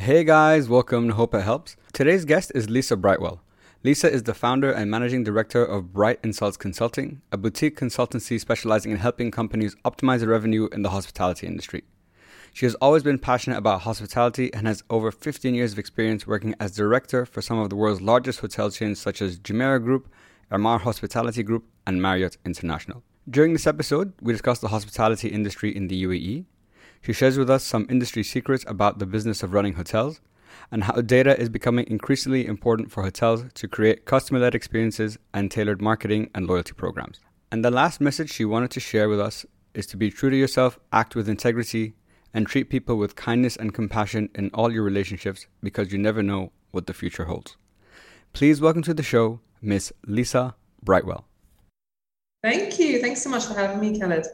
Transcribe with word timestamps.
Hey 0.00 0.24
guys, 0.24 0.66
welcome 0.66 1.08
to 1.08 1.14
Hope 1.14 1.34
It 1.34 1.42
Helps. 1.42 1.76
Today's 1.92 2.24
guest 2.24 2.52
is 2.54 2.70
Lisa 2.70 2.96
Brightwell. 2.96 3.42
Lisa 3.84 4.10
is 4.10 4.22
the 4.22 4.32
founder 4.32 4.72
and 4.72 4.90
managing 4.90 5.24
director 5.24 5.62
of 5.62 5.92
Bright 5.92 6.18
Insights 6.24 6.56
Consulting, 6.56 7.20
a 7.30 7.36
boutique 7.36 7.78
consultancy 7.78 8.40
specializing 8.40 8.92
in 8.92 8.96
helping 8.96 9.30
companies 9.30 9.76
optimize 9.84 10.20
their 10.20 10.30
revenue 10.30 10.70
in 10.72 10.80
the 10.80 10.88
hospitality 10.88 11.46
industry. 11.46 11.84
She 12.54 12.64
has 12.64 12.74
always 12.76 13.02
been 13.02 13.18
passionate 13.18 13.58
about 13.58 13.82
hospitality 13.82 14.50
and 14.54 14.66
has 14.66 14.82
over 14.88 15.12
15 15.12 15.54
years 15.54 15.72
of 15.72 15.78
experience 15.78 16.26
working 16.26 16.54
as 16.58 16.74
director 16.74 17.26
for 17.26 17.42
some 17.42 17.58
of 17.58 17.68
the 17.68 17.76
world's 17.76 18.00
largest 18.00 18.40
hotel 18.40 18.70
chains 18.70 18.98
such 18.98 19.20
as 19.20 19.38
Jumeirah 19.38 19.84
Group, 19.84 20.08
Emaar 20.50 20.80
Hospitality 20.80 21.42
Group, 21.42 21.66
and 21.86 22.00
Marriott 22.00 22.38
International. 22.46 23.02
During 23.28 23.52
this 23.52 23.66
episode, 23.66 24.14
we 24.22 24.32
discuss 24.32 24.60
the 24.60 24.68
hospitality 24.68 25.28
industry 25.28 25.76
in 25.76 25.88
the 25.88 26.04
UAE, 26.04 26.46
she 27.02 27.12
shares 27.12 27.38
with 27.38 27.48
us 27.48 27.64
some 27.64 27.86
industry 27.88 28.22
secrets 28.22 28.64
about 28.66 28.98
the 28.98 29.06
business 29.06 29.42
of 29.42 29.54
running 29.54 29.74
hotels 29.74 30.20
and 30.70 30.84
how 30.84 31.00
data 31.00 31.38
is 31.38 31.48
becoming 31.48 31.86
increasingly 31.88 32.46
important 32.46 32.90
for 32.90 33.02
hotels 33.02 33.44
to 33.54 33.68
create 33.68 34.04
customer 34.04 34.38
led 34.38 34.54
experiences 34.54 35.18
and 35.32 35.50
tailored 35.50 35.80
marketing 35.80 36.30
and 36.34 36.46
loyalty 36.46 36.72
programs. 36.72 37.20
And 37.50 37.64
the 37.64 37.70
last 37.70 38.00
message 38.00 38.30
she 38.30 38.44
wanted 38.44 38.70
to 38.72 38.80
share 38.80 39.08
with 39.08 39.20
us 39.20 39.46
is 39.74 39.86
to 39.86 39.96
be 39.96 40.10
true 40.10 40.30
to 40.30 40.36
yourself, 40.36 40.78
act 40.92 41.14
with 41.14 41.28
integrity, 41.28 41.94
and 42.32 42.46
treat 42.46 42.70
people 42.70 42.96
with 42.96 43.16
kindness 43.16 43.56
and 43.56 43.74
compassion 43.74 44.28
in 44.34 44.50
all 44.54 44.72
your 44.72 44.84
relationships 44.84 45.46
because 45.62 45.92
you 45.92 45.98
never 45.98 46.22
know 46.22 46.52
what 46.70 46.86
the 46.86 46.94
future 46.94 47.24
holds. 47.24 47.56
Please 48.32 48.60
welcome 48.60 48.82
to 48.82 48.94
the 48.94 49.02
show 49.02 49.40
Miss 49.60 49.92
Lisa 50.06 50.54
Brightwell. 50.82 51.24
Thank 52.42 52.78
you. 52.78 53.00
Thanks 53.00 53.22
so 53.22 53.30
much 53.30 53.44
for 53.44 53.54
having 53.54 53.80
me, 53.80 53.98
Khaled. 53.98 54.26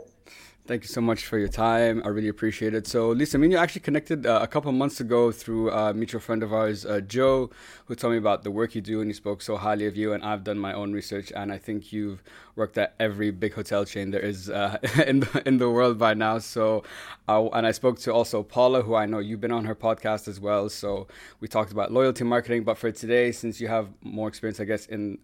Thank 0.67 0.83
you 0.83 0.89
so 0.89 1.01
much 1.01 1.27
for 1.27 1.39
your 1.39 1.47
time. 1.47 2.03
I 2.05 2.09
really 2.09 2.27
appreciate 2.27 2.75
it. 2.75 2.89
So, 2.89 3.11
Lisa, 3.11 3.39
I 3.39 3.41
mean, 3.41 3.53
you 3.53 3.57
actually 3.57 3.83
connected 3.83 4.27
uh, 4.27 4.41
a 4.43 4.49
couple 4.49 4.73
months 4.73 4.99
ago 4.99 5.31
through 5.31 5.71
a 5.71 5.95
mutual 5.95 6.21
friend 6.21 6.43
of 6.43 6.53
ours, 6.53 6.85
uh, 6.85 7.01
Joe, 7.03 7.51
who 7.85 7.95
told 7.95 8.15
me 8.15 8.19
about 8.19 8.43
the 8.43 8.51
work 8.51 8.75
you 8.75 8.81
do, 8.81 9.01
and 9.01 9.09
he 9.09 9.15
spoke 9.15 9.43
so 9.43 9.57
highly 9.57 9.87
of 9.87 9.97
you. 9.97 10.13
And 10.13 10.25
I've 10.25 10.43
done 10.43 10.59
my 10.59 10.73
own 10.73 10.93
research, 10.93 11.31
and 11.37 11.53
I 11.53 11.59
think 11.59 11.93
you've 11.93 12.21
worked 12.57 12.77
at 12.79 12.97
every 12.99 13.31
big 13.31 13.55
hotel 13.55 13.85
chain 13.85 14.11
there 14.11 14.21
is 14.21 14.51
uh, 14.51 14.79
in 15.07 15.21
the 15.21 15.43
in 15.47 15.59
the 15.59 15.71
world 15.71 16.01
by 16.01 16.15
now. 16.15 16.39
So, 16.39 16.83
and 17.29 17.65
I 17.65 17.71
spoke 17.71 18.01
to 18.01 18.13
also 18.13 18.43
Paula, 18.43 18.83
who 18.83 18.97
I 18.97 19.07
know 19.07 19.21
you've 19.21 19.41
been 19.41 19.53
on 19.53 19.67
her 19.67 19.77
podcast 19.77 20.27
as 20.27 20.41
well. 20.41 20.69
So, 20.69 21.07
we 21.39 21.47
talked 21.47 21.71
about 21.71 21.93
loyalty 21.93 22.25
marketing. 22.25 22.65
But 22.65 22.77
for 22.77 22.91
today, 22.91 23.31
since 23.31 23.61
you 23.61 23.69
have 23.69 23.87
more 24.03 24.27
experience, 24.27 24.59
I 24.59 24.65
guess 24.65 24.87
in 24.87 25.19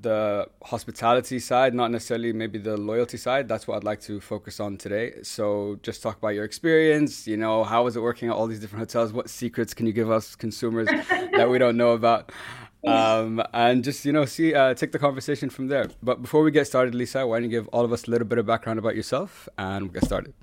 the 0.00 0.48
hospitality 0.62 1.38
side, 1.38 1.74
not 1.74 1.90
necessarily 1.90 2.32
maybe 2.32 2.58
the 2.58 2.76
loyalty 2.76 3.16
side. 3.16 3.48
That's 3.48 3.66
what 3.66 3.76
I'd 3.76 3.84
like 3.84 4.00
to 4.02 4.20
focus 4.20 4.60
on 4.60 4.76
today. 4.76 5.22
So, 5.22 5.78
just 5.82 6.02
talk 6.02 6.18
about 6.18 6.34
your 6.34 6.44
experience. 6.44 7.26
You 7.26 7.36
know, 7.36 7.64
how 7.64 7.86
is 7.86 7.96
it 7.96 8.00
working 8.00 8.28
at 8.28 8.34
all 8.34 8.46
these 8.46 8.60
different 8.60 8.80
hotels? 8.80 9.12
What 9.12 9.30
secrets 9.30 9.74
can 9.74 9.86
you 9.86 9.92
give 9.92 10.10
us 10.10 10.34
consumers 10.34 10.88
that 11.36 11.48
we 11.48 11.58
don't 11.58 11.76
know 11.76 11.92
about? 11.92 12.32
Um, 12.86 13.42
and 13.54 13.82
just 13.82 14.04
you 14.04 14.12
know, 14.12 14.24
see, 14.24 14.54
uh, 14.54 14.74
take 14.74 14.92
the 14.92 14.98
conversation 14.98 15.48
from 15.50 15.68
there. 15.68 15.88
But 16.02 16.22
before 16.22 16.42
we 16.42 16.50
get 16.50 16.66
started, 16.66 16.94
Lisa, 16.94 17.26
why 17.26 17.36
don't 17.36 17.44
you 17.44 17.50
give 17.50 17.68
all 17.68 17.84
of 17.84 17.92
us 17.92 18.06
a 18.06 18.10
little 18.10 18.26
bit 18.26 18.38
of 18.38 18.46
background 18.46 18.78
about 18.78 18.96
yourself, 18.96 19.48
and 19.56 19.84
we'll 19.84 19.92
get 19.92 20.04
started. 20.04 20.34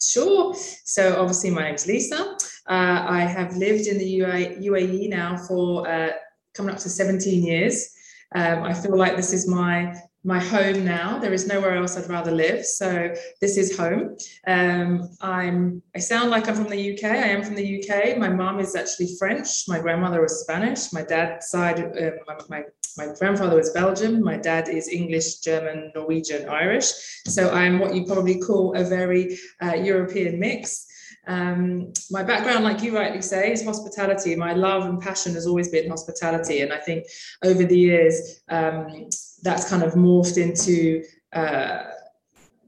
Sure. 0.00 0.54
So 0.84 1.20
obviously, 1.20 1.50
my 1.50 1.62
name's 1.62 1.86
Lisa. 1.86 2.36
Uh, 2.68 3.04
I 3.08 3.20
have 3.20 3.56
lived 3.56 3.86
in 3.86 3.98
the 3.98 4.20
UAE 4.20 5.08
now 5.08 5.36
for 5.36 5.88
uh, 5.88 6.10
coming 6.54 6.74
up 6.74 6.80
to 6.80 6.88
17 6.88 7.44
years. 7.44 7.88
Um, 8.34 8.62
I 8.62 8.74
feel 8.74 8.96
like 8.96 9.16
this 9.16 9.32
is 9.32 9.48
my 9.48 9.94
my 10.24 10.38
home 10.38 10.84
now. 10.84 11.18
There 11.18 11.32
is 11.32 11.48
nowhere 11.48 11.74
else 11.74 11.96
I'd 11.96 12.08
rather 12.08 12.30
live. 12.30 12.64
So 12.64 13.12
this 13.40 13.56
is 13.56 13.76
home. 13.76 14.16
Um, 14.46 15.08
I'm. 15.20 15.82
I 15.96 15.98
sound 15.98 16.30
like 16.30 16.48
I'm 16.48 16.54
from 16.54 16.68
the 16.68 16.94
UK. 16.94 17.04
I 17.04 17.28
am 17.34 17.42
from 17.42 17.56
the 17.56 17.82
UK. 17.82 18.16
My 18.18 18.28
mom 18.28 18.60
is 18.60 18.76
actually 18.76 19.16
French. 19.18 19.68
My 19.68 19.80
grandmother 19.80 20.20
was 20.20 20.40
Spanish. 20.40 20.92
My 20.92 21.02
dad's 21.02 21.48
side. 21.48 21.80
Uh, 21.80 22.12
my, 22.26 22.36
my 22.48 22.64
my 22.96 23.14
grandfather 23.18 23.56
was 23.56 23.70
Belgian. 23.70 24.22
My 24.22 24.36
dad 24.36 24.68
is 24.68 24.88
English, 24.88 25.38
German, 25.38 25.92
Norwegian, 25.94 26.48
Irish. 26.48 26.92
So 27.26 27.50
I'm 27.50 27.78
what 27.78 27.94
you 27.94 28.04
probably 28.04 28.38
call 28.38 28.74
a 28.74 28.84
very 28.84 29.38
uh, 29.62 29.74
European 29.74 30.38
mix. 30.38 30.86
Um, 31.26 31.92
my 32.10 32.22
background, 32.22 32.64
like 32.64 32.82
you 32.82 32.96
rightly 32.96 33.22
say, 33.22 33.52
is 33.52 33.64
hospitality. 33.64 34.34
My 34.34 34.54
love 34.54 34.84
and 34.86 35.00
passion 35.00 35.34
has 35.34 35.46
always 35.46 35.68
been 35.68 35.88
hospitality. 35.88 36.60
And 36.60 36.72
I 36.72 36.78
think 36.78 37.06
over 37.44 37.64
the 37.64 37.78
years, 37.78 38.42
um, 38.48 39.08
that's 39.42 39.68
kind 39.68 39.82
of 39.82 39.94
morphed 39.94 40.36
into 40.36 41.04
uh, 41.32 41.84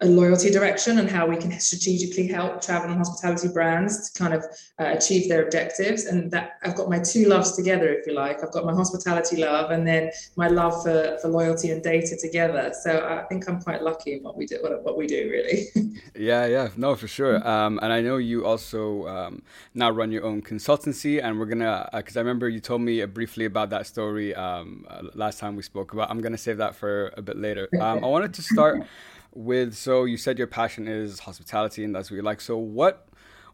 a 0.00 0.06
loyalty 0.06 0.50
direction 0.50 0.98
and 0.98 1.08
how 1.08 1.26
we 1.26 1.36
can 1.36 1.52
strategically 1.60 2.26
help 2.26 2.60
travel 2.60 2.90
and 2.90 2.98
hospitality 2.98 3.48
brands 3.48 4.10
to 4.10 4.18
kind 4.18 4.34
of 4.34 4.44
uh, 4.80 4.86
achieve 4.96 5.28
their 5.28 5.44
objectives. 5.44 6.06
And 6.06 6.30
that 6.32 6.58
i've 6.64 6.74
got 6.74 6.90
my 6.90 6.98
two 6.98 7.26
loves 7.26 7.54
together 7.54 7.88
if 7.92 8.06
you 8.06 8.12
like. 8.12 8.42
I've 8.42 8.50
got 8.50 8.64
my 8.64 8.74
hospitality 8.74 9.36
love 9.36 9.70
and 9.70 9.86
then 9.86 10.10
my 10.36 10.48
love 10.48 10.82
for, 10.82 11.16
for 11.22 11.28
loyalty 11.28 11.70
and 11.70 11.82
data 11.82 12.16
together. 12.20 12.72
So 12.82 13.06
i 13.06 13.24
think 13.28 13.48
i'm 13.48 13.60
quite 13.60 13.82
lucky 13.82 14.14
in 14.14 14.22
what 14.22 14.36
we 14.36 14.46
do 14.46 14.58
what, 14.60 14.82
what 14.82 14.96
we 14.96 15.06
do 15.06 15.28
really. 15.30 15.66
Yeah 16.16 16.46
yeah. 16.46 16.68
No 16.76 16.96
for 16.96 17.08
sure. 17.08 17.46
Um, 17.46 17.78
and 17.82 17.92
i 17.92 18.00
know 18.00 18.16
you 18.16 18.44
also 18.44 19.06
um, 19.06 19.42
now 19.74 19.90
run 19.90 20.10
your 20.10 20.24
own 20.24 20.42
consultancy 20.42 21.22
and 21.22 21.38
we're 21.38 21.46
gonna 21.46 21.88
because 21.94 22.16
uh, 22.16 22.20
i 22.20 22.22
remember 22.22 22.48
you 22.48 22.60
told 22.60 22.80
me 22.80 23.04
briefly 23.06 23.44
about 23.44 23.70
that 23.70 23.86
story 23.86 24.34
um, 24.34 24.84
uh, 24.88 25.02
last 25.14 25.38
time 25.38 25.54
we 25.54 25.62
spoke 25.62 25.92
about 25.92 26.10
i'm 26.10 26.20
gonna 26.20 26.36
save 26.36 26.56
that 26.58 26.74
for 26.74 27.12
a 27.16 27.22
bit 27.22 27.36
later. 27.36 27.68
Um, 27.80 28.04
i 28.04 28.08
wanted 28.08 28.34
to 28.34 28.42
start 28.42 28.82
with 29.34 29.74
so 29.74 30.04
you 30.04 30.16
said 30.16 30.38
your 30.38 30.46
passion 30.46 30.86
is 30.88 31.20
hospitality 31.20 31.84
and 31.84 31.94
that's 31.94 32.10
what 32.10 32.16
you 32.16 32.22
like. 32.22 32.40
So 32.40 32.56
what 32.56 33.08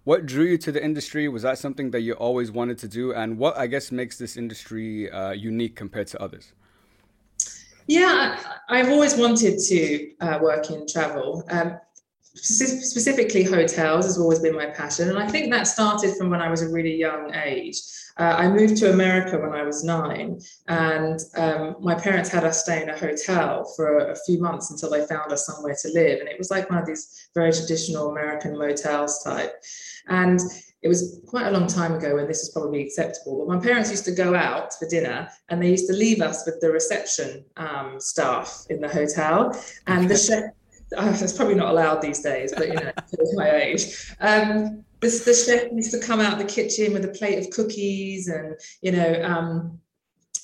what 0.05 0.25
drew 0.25 0.45
you 0.45 0.59
to 0.59 0.73
the 0.73 0.83
industry? 0.83 1.29
Was 1.29 1.43
that 1.43 1.59
something 1.59 1.91
that 1.91 2.01
you 2.01 2.15
always 2.15 2.51
wanted 2.51 2.79
to 2.79 2.89
do? 2.89 3.13
And 3.13 3.39
what 3.39 3.57
I 3.57 3.67
guess 3.67 3.93
makes 3.93 4.17
this 4.17 4.37
industry 4.37 5.11
uh, 5.11 5.33
unique 5.33 5.77
compared 5.77 6.07
to 6.09 6.23
others? 6.23 6.53
Yeah, 7.87 8.39
I've 8.69 8.89
always 8.89 9.17
wanted 9.17 9.59
to 9.59 10.13
uh, 10.21 10.39
work 10.41 10.71
in 10.71 10.87
travel. 10.87 11.45
Um, 11.51 11.79
specifically 12.35 13.43
hotels 13.43 14.07
has 14.07 14.19
always 14.19 14.39
been 14.39 14.55
my 14.55 14.67
passion 14.67 15.09
and 15.09 15.19
i 15.19 15.27
think 15.27 15.51
that 15.51 15.67
started 15.67 16.17
from 16.17 16.31
when 16.31 16.41
i 16.41 16.49
was 16.49 16.63
a 16.63 16.69
really 16.69 16.95
young 16.95 17.35
age 17.35 17.81
uh, 18.19 18.35
i 18.39 18.49
moved 18.49 18.77
to 18.77 18.93
america 18.93 19.37
when 19.37 19.53
i 19.53 19.63
was 19.63 19.83
nine 19.83 20.41
and 20.69 21.21
um, 21.37 21.77
my 21.81 21.95
parents 21.95 22.31
had 22.31 22.45
us 22.45 22.63
stay 22.63 22.83
in 22.83 22.89
a 22.89 22.97
hotel 22.97 23.65
for 23.75 23.99
a, 23.99 24.13
a, 24.13 24.17
few 24.27 24.41
months 24.41 24.71
until 24.71 24.91
they 24.91 25.05
found 25.07 25.33
us 25.33 25.45
somewhere 25.45 25.75
to 25.81 25.89
live 25.89 26.21
and 26.21 26.29
it 26.29 26.39
was 26.39 26.51
like 26.51 26.71
one 26.71 26.79
of 26.79 26.87
these 26.87 27.29
very 27.35 27.53
traditional 27.53 28.11
american 28.11 28.57
motels 28.57 29.23
type 29.25 29.53
and 30.09 30.41
it 30.83 30.89
was 30.89 31.21
quite 31.27 31.47
a 31.47 31.51
long 31.51 31.67
time 31.67 31.95
ago 31.95 32.15
when 32.15 32.27
this 32.27 32.41
was 32.41 32.49
probably 32.51 32.83
acceptable, 32.83 33.45
but 33.45 33.55
my 33.55 33.63
parents 33.63 33.91
used 33.91 34.07
to 34.07 34.13
go 34.13 34.35
out 34.35 34.73
for 34.79 34.89
dinner 34.89 35.29
and 35.51 35.63
they 35.63 35.69
used 35.69 35.87
to 35.89 35.93
leave 35.93 36.23
us 36.23 36.47
with 36.47 36.59
the 36.61 36.71
reception 36.71 37.45
um, 37.59 38.01
staff 38.01 38.65
in 38.71 38.81
the 38.81 38.89
hotel. 38.89 39.55
And 39.87 40.09
the 40.09 40.17
chef, 40.17 40.45
oh, 40.97 41.11
it's 41.11 41.33
probably 41.33 41.55
not 41.55 41.71
allowed 41.71 42.01
these 42.01 42.21
days, 42.21 42.53
but 42.57 42.69
you 42.69 42.75
know, 42.75 42.93
it's 43.13 43.37
my 43.37 43.51
age. 43.51 44.15
Um, 44.21 44.85
the, 45.01 45.11
chef 45.11 45.73
used 45.73 45.93
to 45.93 46.01
come 46.01 46.21
out 46.21 46.39
the 46.39 46.45
kitchen 46.45 46.93
with 46.93 47.05
a 47.05 47.09
plate 47.09 47.39
of 47.39 47.51
cookies, 47.51 48.29
and 48.29 48.55
you 48.83 48.93
know, 48.93 49.23
um, 49.23 49.81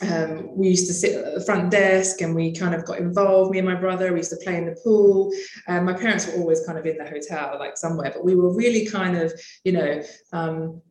um, 0.02 0.56
we 0.56 0.68
used 0.68 0.86
to 0.88 0.94
sit 0.94 1.14
at 1.16 1.34
the 1.34 1.44
front 1.44 1.70
desk 1.70 2.20
and 2.20 2.34
we 2.34 2.52
kind 2.52 2.74
of 2.74 2.84
got 2.84 2.98
involved. 2.98 3.50
Me 3.50 3.58
and 3.58 3.68
my 3.68 3.74
brother, 3.74 4.12
we 4.12 4.18
used 4.18 4.30
to 4.30 4.36
play 4.44 4.56
in 4.56 4.66
the 4.66 4.76
pool. 4.84 5.32
Um, 5.68 5.84
my 5.86 5.94
parents 5.94 6.26
were 6.26 6.34
always 6.34 6.64
kind 6.66 6.78
of 6.78 6.84
in 6.86 6.98
the 6.98 7.06
hotel, 7.06 7.56
like 7.58 7.78
somewhere, 7.78 8.10
but 8.12 8.24
we 8.24 8.34
were 8.34 8.54
really 8.54 8.86
kind 8.86 9.16
of, 9.16 9.32
you 9.64 9.72
know, 9.72 10.02
um, 10.32 10.82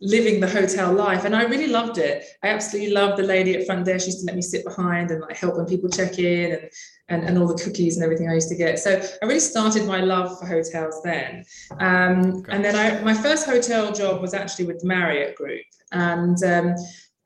living 0.00 0.40
the 0.40 0.48
hotel 0.48 0.92
life 0.92 1.24
and 1.24 1.36
i 1.36 1.42
really 1.44 1.66
loved 1.66 1.98
it. 1.98 2.24
I 2.42 2.48
absolutely 2.48 2.92
loved 2.92 3.18
the 3.18 3.22
lady 3.22 3.54
at 3.54 3.66
front 3.66 3.84
desk. 3.84 4.04
She 4.04 4.12
used 4.12 4.20
to 4.20 4.26
let 4.26 4.36
me 4.36 4.42
sit 4.42 4.64
behind 4.64 5.10
and 5.10 5.20
like 5.20 5.36
help 5.36 5.56
when 5.56 5.66
people 5.66 5.90
check 5.90 6.18
in 6.18 6.52
and, 6.52 6.70
and 7.08 7.24
and 7.24 7.38
all 7.38 7.46
the 7.46 7.62
cookies 7.62 7.96
and 7.96 8.04
everything 8.04 8.28
i 8.28 8.34
used 8.34 8.48
to 8.48 8.56
get. 8.56 8.78
So 8.78 9.02
i 9.22 9.26
really 9.26 9.40
started 9.40 9.86
my 9.86 10.00
love 10.00 10.38
for 10.38 10.46
hotels 10.46 11.00
then. 11.04 11.44
Um, 11.78 12.38
okay. 12.38 12.52
and 12.52 12.64
then 12.64 12.76
i 12.76 13.00
my 13.02 13.14
first 13.14 13.46
hotel 13.46 13.92
job 13.92 14.22
was 14.22 14.32
actually 14.32 14.66
with 14.66 14.80
the 14.80 14.86
marriott 14.86 15.36
group. 15.36 15.64
And 15.92 16.42
um, 16.44 16.74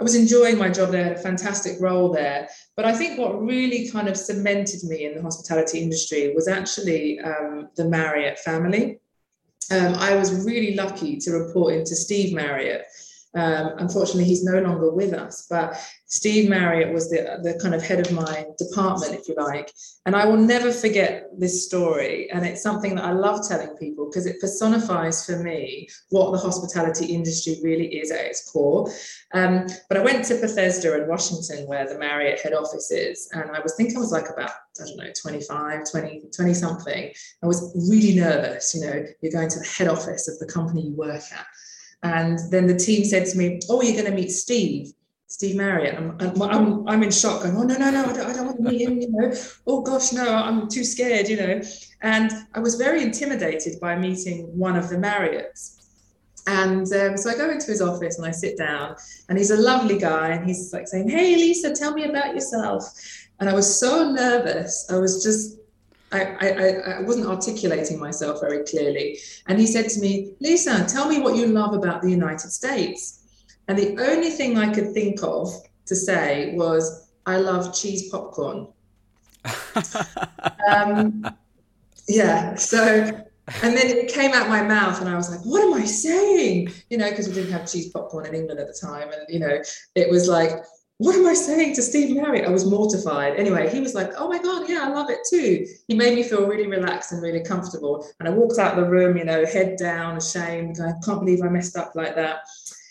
I 0.00 0.02
was 0.02 0.16
enjoying 0.16 0.58
my 0.58 0.70
job 0.70 0.90
there, 0.90 1.04
had 1.04 1.12
a 1.12 1.20
fantastic 1.20 1.80
role 1.80 2.10
there. 2.10 2.48
But 2.76 2.84
I 2.84 2.92
think 2.94 3.18
what 3.18 3.40
really 3.40 3.88
kind 3.90 4.08
of 4.08 4.16
cemented 4.16 4.82
me 4.82 5.04
in 5.04 5.14
the 5.14 5.22
hospitality 5.22 5.80
industry 5.80 6.34
was 6.34 6.48
actually 6.48 7.20
um, 7.20 7.68
the 7.76 7.84
Marriott 7.84 8.38
family 8.40 8.98
um, 9.70 9.94
I 9.94 10.14
was 10.14 10.44
really 10.44 10.74
lucky 10.74 11.16
to 11.18 11.32
report 11.32 11.74
into 11.74 11.94
Steve 11.96 12.34
Marriott. 12.34 12.86
Um, 13.34 13.72
unfortunately, 13.78 14.24
he's 14.24 14.44
no 14.44 14.60
longer 14.60 14.92
with 14.92 15.12
us, 15.12 15.46
but 15.50 15.76
Steve 16.06 16.48
Marriott 16.48 16.94
was 16.94 17.10
the, 17.10 17.40
the 17.42 17.58
kind 17.60 17.74
of 17.74 17.82
head 17.82 17.98
of 17.98 18.12
my 18.12 18.46
department, 18.56 19.14
if 19.14 19.28
you 19.28 19.34
like. 19.34 19.72
And 20.06 20.14
I 20.14 20.26
will 20.26 20.36
never 20.36 20.70
forget 20.70 21.24
this 21.36 21.66
story. 21.66 22.30
And 22.30 22.46
it's 22.46 22.62
something 22.62 22.94
that 22.94 23.04
I 23.04 23.10
love 23.10 23.48
telling 23.48 23.76
people 23.78 24.06
because 24.06 24.26
it 24.26 24.40
personifies 24.40 25.26
for 25.26 25.42
me 25.42 25.88
what 26.10 26.30
the 26.30 26.38
hospitality 26.38 27.06
industry 27.06 27.56
really 27.64 27.96
is 27.96 28.12
at 28.12 28.20
its 28.20 28.48
core. 28.52 28.88
Um, 29.32 29.66
but 29.88 29.98
I 29.98 30.02
went 30.02 30.24
to 30.26 30.40
Bethesda 30.40 31.02
in 31.02 31.08
Washington, 31.08 31.66
where 31.66 31.88
the 31.88 31.98
Marriott 31.98 32.40
head 32.40 32.52
office 32.52 32.92
is. 32.92 33.28
And 33.32 33.50
I 33.50 33.58
was 33.60 33.74
think 33.74 33.96
I 33.96 33.98
was 33.98 34.12
like 34.12 34.28
about, 34.30 34.50
I 34.80 34.86
don't 34.86 34.96
know, 34.96 35.10
25, 35.20 35.90
20, 35.90 36.22
20 36.36 36.54
something. 36.54 37.12
I 37.42 37.46
was 37.46 37.74
really 37.90 38.14
nervous. 38.14 38.72
You 38.72 38.82
know, 38.82 39.04
you're 39.20 39.32
going 39.32 39.48
to 39.48 39.58
the 39.58 39.66
head 39.66 39.88
office 39.88 40.28
of 40.28 40.38
the 40.38 40.46
company 40.46 40.82
you 40.82 40.94
work 40.94 41.22
at. 41.32 41.46
And 42.04 42.38
then 42.50 42.66
the 42.66 42.76
team 42.76 43.04
said 43.04 43.26
to 43.26 43.38
me, 43.38 43.58
"Oh, 43.68 43.82
you're 43.82 44.00
going 44.00 44.04
to 44.04 44.12
meet 44.12 44.30
Steve." 44.30 44.92
Steve 45.26 45.56
Marriott. 45.56 45.96
I'm, 45.96 46.42
I'm, 46.42 46.86
I'm 46.86 47.02
in 47.02 47.10
shock, 47.10 47.42
going, 47.42 47.56
oh, 47.56 47.62
no, 47.62 47.76
no, 47.76 47.90
no, 47.90 48.04
I 48.04 48.12
don't, 48.12 48.26
I 48.30 48.32
don't 48.32 48.46
want 48.46 48.58
to 48.58 48.62
meet 48.62 48.82
him, 48.82 49.00
you 49.00 49.10
know. 49.10 49.34
Oh, 49.66 49.80
gosh, 49.80 50.12
no, 50.12 50.32
I'm 50.32 50.68
too 50.68 50.84
scared, 50.84 51.28
you 51.28 51.36
know. 51.36 51.60
And 52.02 52.30
I 52.54 52.60
was 52.60 52.76
very 52.76 53.02
intimidated 53.02 53.80
by 53.80 53.96
meeting 53.96 54.56
one 54.56 54.76
of 54.76 54.88
the 54.90 54.96
Marriotts. 54.96 55.74
And 56.46 56.86
um, 56.92 57.16
so 57.16 57.30
I 57.30 57.34
go 57.34 57.50
into 57.50 57.66
his 57.66 57.80
office 57.80 58.18
and 58.18 58.26
I 58.26 58.30
sit 58.30 58.56
down, 58.56 58.94
and 59.28 59.36
he's 59.36 59.50
a 59.50 59.56
lovely 59.56 59.98
guy, 59.98 60.28
and 60.28 60.46
he's 60.46 60.72
like 60.72 60.86
saying, 60.86 61.08
Hey, 61.08 61.34
Lisa, 61.34 61.74
tell 61.74 61.94
me 61.94 62.04
about 62.04 62.34
yourself. 62.34 62.84
And 63.40 63.48
I 63.48 63.54
was 63.54 63.80
so 63.80 64.12
nervous. 64.12 64.86
I 64.88 64.98
was 64.98 65.24
just, 65.24 65.58
I, 66.14 66.36
I, 66.40 66.96
I 66.96 67.00
wasn't 67.00 67.26
articulating 67.26 67.98
myself 67.98 68.40
very 68.40 68.64
clearly. 68.64 69.18
And 69.48 69.58
he 69.58 69.66
said 69.66 69.88
to 69.90 70.00
me, 70.00 70.34
Lisa, 70.40 70.84
tell 70.86 71.08
me 71.08 71.20
what 71.20 71.36
you 71.36 71.48
love 71.48 71.74
about 71.74 72.02
the 72.02 72.10
United 72.10 72.50
States. 72.50 73.24
And 73.68 73.78
the 73.78 74.00
only 74.00 74.30
thing 74.30 74.56
I 74.56 74.72
could 74.72 74.92
think 74.92 75.22
of 75.22 75.48
to 75.86 75.96
say 75.96 76.54
was, 76.54 77.10
I 77.26 77.38
love 77.38 77.74
cheese 77.74 78.10
popcorn. 78.10 78.68
um, 80.68 81.26
yeah. 82.06 82.54
So, 82.54 83.06
and 83.62 83.76
then 83.76 83.86
it 83.86 84.12
came 84.12 84.32
out 84.32 84.48
my 84.48 84.62
mouth, 84.62 85.00
and 85.00 85.08
I 85.08 85.16
was 85.16 85.30
like, 85.30 85.40
what 85.44 85.62
am 85.62 85.74
I 85.74 85.84
saying? 85.84 86.70
You 86.90 86.98
know, 86.98 87.10
because 87.10 87.28
we 87.28 87.34
didn't 87.34 87.52
have 87.52 87.70
cheese 87.70 87.88
popcorn 87.90 88.26
in 88.26 88.34
England 88.34 88.60
at 88.60 88.66
the 88.66 88.78
time. 88.86 89.10
And, 89.10 89.22
you 89.28 89.40
know, 89.40 89.62
it 89.94 90.10
was 90.10 90.28
like, 90.28 90.50
what 91.04 91.16
am 91.16 91.26
I 91.26 91.34
saying 91.34 91.74
to 91.74 91.82
Steve 91.82 92.16
Marriott? 92.16 92.48
I 92.48 92.50
was 92.50 92.64
mortified. 92.64 93.34
Anyway, 93.36 93.68
he 93.68 93.78
was 93.78 93.94
like, 93.94 94.12
oh 94.16 94.26
my 94.26 94.38
God, 94.38 94.66
yeah, 94.66 94.84
I 94.84 94.88
love 94.88 95.10
it 95.10 95.18
too. 95.28 95.66
He 95.86 95.94
made 95.94 96.14
me 96.14 96.22
feel 96.22 96.46
really 96.46 96.66
relaxed 96.66 97.12
and 97.12 97.20
really 97.20 97.42
comfortable. 97.42 98.08
And 98.18 98.26
I 98.26 98.32
walked 98.32 98.58
out 98.58 98.78
of 98.78 98.82
the 98.82 98.90
room, 98.90 99.18
you 99.18 99.24
know, 99.24 99.44
head 99.44 99.76
down, 99.76 100.16
ashamed. 100.16 100.80
I 100.80 100.94
can't 101.04 101.20
believe 101.20 101.42
I 101.42 101.48
messed 101.50 101.76
up 101.76 101.92
like 101.94 102.14
that. 102.14 102.38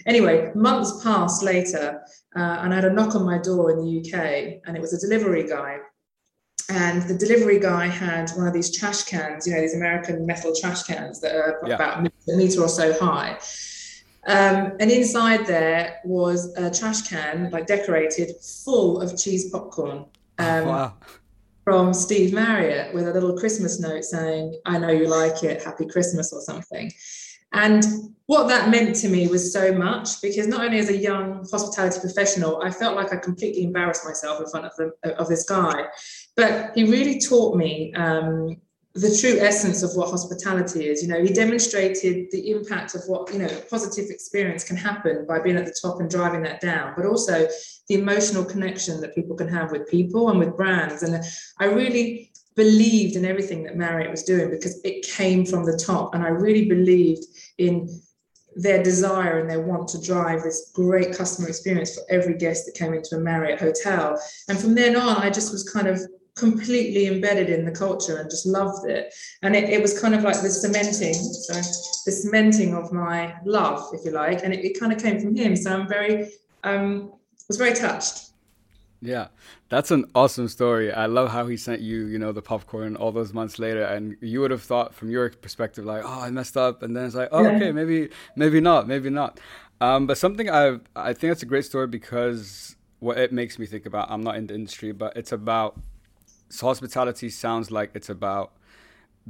Anyway, 0.05 0.51
months 0.53 1.03
passed 1.03 1.41
later, 1.41 2.03
uh, 2.35 2.59
and 2.61 2.71
I 2.71 2.75
had 2.75 2.85
a 2.85 2.93
knock 2.93 3.15
on 3.15 3.25
my 3.25 3.39
door 3.39 3.71
in 3.71 3.77
the 3.77 3.99
UK, 4.01 4.61
and 4.67 4.77
it 4.77 4.79
was 4.79 4.93
a 4.93 4.99
delivery 4.99 5.47
guy. 5.47 5.79
And 6.69 7.01
the 7.03 7.17
delivery 7.17 7.59
guy 7.59 7.87
had 7.87 8.29
one 8.31 8.45
of 8.45 8.53
these 8.53 8.77
trash 8.77 9.05
cans, 9.05 9.47
you 9.47 9.55
know, 9.55 9.61
these 9.61 9.75
American 9.75 10.27
metal 10.27 10.53
trash 10.55 10.83
cans 10.83 11.19
that 11.21 11.35
are 11.35 11.59
yeah. 11.65 11.73
about 11.73 12.05
a 12.05 12.37
meter 12.37 12.61
or 12.61 12.69
so 12.69 12.93
high. 12.99 13.39
Um, 14.25 14.73
and 14.79 14.89
inside 14.89 15.45
there 15.45 15.99
was 16.05 16.53
a 16.55 16.71
trash 16.71 17.01
can, 17.03 17.49
like 17.51 17.67
decorated, 17.67 18.35
full 18.63 19.01
of 19.01 19.17
cheese 19.17 19.49
popcorn. 19.49 20.05
Um, 20.39 20.65
wow. 20.65 20.93
From 21.63 21.93
Steve 21.93 22.33
Marriott 22.33 22.93
with 22.93 23.07
a 23.07 23.13
little 23.13 23.37
Christmas 23.37 23.79
note 23.79 24.03
saying, 24.03 24.59
I 24.65 24.77
know 24.77 24.89
you 24.89 25.07
like 25.07 25.43
it, 25.43 25.63
happy 25.63 25.85
Christmas 25.85 26.33
or 26.33 26.41
something. 26.41 26.91
And 27.53 27.85
what 28.25 28.47
that 28.47 28.69
meant 28.69 28.95
to 28.97 29.07
me 29.07 29.27
was 29.27 29.53
so 29.53 29.73
much 29.73 30.21
because 30.21 30.47
not 30.47 30.65
only 30.65 30.79
as 30.79 30.89
a 30.89 30.97
young 30.97 31.47
hospitality 31.49 31.99
professional, 31.99 32.61
I 32.63 32.71
felt 32.71 32.95
like 32.95 33.13
I 33.13 33.17
completely 33.17 33.63
embarrassed 33.63 34.03
myself 34.03 34.41
in 34.41 34.47
front 34.47 34.65
of, 34.65 34.75
the, 34.75 35.15
of 35.17 35.27
this 35.27 35.45
guy. 35.45 35.85
But 36.35 36.71
he 36.75 36.83
really 36.83 37.19
taught 37.19 37.55
me 37.55 37.93
um, 37.93 38.57
the 38.95 39.17
true 39.19 39.39
essence 39.39 39.81
of 39.81 39.95
what 39.95 40.09
hospitality 40.09 40.87
is. 40.87 41.01
You 41.01 41.07
know, 41.07 41.23
he 41.23 41.33
demonstrated 41.33 42.29
the 42.31 42.51
impact 42.51 42.93
of 42.93 43.01
what, 43.07 43.33
you 43.33 43.39
know, 43.39 43.49
positive 43.69 44.11
experience 44.11 44.63
can 44.63 44.77
happen 44.77 45.25
by 45.27 45.39
being 45.39 45.55
at 45.55 45.65
the 45.65 45.75
top 45.81 45.99
and 45.99 46.09
driving 46.09 46.43
that 46.43 46.61
down, 46.61 46.93
but 46.95 47.05
also 47.05 47.47
the 47.89 47.95
emotional 47.95 48.45
connection 48.45 49.01
that 49.01 49.15
people 49.15 49.35
can 49.35 49.47
have 49.47 49.71
with 49.71 49.89
people 49.89 50.29
and 50.29 50.37
with 50.37 50.55
brands. 50.55 51.01
And 51.01 51.23
I 51.59 51.65
really 51.65 52.31
believed 52.55 53.15
in 53.15 53.25
everything 53.25 53.63
that 53.63 53.75
Marriott 53.75 54.11
was 54.11 54.23
doing 54.23 54.51
because 54.51 54.79
it 54.83 55.03
came 55.07 55.43
from 55.43 55.65
the 55.65 55.75
top. 55.75 56.13
And 56.13 56.23
I 56.23 56.27
really 56.27 56.65
believed 56.65 57.25
in 57.57 57.89
their 58.55 58.83
desire 58.83 59.39
and 59.39 59.49
their 59.49 59.61
want 59.61 59.87
to 59.87 60.01
drive 60.01 60.43
this 60.43 60.71
great 60.71 61.17
customer 61.17 61.49
experience 61.49 61.95
for 61.95 62.03
every 62.11 62.37
guest 62.37 62.67
that 62.67 62.75
came 62.75 62.93
into 62.93 63.15
a 63.15 63.19
Marriott 63.19 63.59
hotel. 63.59 64.21
And 64.47 64.59
from 64.59 64.75
then 64.75 64.95
on, 64.95 65.17
I 65.17 65.31
just 65.31 65.51
was 65.51 65.67
kind 65.67 65.87
of 65.87 65.99
completely 66.35 67.07
embedded 67.07 67.49
in 67.49 67.65
the 67.65 67.71
culture 67.71 68.17
and 68.17 68.29
just 68.29 68.45
loved 68.45 68.89
it. 68.89 69.13
And 69.41 69.55
it, 69.55 69.69
it 69.69 69.81
was 69.81 69.99
kind 69.99 70.15
of 70.15 70.23
like 70.23 70.41
the 70.41 70.49
cementing, 70.49 71.13
so 71.13 71.53
the 71.53 72.11
cementing 72.11 72.73
of 72.73 72.91
my 72.91 73.35
love, 73.45 73.89
if 73.93 74.03
you 74.05 74.11
like. 74.11 74.43
And 74.43 74.53
it, 74.53 74.65
it 74.65 74.79
kind 74.79 74.91
of 74.91 75.01
came 75.01 75.19
from 75.19 75.35
him. 75.35 75.55
So 75.55 75.71
I'm 75.71 75.87
very, 75.87 76.31
um, 76.63 77.13
was 77.47 77.57
very 77.57 77.73
touched. 77.73 78.29
Yeah, 79.01 79.27
that's 79.67 79.91
an 79.91 80.05
awesome 80.15 80.47
story. 80.47 80.93
I 80.93 81.07
love 81.07 81.29
how 81.29 81.45
he 81.45 81.57
sent 81.57 81.81
you, 81.81 82.05
you 82.05 82.17
know, 82.17 82.31
the 82.31 82.41
popcorn 82.41 82.95
all 82.95 83.11
those 83.11 83.33
months 83.33 83.59
later, 83.59 83.83
and 83.83 84.15
you 84.21 84.39
would 84.39 84.51
have 84.51 84.63
thought 84.63 84.95
from 84.95 85.09
your 85.09 85.29
perspective, 85.29 85.83
like, 85.83 86.03
oh, 86.05 86.21
I 86.21 86.29
messed 86.29 86.55
up, 86.55 86.83
and 86.83 86.95
then 86.95 87.03
it's 87.07 87.15
like, 87.15 87.27
oh, 87.33 87.43
yeah. 87.43 87.49
okay, 87.49 87.71
maybe, 87.73 88.09
maybe 88.37 88.61
not, 88.61 88.87
maybe 88.87 89.09
not. 89.09 89.41
Um, 89.81 90.07
but 90.07 90.17
something 90.17 90.49
I, 90.49 90.79
I 90.95 91.11
think 91.11 91.31
that's 91.31 91.43
a 91.43 91.45
great 91.45 91.65
story 91.65 91.87
because 91.87 92.77
what 93.03 93.17
it 93.17 93.33
makes 93.33 93.59
me 93.59 93.65
think 93.65 93.85
about. 93.85 94.09
I'm 94.09 94.23
not 94.23 94.37
in 94.37 94.47
the 94.47 94.55
industry, 94.55 94.93
but 94.93 95.17
it's 95.17 95.33
about 95.33 95.77
hospitality. 96.61 97.29
Sounds 97.29 97.71
like 97.71 97.91
it's 97.93 98.09
about 98.09 98.53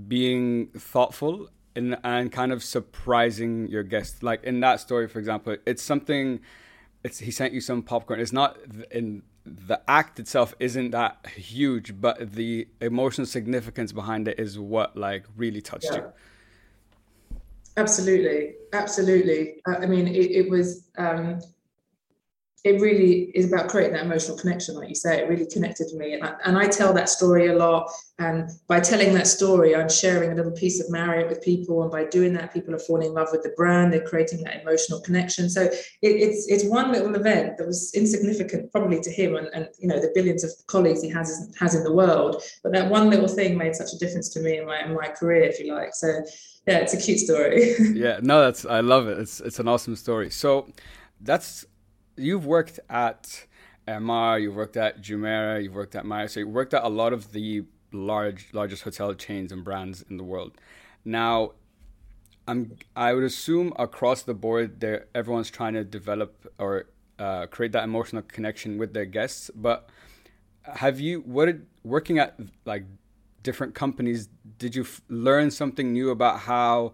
being 0.08 0.68
thoughtful 0.78 1.50
and 1.76 1.98
and 2.04 2.32
kind 2.32 2.52
of 2.52 2.64
surprising 2.64 3.68
your 3.68 3.84
guests. 3.84 4.24
Like 4.24 4.44
in 4.44 4.60
that 4.62 4.80
story, 4.80 5.08
for 5.08 5.20
example, 5.20 5.56
it's 5.66 5.84
something. 5.84 6.40
It's 7.04 7.20
he 7.20 7.32
sent 7.32 7.54
you 7.54 7.62
some 7.62 7.82
popcorn. 7.82 8.20
It's 8.20 8.32
not 8.32 8.58
in 8.92 9.24
the 9.46 9.82
act 9.90 10.20
itself 10.20 10.56
isn't 10.60 10.92
that 10.92 11.26
huge, 11.36 12.00
but 12.00 12.34
the 12.34 12.68
emotional 12.82 13.28
significance 13.28 13.92
behind 13.92 14.28
it 14.28 14.40
is 14.40 14.58
what 14.58 14.96
like 14.96 15.26
really 15.36 15.62
touched 15.62 15.90
yeah. 15.92 15.98
you. 15.98 16.14
Absolutely, 17.76 18.54
absolutely. 18.74 19.56
I 19.66 19.86
mean, 19.86 20.08
it, 20.08 20.32
it 20.32 20.50
was 20.50 20.90
um, 20.98 21.40
it 22.64 22.80
really 22.80 23.30
is 23.36 23.52
about 23.52 23.68
creating 23.68 23.94
that 23.94 24.06
emotional 24.06 24.38
connection, 24.38 24.76
like 24.76 24.88
you 24.88 24.96
say. 24.96 25.20
It 25.20 25.28
really 25.28 25.46
connected 25.46 25.90
to 25.90 25.98
me, 25.98 26.14
and 26.14 26.24
I, 26.24 26.34
and 26.46 26.58
I 26.58 26.68
tell 26.68 26.94
that 26.94 27.10
story 27.10 27.48
a 27.48 27.56
lot. 27.56 27.92
And 28.20 28.50
by 28.68 28.80
telling 28.80 29.14
that 29.16 29.28
story, 29.28 29.76
I'm 29.76 29.90
sharing 29.90 30.32
a 30.32 30.36
little 30.36 30.54
piece 30.54 30.80
of 30.80 30.90
Marriott 30.90 31.28
with 31.28 31.42
people, 31.42 31.82
and 31.82 31.92
by 31.92 32.06
doing 32.06 32.32
that, 32.34 32.54
people 32.54 32.74
are 32.74 32.80
falling 32.80 33.08
in 33.08 33.14
love 33.14 33.28
with 33.34 33.44
the 33.44 33.54
brand. 33.58 33.92
They're 33.92 34.08
creating 34.08 34.44
that 34.44 34.62
emotional 34.62 35.02
connection. 35.02 35.50
So 35.50 35.64
it, 35.64 35.78
it's 36.02 36.48
it's 36.48 36.64
one 36.64 36.94
little 36.94 37.14
event 37.16 37.58
that 37.58 37.68
was 37.68 37.94
insignificant, 37.94 38.72
probably 38.72 39.02
to 39.02 39.12
him, 39.12 39.36
and, 39.36 39.50
and 39.54 39.68
you 39.80 39.90
know 39.90 40.00
the 40.00 40.12
billions 40.16 40.46
of 40.46 40.52
colleagues 40.68 41.02
he 41.02 41.10
has 41.10 41.54
has 41.60 41.76
in 41.76 41.84
the 41.84 41.94
world. 41.94 42.42
But 42.64 42.72
that 42.72 42.90
one 42.90 43.10
little 43.10 43.28
thing 43.28 43.58
made 43.58 43.76
such 43.76 43.92
a 43.94 43.98
difference 43.98 44.30
to 44.30 44.40
me 44.40 44.60
in 44.60 44.66
my 44.66 44.86
in 44.86 44.94
my 44.94 45.10
career, 45.10 45.44
if 45.44 45.60
you 45.60 45.74
like. 45.74 45.94
So 45.96 46.08
yeah, 46.66 46.78
it's 46.78 46.94
a 46.94 46.98
cute 46.98 47.20
story. 47.20 47.76
yeah, 47.94 48.20
no, 48.22 48.40
that's 48.40 48.66
I 48.66 48.80
love 48.80 49.10
it. 49.10 49.18
It's 49.18 49.42
it's 49.42 49.60
an 49.60 49.68
awesome 49.68 49.98
story. 49.98 50.30
So 50.30 50.70
that's 51.20 51.66
you've 52.16 52.46
worked 52.46 52.80
at 52.90 53.46
Emaar, 53.88 54.42
you've 54.42 54.56
worked 54.56 54.78
at 54.78 55.02
Jumeirah, 55.02 55.64
you've 55.64 55.76
worked 55.76 55.96
at 55.96 56.06
Marriott, 56.06 56.32
so 56.32 56.40
you 56.42 56.48
worked 56.48 56.74
at 56.74 56.84
a 56.84 56.90
lot 56.90 57.14
of 57.14 57.32
the 57.32 57.64
large, 57.92 58.48
largest 58.54 58.84
hotel 58.84 59.14
chains 59.14 59.52
and 59.52 59.64
brands 59.64 60.04
in 60.10 60.18
the 60.18 60.24
world. 60.24 60.54
Now, 61.06 61.54
I'm, 62.48 62.78
I 62.96 63.14
would 63.14 63.24
assume 63.24 63.74
across 63.78 64.24
the 64.24 64.34
board, 64.34 64.80
there 64.80 65.08
everyone's 65.16 65.50
trying 65.50 65.74
to 65.74 65.84
develop 65.84 66.52
or 66.58 66.86
uh, 67.20 67.46
create 67.48 67.72
that 67.72 67.84
emotional 67.84 68.22
connection 68.22 68.78
with 68.78 68.94
their 68.94 69.06
guests. 69.06 69.50
But 69.56 69.90
have 70.64 71.00
you, 71.00 71.22
what 71.22 71.46
did, 71.46 71.66
working 71.84 72.20
at 72.20 72.40
like 72.66 72.86
different 73.44 73.76
companies, 73.76 74.30
did 74.58 74.76
you 74.76 74.84
f- 74.84 75.02
learn 75.10 75.52
something 75.52 75.94
new 75.94 76.10
about 76.10 76.40
how 76.40 76.94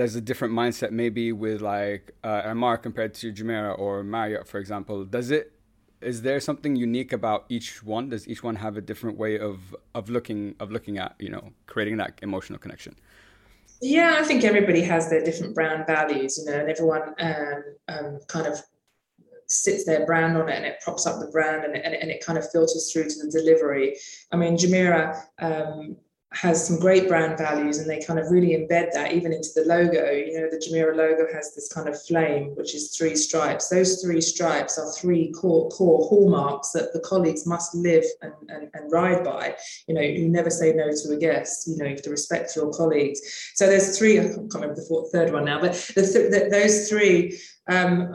there's 0.00 0.16
a 0.16 0.20
different 0.22 0.54
mindset 0.54 0.92
maybe 0.92 1.30
with 1.30 1.60
like 1.60 2.12
uh, 2.24 2.40
Emaar 2.50 2.80
compared 2.80 3.12
to 3.12 3.30
Jumeirah 3.30 3.78
or 3.78 4.02
Marriott, 4.02 4.48
for 4.48 4.58
example. 4.58 5.04
Does 5.04 5.30
it 5.30 5.52
is 6.00 6.22
there 6.22 6.40
something 6.40 6.74
unique 6.74 7.12
about 7.12 7.44
each 7.50 7.82
one? 7.82 8.08
Does 8.08 8.26
each 8.26 8.42
one 8.42 8.56
have 8.56 8.78
a 8.78 8.80
different 8.80 9.18
way 9.18 9.38
of 9.38 9.76
of 9.94 10.08
looking 10.08 10.54
of 10.58 10.72
looking 10.72 10.96
at 10.96 11.16
you 11.18 11.28
know 11.28 11.52
creating 11.66 11.98
that 11.98 12.18
emotional 12.22 12.58
connection? 12.58 12.96
Yeah, 13.82 14.16
I 14.18 14.24
think 14.24 14.42
everybody 14.42 14.80
has 14.80 15.10
their 15.10 15.22
different 15.22 15.54
brand 15.54 15.86
values, 15.86 16.38
you 16.38 16.50
know, 16.50 16.58
and 16.58 16.70
everyone 16.70 17.14
um, 17.18 17.62
um, 17.88 18.18
kind 18.28 18.46
of 18.46 18.58
sits 19.48 19.84
their 19.84 20.06
brand 20.06 20.34
on 20.36 20.48
it 20.48 20.54
and 20.54 20.64
it 20.64 20.80
props 20.80 21.06
up 21.06 21.18
the 21.20 21.26
brand 21.26 21.64
and 21.64 21.76
it, 21.76 21.82
and 21.84 21.94
and 21.94 22.10
it 22.10 22.24
kind 22.24 22.38
of 22.38 22.50
filters 22.50 22.90
through 22.90 23.08
to 23.10 23.16
the 23.22 23.30
delivery. 23.30 23.98
I 24.32 24.36
mean, 24.36 24.56
Jumeirah 24.56 25.08
um, 25.40 25.96
has 26.32 26.64
some 26.64 26.78
great 26.78 27.08
brand 27.08 27.36
values 27.36 27.78
and 27.78 27.90
they 27.90 28.00
kind 28.00 28.18
of 28.18 28.30
really 28.30 28.50
embed 28.50 28.92
that 28.92 29.12
even 29.12 29.32
into 29.32 29.48
the 29.54 29.64
logo. 29.64 30.10
You 30.10 30.40
know, 30.40 30.48
the 30.48 30.58
Jumeirah 30.58 30.96
logo 30.96 31.26
has 31.32 31.54
this 31.54 31.68
kind 31.72 31.88
of 31.88 32.00
flame, 32.00 32.54
which 32.54 32.74
is 32.74 32.94
three 32.96 33.16
stripes. 33.16 33.68
Those 33.68 34.00
three 34.00 34.20
stripes 34.20 34.78
are 34.78 34.92
three 34.92 35.32
core, 35.32 35.68
core 35.70 36.06
hallmarks 36.08 36.70
that 36.70 36.92
the 36.92 37.00
colleagues 37.00 37.46
must 37.46 37.74
live 37.74 38.04
and, 38.22 38.32
and, 38.48 38.70
and 38.74 38.92
ride 38.92 39.24
by. 39.24 39.56
You 39.88 39.94
know, 39.94 40.02
you 40.02 40.28
never 40.28 40.50
say 40.50 40.72
no 40.72 40.90
to 40.90 41.12
a 41.12 41.16
guest. 41.16 41.66
You 41.66 41.76
know, 41.78 41.86
you 41.86 41.92
have 41.92 42.02
to 42.02 42.10
respect 42.10 42.54
your 42.54 42.72
colleagues. 42.72 43.20
So 43.56 43.66
there's 43.66 43.98
three, 43.98 44.20
I 44.20 44.28
can't 44.28 44.54
remember 44.54 44.76
the 44.76 44.86
fourth, 44.88 45.10
third 45.10 45.32
one 45.32 45.44
now, 45.44 45.60
but 45.60 45.72
the 45.96 46.02
th- 46.02 46.30
the, 46.30 46.48
those 46.48 46.88
three 46.88 47.40
um, 47.68 48.14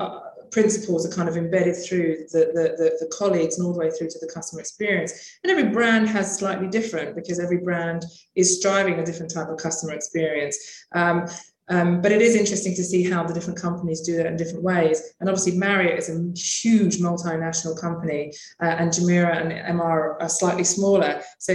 principles 0.56 1.06
are 1.06 1.14
kind 1.14 1.28
of 1.28 1.36
embedded 1.36 1.76
through 1.76 2.16
the, 2.32 2.44
the, 2.56 2.66
the, 2.80 2.88
the, 3.02 3.10
colleagues 3.20 3.58
and 3.58 3.68
all 3.68 3.74
the 3.74 3.80
way 3.80 3.92
through 3.92 4.08
to 4.08 4.20
the 4.20 4.32
customer 4.34 4.62
experience. 4.62 5.12
And 5.44 5.52
every 5.52 5.70
brand 5.70 6.08
has 6.08 6.38
slightly 6.40 6.70
different 6.70 7.14
because 7.14 7.42
every 7.42 7.58
brand 7.58 8.06
is 8.36 8.58
striving 8.58 8.98
a 8.98 9.06
different 9.06 9.34
type 9.34 9.50
of 9.50 9.58
customer 9.58 9.94
experience. 9.94 10.58
Um, 11.02 11.18
Um, 11.68 11.90
but 12.04 12.12
it 12.12 12.22
is 12.22 12.36
interesting 12.42 12.76
to 12.76 12.86
see 12.92 13.02
how 13.12 13.22
the 13.28 13.34
different 13.34 13.60
companies 13.68 14.02
do 14.10 14.14
that 14.18 14.28
in 14.32 14.38
different 14.38 14.66
ways. 14.72 14.98
And 15.20 15.28
obviously, 15.30 15.56
Marriott 15.66 15.98
is 16.02 16.10
a 16.14 16.18
huge 16.62 16.96
multinational 17.08 17.76
company, 17.86 18.22
uh, 18.64 18.76
and 18.80 18.88
Jumeirah 18.96 19.38
and 19.42 19.50
Emaar 19.72 20.00
are 20.24 20.34
slightly 20.42 20.68
smaller. 20.78 21.12
So 21.46 21.52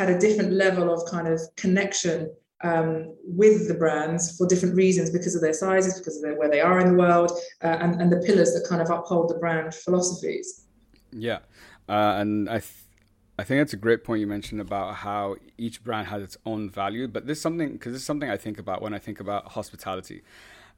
had 0.00 0.10
a 0.10 0.20
different 0.26 0.52
level 0.64 0.86
of 0.94 0.98
kind 1.14 1.28
of 1.34 1.38
connection 1.64 2.18
um, 2.64 3.14
with 3.22 3.68
the 3.68 3.74
brands 3.74 4.36
for 4.36 4.46
different 4.46 4.74
reasons 4.74 5.10
because 5.10 5.34
of 5.36 5.42
their 5.42 5.52
sizes, 5.52 5.98
because 5.98 6.16
of 6.16 6.22
their, 6.22 6.36
where 6.40 6.50
they 6.50 6.60
are 6.60 6.80
in 6.80 6.88
the 6.92 6.98
world, 7.04 7.30
uh, 7.62 7.66
and, 7.82 8.00
and 8.00 8.10
the 8.10 8.20
pillars 8.26 8.54
that 8.54 8.66
kind 8.68 8.82
of 8.82 8.90
uphold 8.90 9.28
the 9.28 9.38
brand 9.38 9.74
philosophies. 9.74 10.64
Yeah. 11.12 11.40
Uh, 11.88 12.16
and 12.20 12.48
I, 12.48 12.58
th- 12.58 12.84
I 13.38 13.44
think 13.44 13.60
that's 13.60 13.74
a 13.74 13.82
great 13.86 14.02
point 14.02 14.20
you 14.20 14.26
mentioned 14.26 14.60
about 14.60 14.96
how 14.96 15.36
each 15.58 15.84
brand 15.84 16.08
has 16.08 16.22
its 16.22 16.36
own 16.46 16.70
value. 16.70 17.06
But 17.06 17.26
this 17.26 17.38
is 17.38 17.42
something, 17.42 17.72
because 17.72 17.92
this 17.92 18.00
is 18.00 18.06
something 18.06 18.30
I 18.30 18.38
think 18.38 18.58
about 18.58 18.80
when 18.80 18.94
I 18.94 18.98
think 18.98 19.20
about 19.20 19.52
hospitality. 19.52 20.22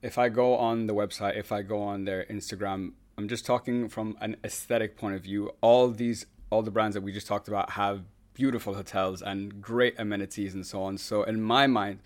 If 0.03 0.19
I 0.19 0.29
go 0.29 0.57
on 0.57 0.89
the 0.89 0.95
website, 0.95 1.39
if 1.39 1.53
I 1.53 1.63
go 1.63 1.83
on 1.83 2.05
their 2.05 2.25
Instagram, 2.25 2.93
I'm 3.17 3.29
just 3.29 3.47
talking 3.47 3.89
from 3.89 4.17
an 4.21 4.37
aesthetic 4.45 4.97
point 4.97 5.15
of 5.15 5.23
view. 5.23 5.53
All 5.61 5.89
these, 5.89 6.27
all 6.51 6.63
the 6.63 6.71
brands 6.71 6.95
that 6.95 7.03
we 7.03 7.13
just 7.13 7.27
talked 7.27 7.49
about 7.49 7.71
have 7.71 8.03
beautiful 8.37 8.75
hotels 8.75 9.23
and 9.23 9.63
great 9.63 9.95
amenities 9.99 10.55
and 10.55 10.65
so 10.65 10.83
on. 10.83 10.99
So 10.99 11.23
in 11.23 11.41
my 11.41 11.67
mind, 11.67 12.01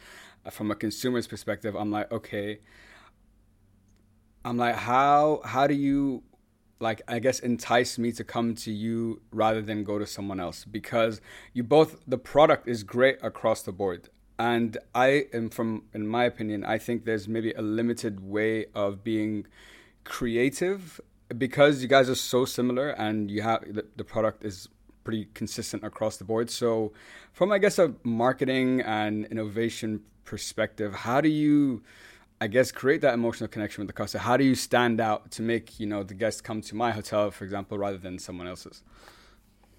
uh, 0.46 0.50
from 0.50 0.70
a 0.70 0.76
consumer's 0.76 1.26
perspective, 1.26 1.75
I'm 1.75 1.90
like, 1.90 2.10
okay, 2.12 2.60
I'm 4.44 4.56
like, 4.56 4.76
how 4.76 5.42
how 5.44 5.66
do 5.66 5.75
you 5.75 6.22
like 6.78 7.02
I 7.06 7.18
guess 7.18 7.40
entice 7.40 7.99
me 7.99 8.12
to 8.12 8.25
come 8.25 8.54
to 8.54 8.72
you 8.72 9.20
rather 9.32 9.60
than 9.60 9.84
go 9.84 9.99
to 9.99 10.06
someone 10.06 10.40
else 10.40 10.64
because 10.64 11.20
you 11.52 11.62
both 11.62 12.02
the 12.06 12.16
product 12.16 12.66
is 12.68 12.84
great 12.84 13.18
across 13.22 13.62
the 13.62 13.72
board. 13.72 14.08
And 14.38 14.78
I 14.94 15.26
am 15.34 15.50
from 15.50 15.82
in 15.92 16.06
my 16.06 16.25
opinion, 16.25 16.64
I 16.64 16.78
think 16.78 17.04
there's 17.04 17.28
maybe 17.28 17.52
a 17.52 17.60
limited 17.60 18.20
way 18.20 18.66
of 18.75 19.04
being 19.04 19.46
creative 20.04 21.00
because 21.37 21.82
you 21.82 21.88
guys 21.88 22.08
are 22.08 22.14
so 22.14 22.44
similar 22.44 22.88
and 22.90 23.30
you 23.30 23.42
have 23.42 23.60
the, 23.75 23.84
the 23.96 24.04
product 24.04 24.44
is 24.44 24.68
pretty 25.11 25.29
consistent 25.35 25.83
across 25.83 26.19
the 26.19 26.25
board. 26.25 26.49
So, 26.49 26.93
from 27.33 27.50
I 27.50 27.59
guess 27.59 27.81
a 27.81 27.93
marketing 28.05 28.81
and 28.83 29.25
innovation 29.26 30.02
perspective, 30.25 30.95
how 30.95 31.21
do 31.21 31.29
you, 31.29 31.83
I 32.40 32.47
guess, 32.47 32.71
create 32.71 33.00
that 33.00 33.14
emotional 33.14 33.49
connection 33.49 33.83
with 33.83 33.88
the 33.88 33.93
customer? 33.93 34.23
How 34.23 34.37
do 34.37 34.45
you 34.45 34.55
stand 34.55 35.00
out 35.00 35.33
to 35.33 35.43
make 35.43 35.81
you 35.81 35.87
know 35.87 36.05
the 36.05 36.14
guests 36.14 36.40
come 36.40 36.61
to 36.61 36.76
my 36.76 36.93
hotel, 36.93 37.29
for 37.33 37.43
example, 37.43 37.76
rather 37.76 37.99
than 37.99 38.21
someone 38.21 38.47
else's? 38.47 38.85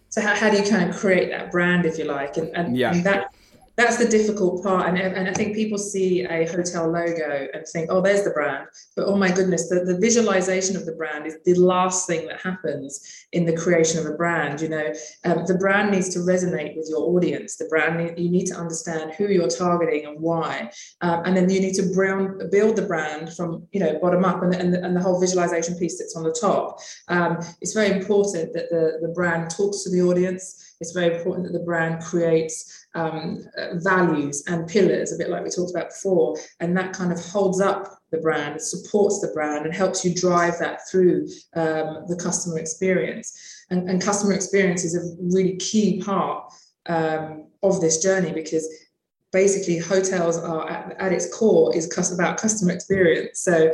So 0.09 0.19
how, 0.19 0.35
how 0.35 0.49
do 0.49 0.57
you 0.57 0.69
kind 0.69 0.89
of 0.89 0.97
create 0.97 1.29
that 1.29 1.49
brand, 1.49 1.85
if 1.85 1.97
you 1.97 2.03
like, 2.03 2.35
and 2.35 2.49
and, 2.53 2.75
yeah. 2.75 2.91
and 2.91 3.05
that 3.05 3.33
that's 3.77 3.97
the 3.97 4.07
difficult 4.07 4.63
part. 4.63 4.87
And, 4.87 4.97
and 4.97 5.27
I 5.29 5.33
think 5.33 5.55
people 5.55 5.77
see 5.77 6.23
a 6.23 6.45
hotel 6.47 6.91
logo 6.91 7.47
and 7.53 7.65
think, 7.67 7.89
oh, 7.89 8.01
there's 8.01 8.23
the 8.23 8.31
brand. 8.31 8.67
But 8.95 9.05
oh 9.05 9.15
my 9.15 9.31
goodness, 9.31 9.69
the, 9.69 9.85
the 9.85 9.97
visualization 9.97 10.75
of 10.75 10.85
the 10.85 10.91
brand 10.93 11.25
is 11.25 11.37
the 11.45 11.55
last 11.55 12.07
thing 12.07 12.27
that 12.27 12.41
happens 12.41 13.25
in 13.31 13.45
the 13.45 13.55
creation 13.55 13.99
of 13.99 14.05
a 14.05 14.15
brand. 14.15 14.61
You 14.61 14.69
know, 14.69 14.93
um, 15.25 15.45
the 15.45 15.57
brand 15.57 15.91
needs 15.91 16.09
to 16.09 16.19
resonate 16.19 16.75
with 16.75 16.87
your 16.89 17.01
audience. 17.01 17.55
The 17.55 17.65
brand, 17.65 18.19
you 18.19 18.29
need 18.29 18.45
to 18.47 18.55
understand 18.55 19.13
who 19.13 19.27
you're 19.27 19.47
targeting 19.47 20.05
and 20.05 20.19
why. 20.19 20.71
Um, 21.01 21.23
and 21.25 21.35
then 21.35 21.49
you 21.49 21.59
need 21.59 21.75
to 21.75 21.83
build 22.51 22.75
the 22.75 22.85
brand 22.87 23.33
from, 23.33 23.67
you 23.71 23.79
know, 23.79 23.99
bottom 23.99 24.25
up 24.25 24.43
and, 24.43 24.53
and, 24.53 24.75
and 24.75 24.95
the 24.95 25.01
whole 25.01 25.19
visualization 25.19 25.75
piece 25.75 25.97
sits 25.97 26.15
on 26.15 26.23
the 26.23 26.33
top. 26.39 26.79
Um, 27.07 27.39
it's 27.61 27.73
very 27.73 27.91
important 27.91 28.53
that 28.53 28.69
the, 28.69 28.99
the 29.01 29.13
brand 29.13 29.49
talks 29.49 29.83
to 29.83 29.89
the 29.89 30.01
audience. 30.01 30.70
It's 30.81 30.91
very 30.91 31.15
important 31.15 31.45
that 31.45 31.53
the 31.53 31.63
brand 31.63 32.03
creates 32.03 32.87
um, 32.95 33.45
values 33.75 34.43
and 34.47 34.67
pillars, 34.67 35.13
a 35.13 35.17
bit 35.17 35.29
like 35.29 35.43
we 35.43 35.49
talked 35.49 35.71
about 35.71 35.89
before, 35.89 36.37
and 36.59 36.75
that 36.75 36.91
kind 36.91 37.11
of 37.11 37.23
holds 37.23 37.61
up 37.61 37.87
the 38.11 38.17
brand, 38.17 38.61
supports 38.61 39.21
the 39.21 39.31
brand, 39.33 39.65
and 39.65 39.73
helps 39.73 40.03
you 40.03 40.13
drive 40.13 40.59
that 40.59 40.79
through 40.89 41.27
um, 41.55 42.05
the 42.07 42.19
customer 42.21 42.57
experience. 42.59 43.65
And, 43.69 43.89
and, 43.89 44.01
customer 44.01 44.33
experience 44.33 44.83
is 44.83 44.95
a 44.95 45.15
really 45.33 45.55
key 45.57 46.01
part 46.01 46.51
um, 46.87 47.47
of 47.63 47.79
this 47.79 48.01
journey 48.01 48.33
because 48.33 48.67
basically 49.31 49.77
hotels 49.77 50.37
are 50.37 50.69
at, 50.69 50.99
at 50.99 51.11
its 51.11 51.33
core 51.33 51.75
is 51.75 51.89
about 52.13 52.37
customer 52.37 52.73
experience. 52.73 53.41
So 53.41 53.71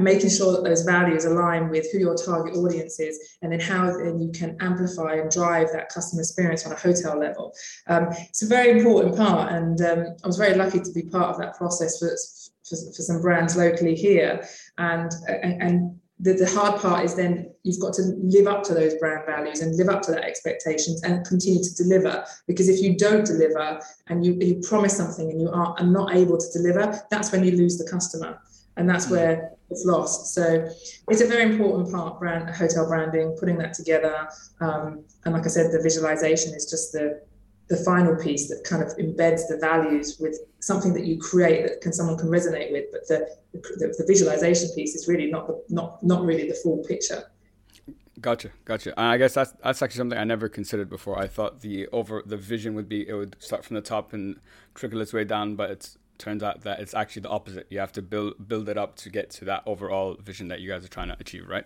making 0.00 0.30
sure 0.30 0.52
that 0.52 0.64
those 0.64 0.82
values 0.82 1.24
align 1.24 1.68
with 1.68 1.90
who 1.92 1.98
your 1.98 2.14
target 2.14 2.56
audience 2.56 2.98
is 3.00 3.36
and 3.42 3.52
then 3.52 3.60
how 3.60 3.86
then 3.96 4.20
you 4.20 4.30
can 4.32 4.56
amplify 4.60 5.14
and 5.14 5.30
drive 5.30 5.68
that 5.72 5.88
customer 5.88 6.22
experience 6.22 6.64
on 6.64 6.72
a 6.72 6.76
hotel 6.76 7.18
level. 7.18 7.52
Um, 7.88 8.08
it's 8.10 8.42
a 8.42 8.46
very 8.46 8.78
important 8.78 9.16
part 9.16 9.52
and 9.52 9.80
um, 9.82 10.16
i 10.24 10.26
was 10.26 10.36
very 10.36 10.54
lucky 10.54 10.80
to 10.80 10.92
be 10.92 11.02
part 11.02 11.30
of 11.30 11.38
that 11.38 11.56
process 11.56 11.98
for, 11.98 12.08
for, 12.64 12.76
for 12.92 13.02
some 13.02 13.20
brands 13.20 13.56
locally 13.56 13.94
here. 13.94 14.46
And, 14.78 15.12
and, 15.28 15.62
and 15.62 16.00
the, 16.22 16.34
the 16.34 16.48
hard 16.48 16.80
part 16.80 17.04
is 17.04 17.16
then 17.16 17.52
you've 17.64 17.80
got 17.80 17.92
to 17.94 18.02
live 18.22 18.46
up 18.46 18.62
to 18.62 18.74
those 18.74 18.94
brand 18.94 19.26
values 19.26 19.60
and 19.60 19.76
live 19.76 19.88
up 19.88 20.02
to 20.02 20.12
that 20.12 20.22
expectations 20.22 21.02
and 21.02 21.26
continue 21.26 21.62
to 21.62 21.74
deliver. 21.74 22.24
Because 22.46 22.68
if 22.68 22.80
you 22.80 22.96
don't 22.96 23.26
deliver 23.26 23.80
and 24.06 24.24
you, 24.24 24.34
you 24.34 24.62
promise 24.66 24.96
something 24.96 25.28
and 25.28 25.40
you 25.40 25.48
are, 25.48 25.74
are 25.78 25.86
not 25.86 26.14
able 26.14 26.38
to 26.38 26.46
deliver 26.52 27.02
that's 27.10 27.32
when 27.32 27.42
you 27.44 27.56
lose 27.56 27.76
the 27.76 27.90
customer. 27.90 28.40
And 28.76 28.88
that's 28.88 29.06
mm. 29.06 29.12
where 29.12 29.50
it's 29.68 29.84
lost. 29.84 30.32
So 30.32 30.68
it's 31.08 31.20
a 31.20 31.26
very 31.26 31.42
important 31.42 31.92
part 31.92 32.20
brand 32.20 32.48
hotel 32.50 32.86
branding 32.86 33.36
putting 33.38 33.58
that 33.58 33.74
together. 33.74 34.28
Um, 34.60 35.04
and 35.24 35.34
like 35.34 35.44
i 35.44 35.48
said 35.48 35.72
the 35.72 35.82
visualization 35.82 36.54
is 36.54 36.70
just 36.70 36.92
the 36.92 37.20
the 37.68 37.76
final 37.78 38.16
piece 38.16 38.48
that 38.48 38.64
kind 38.64 38.82
of 38.82 38.88
embeds 38.98 39.48
the 39.48 39.58
values 39.60 40.18
with 40.20 40.38
something 40.60 40.92
that 40.92 41.06
you 41.06 41.18
create 41.18 41.62
that 41.62 41.80
can 41.80 41.92
someone 41.92 42.18
can 42.18 42.28
resonate 42.28 42.70
with 42.72 42.84
but 42.92 43.06
the 43.08 43.28
the, 43.52 43.94
the 43.98 44.04
visualization 44.06 44.68
piece 44.74 44.94
is 44.94 45.08
really 45.08 45.30
not 45.30 45.46
the 45.46 45.62
not 45.68 46.02
not 46.02 46.24
really 46.24 46.48
the 46.48 46.54
full 46.54 46.84
picture 46.84 47.24
Gotcha, 48.20 48.50
gotcha. 48.64 48.94
I 48.98 49.16
guess 49.16 49.34
that's 49.34 49.52
that's 49.64 49.82
actually 49.82 49.98
something 49.98 50.18
I 50.18 50.22
never 50.22 50.48
considered 50.48 50.88
before. 50.88 51.18
I 51.18 51.26
thought 51.26 51.60
the 51.60 51.88
over 51.88 52.22
the 52.24 52.36
vision 52.36 52.74
would 52.76 52.88
be 52.88 53.08
it 53.08 53.14
would 53.14 53.36
start 53.40 53.64
from 53.64 53.74
the 53.74 53.80
top 53.80 54.12
and 54.12 54.38
trickle 54.74 55.00
its 55.00 55.12
way 55.12 55.24
down, 55.24 55.56
but 55.56 55.70
it 55.70 55.96
turns 56.18 56.42
out 56.42 56.60
that 56.62 56.78
it's 56.78 56.94
actually 56.94 57.22
the 57.22 57.30
opposite. 57.30 57.66
You 57.68 57.80
have 57.80 57.90
to 57.92 58.02
build 58.02 58.46
build 58.46 58.68
it 58.68 58.78
up 58.78 58.94
to 58.96 59.10
get 59.10 59.30
to 59.30 59.44
that 59.46 59.64
overall 59.66 60.16
vision 60.22 60.48
that 60.48 60.60
you 60.60 60.68
guys 60.68 60.84
are 60.84 60.88
trying 60.88 61.08
to 61.08 61.16
achieve, 61.18 61.48
right? 61.48 61.64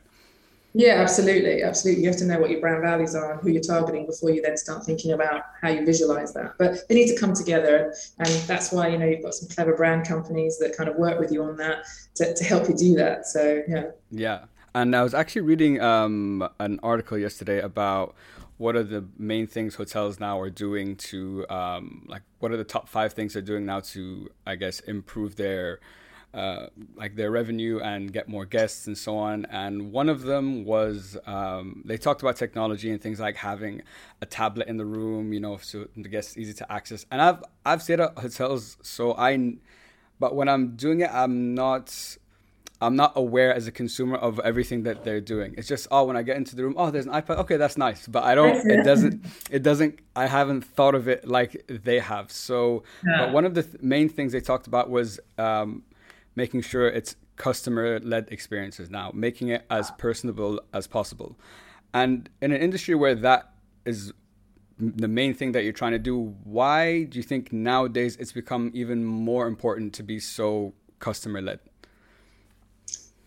Yeah, 0.79 1.01
absolutely, 1.01 1.63
absolutely. 1.63 2.03
You 2.03 2.11
have 2.11 2.19
to 2.19 2.27
know 2.27 2.39
what 2.39 2.51
your 2.51 2.61
brand 2.61 2.83
values 2.83 3.15
are 3.15 3.33
and 3.33 3.41
who 3.41 3.49
you're 3.49 3.63
targeting 3.63 4.05
before 4.05 4.29
you 4.29 4.43
then 4.43 4.59
start 4.59 4.85
thinking 4.85 5.13
about 5.13 5.45
how 5.63 5.71
you 5.71 5.87
visualize 5.87 6.35
that. 6.35 6.53
But 6.59 6.87
they 6.87 6.95
need 6.95 7.09
to 7.09 7.19
come 7.19 7.33
together, 7.33 7.95
and 8.19 8.29
that's 8.47 8.73
why 8.73 8.89
you 8.89 8.99
know 8.99 9.07
you've 9.07 9.23
got 9.23 9.33
some 9.33 9.49
clever 9.49 9.75
brand 9.75 10.07
companies 10.07 10.59
that 10.59 10.77
kind 10.77 10.91
of 10.91 10.97
work 10.97 11.19
with 11.19 11.33
you 11.33 11.43
on 11.43 11.57
that 11.57 11.87
to, 12.17 12.35
to 12.35 12.45
help 12.45 12.69
you 12.69 12.77
do 12.77 12.95
that. 12.97 13.27
So 13.27 13.63
yeah. 13.67 13.85
Yeah, 14.11 14.45
and 14.75 14.95
I 14.95 15.03
was 15.03 15.15
actually 15.15 15.43
reading 15.43 15.81
um, 15.81 16.47
an 16.61 16.79
article 16.83 17.17
yesterday 17.17 17.61
about 17.61 18.15
what 18.59 18.77
are 18.77 18.83
the 18.83 19.07
main 19.17 19.47
things 19.47 19.77
hotels 19.77 20.21
now 20.21 20.39
are 20.39 20.51
doing 20.51 20.97
to 20.97 21.47
um, 21.49 22.05
like 22.07 22.23
what 22.41 22.53
are 22.53 22.59
the 22.59 22.65
top 22.65 22.87
five 22.87 23.15
things 23.15 23.33
they're 23.33 23.41
doing 23.41 23.65
now 23.65 23.81
to 23.81 24.29
I 24.45 24.57
guess 24.57 24.81
improve 24.81 25.37
their 25.37 25.81
uh, 26.35 26.67
like 26.97 27.17
their 27.17 27.31
revenue 27.31 27.81
and 27.81 28.13
get 28.13 28.29
more 28.29 28.45
guests 28.45 28.87
and 28.87 28.97
so 28.97 29.17
on. 29.17 29.47
And 29.47 29.91
one 29.91 30.09
of 30.11 30.23
them 30.23 30.65
was 30.65 31.17
um, 31.27 31.83
they 31.87 31.97
talked 31.97 32.23
about 32.23 32.37
technology 32.37 32.91
and 32.91 33.01
things 33.01 33.19
like 33.19 33.37
having 33.37 33.83
a 34.21 34.27
tablet 34.27 34.69
in 34.69 34.77
the 34.77 34.85
room, 34.85 35.33
you 35.33 35.41
know, 35.41 35.57
so 35.57 35.89
the 35.97 36.09
guests 36.09 36.37
easy 36.37 36.53
to 36.55 36.71
access. 36.71 37.07
And 37.11 37.23
I've 37.23 37.43
I've 37.65 37.83
stayed 37.83 38.01
at 38.01 38.19
hotels, 38.19 38.77
so 38.83 39.15
I, 39.17 39.55
but 40.21 40.35
when 40.35 40.49
I'm 40.49 40.77
doing 40.77 41.01
it, 41.01 41.11
I'm 41.13 41.55
not. 41.55 42.17
I'm 42.79 42.95
not 42.95 43.15
aware 43.17 43.55
as 43.55 43.67
a 43.67 43.73
consumer 43.73 44.17
of 44.17 44.39
everything 44.41 44.83
that 44.83 45.03
they're 45.03 45.23
doing. 45.23 45.55
It's 45.57 45.67
just 45.67 45.89
oh, 45.91 46.05
when 46.05 46.15
I 46.15 46.23
get 46.23 46.37
into 46.37 46.55
the 46.55 46.63
room, 46.63 46.75
oh, 46.77 46.91
there's 46.91 47.07
an 47.07 47.13
iPad. 47.13 47.39
Okay, 47.39 47.57
that's 47.57 47.79
nice, 47.79 48.07
but 48.07 48.23
I 48.23 48.35
don't. 48.35 48.71
It 48.71 48.85
doesn't. 48.91 49.25
It 49.51 49.63
doesn't. 49.63 50.01
I 50.15 50.27
haven't 50.27 50.63
thought 50.63 50.95
of 50.95 51.09
it 51.09 51.27
like 51.27 51.65
they 51.69 51.99
have. 52.01 52.31
So, 52.31 52.83
yeah. 53.03 53.25
but 53.25 53.33
one 53.33 53.47
of 53.47 53.55
the 53.55 53.63
th- 53.63 53.83
main 53.83 54.11
things 54.11 54.33
they 54.33 54.43
talked 54.43 54.67
about 54.67 54.91
was 54.91 55.19
um, 55.39 55.85
making 56.37 56.61
sure 56.61 56.89
it's 56.89 57.17
customer 57.37 57.99
led 58.01 58.29
experiences 58.31 58.89
now, 58.91 59.11
making 59.13 59.49
it 59.49 59.65
as 59.71 59.91
personable 59.93 60.61
as 60.73 60.87
possible. 60.87 61.37
And 61.93 62.29
in 62.41 62.53
an 62.53 62.61
industry 62.61 62.95
where 62.95 63.15
that 63.15 63.53
is 63.85 64.13
the 64.79 65.09
main 65.09 65.33
thing 65.33 65.53
that 65.53 65.65
you're 65.65 65.73
trying 65.73 65.93
to 65.93 65.99
do, 65.99 66.35
why 66.45 67.05
do 67.05 67.19
you 67.19 67.23
think 67.23 67.53
nowadays 67.53 68.17
it's 68.17 68.33
become 68.33 68.71
even 68.75 69.05
more 69.05 69.47
important 69.47 69.95
to 69.95 70.03
be 70.03 70.21
so 70.21 70.75
customer 70.99 71.41
led? 71.41 71.61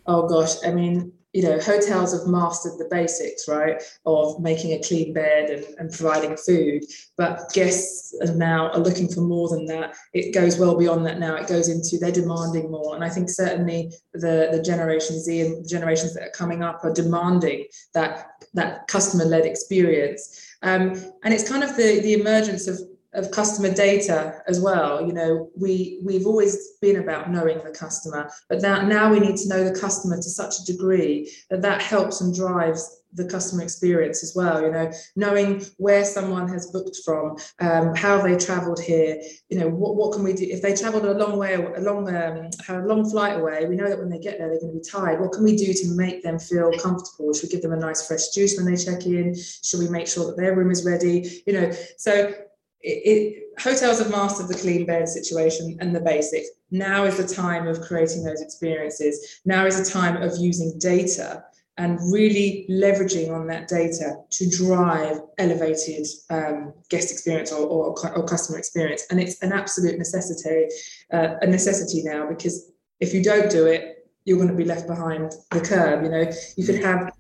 Oh 0.06 0.28
gosh, 0.28 0.56
I 0.66 0.72
mean, 0.72 1.14
you 1.34 1.44
know, 1.44 1.60
hotels 1.60 2.12
have 2.12 2.28
mastered 2.28 2.80
the 2.80 2.88
basics, 2.90 3.48
right, 3.48 3.82
of 4.06 4.40
making 4.40 4.74
a 4.74 4.82
clean 4.82 5.14
bed 5.14 5.50
and, 5.50 5.66
and 5.78 5.92
providing 5.92 6.36
food. 6.36 6.84
But 7.18 7.52
guests 7.54 8.16
are 8.22 8.34
now 8.34 8.70
are 8.72 8.80
looking 8.80 9.08
for 9.08 9.22
more 9.22 9.50
than 9.50 9.66
that. 9.68 9.96
It 10.14 10.34
goes 10.34 10.58
well 10.58 10.78
beyond 10.78 11.06
that 11.06 11.20
now. 11.20 11.36
It 11.36 11.48
goes 11.48 11.70
into 11.70 11.98
they're 12.00 12.12
demanding 12.12 12.72
more. 12.72 12.96
And 12.96 13.04
I 13.04 13.10
think 13.10 13.30
certainly 13.30 13.92
the, 14.14 14.50
the 14.52 14.62
Generation 14.62 15.20
Z 15.22 15.42
and 15.42 15.68
generations 15.68 16.16
that 16.16 16.24
are 16.24 16.32
coming 16.32 16.64
up 16.64 16.84
are 16.84 16.94
demanding 16.94 17.66
that 17.94 18.26
that 18.56 18.88
customer-led 18.88 19.46
experience. 19.46 20.56
Um, 20.64 20.94
and 21.24 21.34
it's 21.34 21.48
kind 21.48 21.64
of 21.64 21.76
the, 21.78 22.00
the 22.02 22.14
emergence 22.14 22.68
of 22.68 22.80
of 23.14 23.32
customer 23.32 23.74
data 23.74 24.42
as 24.48 24.60
well. 24.60 25.06
You 25.06 25.14
know, 25.14 25.50
we 25.56 26.00
we've 26.04 26.28
always 26.28 26.78
been 26.82 26.98
about 26.98 27.32
knowing 27.32 27.58
the 27.64 27.72
customer, 27.72 28.30
but 28.48 28.62
now 28.62 28.82
now 28.82 29.12
we 29.12 29.20
need 29.20 29.38
to 29.38 29.50
know 29.50 29.64
the 29.64 29.80
customer 29.80 30.18
to 30.18 30.30
such 30.30 30.60
a 30.60 30.66
degree 30.66 31.32
that 31.50 31.62
that 31.62 31.82
helps 31.82 32.22
and 32.22 32.36
drives 32.36 32.98
the 33.14 33.26
customer 33.26 33.64
experience 33.64 34.22
as 34.22 34.34
well. 34.36 34.62
You 34.62 34.72
know 34.72 34.92
knowing 35.16 35.66
where 35.78 36.06
someone 36.06 36.48
has 36.50 36.68
booked 36.68 36.98
from 37.04 37.38
um, 37.60 37.96
how 37.96 38.22
they 38.22 38.38
traveled 38.38 38.80
here 38.80 39.20
you 39.50 39.60
know 39.60 39.68
what, 39.68 39.96
what 39.96 40.14
can 40.14 40.24
we 40.24 40.34
do? 40.34 40.46
If 40.48 40.62
they 40.62 40.76
traveled 40.76 41.06
a 41.06 41.14
long 41.14 41.38
way 41.38 41.56
a 41.56 41.82
long 41.82 42.08
um, 42.16 42.52
a 42.68 42.86
long 42.86 43.10
flight 43.10 43.40
away 43.40 43.66
we 43.66 43.76
know 43.76 43.90
that 43.90 43.98
when 43.98 44.10
they 44.10 44.20
get 44.20 44.38
there 44.38 44.50
they're 44.50 44.60
going 44.60 44.74
to 44.74 44.80
be 44.80 44.86
tired. 44.88 45.20
What 45.20 45.32
can 45.32 45.44
we 45.44 45.56
do 45.56 45.74
to 45.74 45.88
make 45.96 46.22
them 46.22 46.38
feel 46.38 46.72
comfortable? 46.74 47.34
Should 47.34 47.48
we 47.48 47.50
give 47.50 47.64
them 47.64 47.74
a 47.74 47.78
nice 47.78 48.08
fresh 48.08 48.30
juice 48.30 48.56
when 48.56 48.72
they 48.72 48.78
check 48.78 49.08
in? 49.08 49.36
Should 49.36 49.80
we 49.80 49.90
make 49.90 50.08
sure 50.08 50.28
that 50.28 50.38
their 50.38 50.56
room 50.56 50.70
is 50.70 50.86
ready? 50.86 51.42
You 51.48 51.54
know 51.54 51.72
so 51.98 52.32
it, 52.82 52.88
it, 52.90 53.62
hotels 53.62 54.00
have 54.00 54.10
mastered 54.10 54.48
the 54.48 54.56
clean 54.56 54.86
bed 54.86 55.08
situation 55.08 55.78
and 55.82 55.96
the 55.96 56.00
basics. 56.00 56.48
Now 56.72 57.04
is 57.06 57.18
the 57.18 57.36
time 57.36 57.68
of 57.68 57.82
creating 57.82 58.24
those 58.24 58.42
experiences. 58.42 59.42
Now 59.46 59.66
is 59.66 59.78
the 59.78 59.90
time 59.90 60.22
of 60.22 60.38
using 60.38 60.78
data 60.80 61.44
and 61.78 61.98
really 62.12 62.66
leveraging 62.70 63.34
on 63.34 63.48
that 63.48 63.70
data 63.70 64.18
to 64.30 64.50
drive 64.50 65.22
elevated 65.38 66.06
um, 66.30 66.74
guest 66.90 67.10
experience 67.10 67.54
or, 67.54 67.66
or, 67.66 68.18
or, 68.18 68.26
customer 68.26 68.58
experience. 68.58 69.06
And 69.10 69.20
it's 69.20 69.42
an 69.42 69.54
absolute 69.54 69.98
necessity, 69.98 70.68
uh, 71.14 71.36
a 71.42 71.48
necessity 71.48 72.04
now 72.04 72.28
because 72.28 72.70
if 73.00 73.14
you 73.14 73.24
don't 73.24 73.50
do 73.50 73.66
it, 73.66 74.10
you're 74.26 74.38
going 74.38 74.50
to 74.50 74.56
be 74.56 74.66
left 74.66 74.88
behind 74.88 75.32
the 75.52 75.62
curve. 75.62 76.04
You 76.04 76.10
know, 76.10 76.32
you 76.58 76.66
could 76.66 76.84
have 76.84 77.14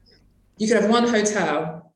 you 0.57 0.67
could 0.67 0.75
have 0.75 0.89
one 0.89 1.07
hotel 1.07 1.93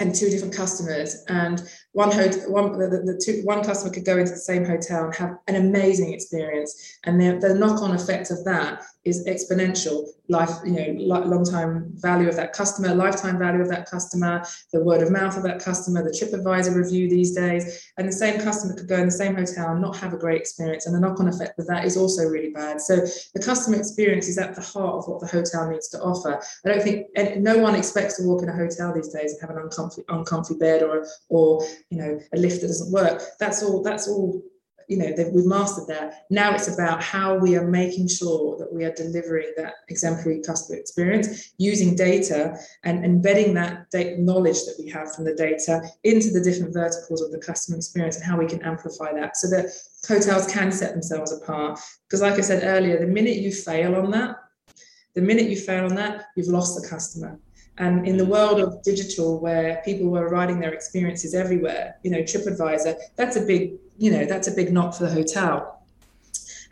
and 0.00 0.14
two 0.14 0.30
different 0.30 0.54
customers 0.54 1.22
and 1.28 1.62
one 1.96 2.12
hotel 2.12 2.52
one 2.52 2.78
the, 2.78 2.88
the 2.88 3.18
two 3.24 3.40
one 3.44 3.64
customer 3.64 3.90
could 3.90 4.04
go 4.04 4.18
into 4.18 4.32
the 4.32 4.38
same 4.38 4.66
hotel 4.66 5.06
and 5.06 5.14
have 5.14 5.38
an 5.48 5.56
amazing 5.56 6.12
experience. 6.12 6.98
And 7.04 7.18
the, 7.18 7.38
the 7.40 7.54
knock-on 7.54 7.94
effect 7.94 8.30
of 8.30 8.44
that 8.44 8.82
is 9.04 9.26
exponential 9.26 10.04
life 10.28 10.50
you 10.64 10.72
know 10.72 11.16
long 11.24 11.44
time 11.44 11.86
value 11.94 12.28
of 12.28 12.36
that 12.36 12.52
customer 12.52 12.92
lifetime 12.92 13.38
value 13.38 13.62
of 13.62 13.68
that 13.68 13.88
customer 13.88 14.42
the 14.72 14.82
word 14.82 15.00
of 15.00 15.12
mouth 15.12 15.36
of 15.36 15.44
that 15.44 15.60
customer 15.60 16.02
the 16.02 16.10
tripadvisor 16.10 16.74
review 16.74 17.08
these 17.08 17.34
days. 17.34 17.90
And 17.96 18.06
the 18.06 18.12
same 18.12 18.40
customer 18.40 18.74
could 18.74 18.88
go 18.88 18.98
in 18.98 19.06
the 19.06 19.12
same 19.22 19.34
hotel 19.34 19.70
and 19.70 19.80
not 19.80 19.96
have 19.96 20.12
a 20.12 20.18
great 20.18 20.38
experience. 20.38 20.84
And 20.84 20.94
the 20.94 21.00
knock-on 21.00 21.28
effect 21.28 21.58
of 21.58 21.66
that 21.68 21.86
is 21.86 21.96
also 21.96 22.24
really 22.24 22.50
bad. 22.50 22.78
So 22.82 22.96
the 23.34 23.42
customer 23.42 23.78
experience 23.78 24.28
is 24.28 24.36
at 24.36 24.54
the 24.54 24.60
heart 24.60 24.96
of 24.96 25.08
what 25.08 25.20
the 25.20 25.28
hotel 25.28 25.70
needs 25.70 25.88
to 25.90 26.02
offer. 26.02 26.42
I 26.66 26.68
don't 26.68 26.82
think 26.82 27.06
and 27.16 27.42
no 27.42 27.56
one 27.56 27.74
expects 27.74 28.18
to 28.18 28.24
walk 28.24 28.42
in 28.42 28.50
a 28.50 28.52
hotel 28.52 28.92
these 28.92 29.08
days 29.08 29.32
and 29.32 29.40
have 29.40 29.56
an 29.56 29.62
uncomfy 29.62 30.02
uncomfy 30.10 30.56
bed 30.56 30.82
or 30.82 31.06
or 31.30 31.64
you 31.90 31.98
know 31.98 32.18
a 32.32 32.36
lift 32.36 32.60
that 32.60 32.68
doesn't 32.68 32.92
work. 32.92 33.22
That's 33.38 33.62
all 33.62 33.82
that's 33.82 34.08
all 34.08 34.42
you 34.88 34.98
know 34.98 35.12
we've 35.32 35.46
mastered 35.46 35.88
that. 35.88 36.24
Now 36.30 36.54
it's 36.54 36.72
about 36.72 37.02
how 37.02 37.36
we 37.36 37.56
are 37.56 37.66
making 37.66 38.08
sure 38.08 38.56
that 38.58 38.72
we 38.72 38.84
are 38.84 38.92
delivering 38.92 39.52
that 39.56 39.74
exemplary 39.88 40.40
customer 40.40 40.78
experience 40.78 41.54
using 41.58 41.96
data 41.96 42.56
and 42.84 43.04
embedding 43.04 43.54
that 43.54 43.86
knowledge 44.18 44.64
that 44.64 44.76
we 44.78 44.88
have 44.90 45.14
from 45.14 45.24
the 45.24 45.34
data 45.34 45.82
into 46.04 46.30
the 46.30 46.40
different 46.40 46.72
verticals 46.72 47.20
of 47.20 47.32
the 47.32 47.38
customer 47.38 47.76
experience 47.76 48.16
and 48.16 48.24
how 48.24 48.38
we 48.38 48.46
can 48.46 48.62
amplify 48.62 49.12
that 49.12 49.36
so 49.36 49.48
that 49.48 49.66
hotels 50.06 50.46
can 50.46 50.70
set 50.70 50.92
themselves 50.92 51.32
apart. 51.32 51.80
Because 52.06 52.22
like 52.22 52.34
i 52.34 52.40
said 52.40 52.62
earlier 52.64 52.98
the 52.98 53.06
minute 53.06 53.36
you 53.36 53.52
fail 53.52 53.96
on 53.96 54.10
that 54.10 54.36
the 55.14 55.22
minute 55.22 55.48
you 55.48 55.56
fail 55.56 55.86
on 55.86 55.94
that 55.94 56.26
you've 56.36 56.48
lost 56.48 56.80
the 56.80 56.86
customer 56.88 57.40
and 57.78 58.06
in 58.06 58.16
the 58.16 58.24
world 58.24 58.60
of 58.60 58.82
digital, 58.82 59.38
where 59.38 59.82
people 59.84 60.08
were 60.08 60.28
writing 60.28 60.58
their 60.60 60.72
experiences 60.72 61.34
everywhere, 61.34 61.96
you 62.02 62.10
know, 62.10 62.18
TripAdvisor, 62.18 62.96
that's 63.16 63.36
a 63.36 63.42
big, 63.42 63.74
you 63.98 64.10
know, 64.10 64.24
that's 64.24 64.48
a 64.48 64.52
big 64.52 64.72
knock 64.72 64.94
for 64.94 65.04
the 65.04 65.10
hotel. 65.10 65.82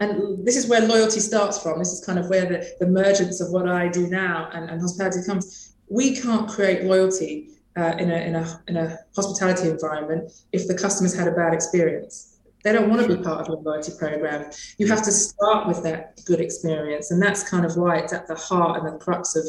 And 0.00 0.44
this 0.44 0.56
is 0.56 0.66
where 0.66 0.80
loyalty 0.80 1.20
starts 1.20 1.62
from. 1.62 1.78
This 1.78 1.92
is 1.92 2.04
kind 2.04 2.18
of 2.18 2.28
where 2.28 2.46
the, 2.46 2.66
the 2.80 2.86
emergence 2.86 3.40
of 3.40 3.50
what 3.52 3.68
I 3.68 3.88
do 3.88 4.08
now 4.08 4.50
and, 4.52 4.68
and 4.68 4.80
hospitality 4.80 5.20
comes. 5.26 5.74
We 5.88 6.16
can't 6.16 6.48
create 6.48 6.84
loyalty 6.84 7.50
uh, 7.76 7.94
in, 7.98 8.10
a, 8.10 8.16
in, 8.16 8.34
a, 8.34 8.62
in 8.68 8.76
a 8.76 8.98
hospitality 9.14 9.68
environment 9.68 10.32
if 10.52 10.66
the 10.66 10.74
customers 10.74 11.14
had 11.14 11.28
a 11.28 11.32
bad 11.32 11.52
experience. 11.52 12.38
They 12.64 12.72
don't 12.72 12.88
want 12.88 13.02
to 13.02 13.16
be 13.16 13.22
part 13.22 13.42
of 13.42 13.48
your 13.48 13.58
loyalty 13.58 13.92
program. 13.98 14.50
You 14.78 14.86
have 14.88 15.02
to 15.02 15.12
start 15.12 15.68
with 15.68 15.82
that 15.82 16.24
good 16.24 16.40
experience. 16.40 17.10
And 17.10 17.20
that's 17.20 17.48
kind 17.48 17.66
of 17.66 17.76
why 17.76 17.98
it's 17.98 18.14
at 18.14 18.26
the 18.26 18.36
heart 18.36 18.82
and 18.82 18.86
the 18.94 18.98
crux 18.98 19.36
of 19.36 19.44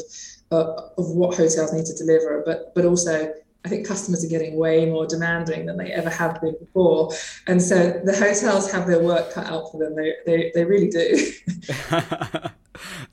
uh, 0.50 0.72
of 0.98 1.10
what 1.10 1.36
hotels 1.36 1.72
need 1.72 1.86
to 1.86 1.94
deliver, 1.94 2.42
but 2.44 2.74
but 2.74 2.84
also 2.84 3.32
I 3.64 3.68
think 3.68 3.84
customers 3.84 4.24
are 4.24 4.28
getting 4.28 4.56
way 4.56 4.86
more 4.86 5.06
demanding 5.06 5.66
than 5.66 5.76
they 5.76 5.90
ever 5.90 6.08
have 6.08 6.40
been 6.40 6.54
before, 6.60 7.12
and 7.48 7.60
so 7.60 8.00
the 8.04 8.16
hotels 8.16 8.70
have 8.70 8.86
their 8.86 9.02
work 9.02 9.32
cut 9.32 9.46
out 9.46 9.72
for 9.72 9.78
them. 9.78 9.96
They 9.96 10.14
they, 10.24 10.52
they 10.54 10.64
really 10.64 10.88
do. 10.88 11.32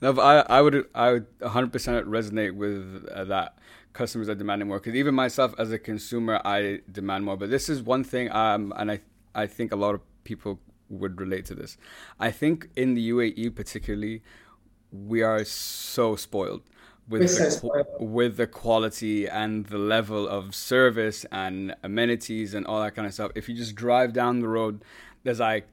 no, 0.00 0.20
I 0.20 0.44
I 0.48 0.62
would 0.62 0.86
I 0.94 1.12
would 1.12 1.38
100% 1.40 2.04
resonate 2.04 2.54
with 2.54 3.08
uh, 3.12 3.24
that. 3.24 3.58
Customers 3.94 4.28
are 4.28 4.34
demanding 4.34 4.66
more 4.66 4.80
because 4.80 4.96
even 4.96 5.14
myself 5.14 5.54
as 5.56 5.70
a 5.70 5.78
consumer, 5.78 6.40
I 6.44 6.80
demand 6.90 7.24
more. 7.24 7.36
But 7.36 7.50
this 7.50 7.68
is 7.68 7.80
one 7.80 8.02
thing, 8.02 8.30
um, 8.32 8.72
and 8.76 8.90
I 8.90 9.00
I 9.34 9.46
think 9.46 9.72
a 9.72 9.76
lot 9.76 9.94
of 9.94 10.00
people 10.24 10.60
would 10.88 11.20
relate 11.20 11.44
to 11.46 11.54
this. 11.54 11.76
I 12.18 12.30
think 12.30 12.68
in 12.76 12.94
the 12.94 13.10
UAE 13.10 13.54
particularly, 13.54 14.22
we 14.90 15.22
are 15.22 15.44
so 15.44 16.16
spoiled 16.16 16.62
with 17.08 17.22
the, 17.22 17.86
with 18.00 18.36
the 18.36 18.46
quality 18.46 19.28
and 19.28 19.66
the 19.66 19.78
level 19.78 20.26
of 20.28 20.54
service 20.54 21.26
and 21.30 21.74
amenities 21.82 22.54
and 22.54 22.66
all 22.66 22.80
that 22.82 22.94
kind 22.94 23.06
of 23.06 23.14
stuff. 23.14 23.32
If 23.34 23.48
you 23.48 23.54
just 23.54 23.74
drive 23.74 24.12
down 24.12 24.40
the 24.40 24.48
road, 24.48 24.82
there's 25.22 25.40
like 25.40 25.66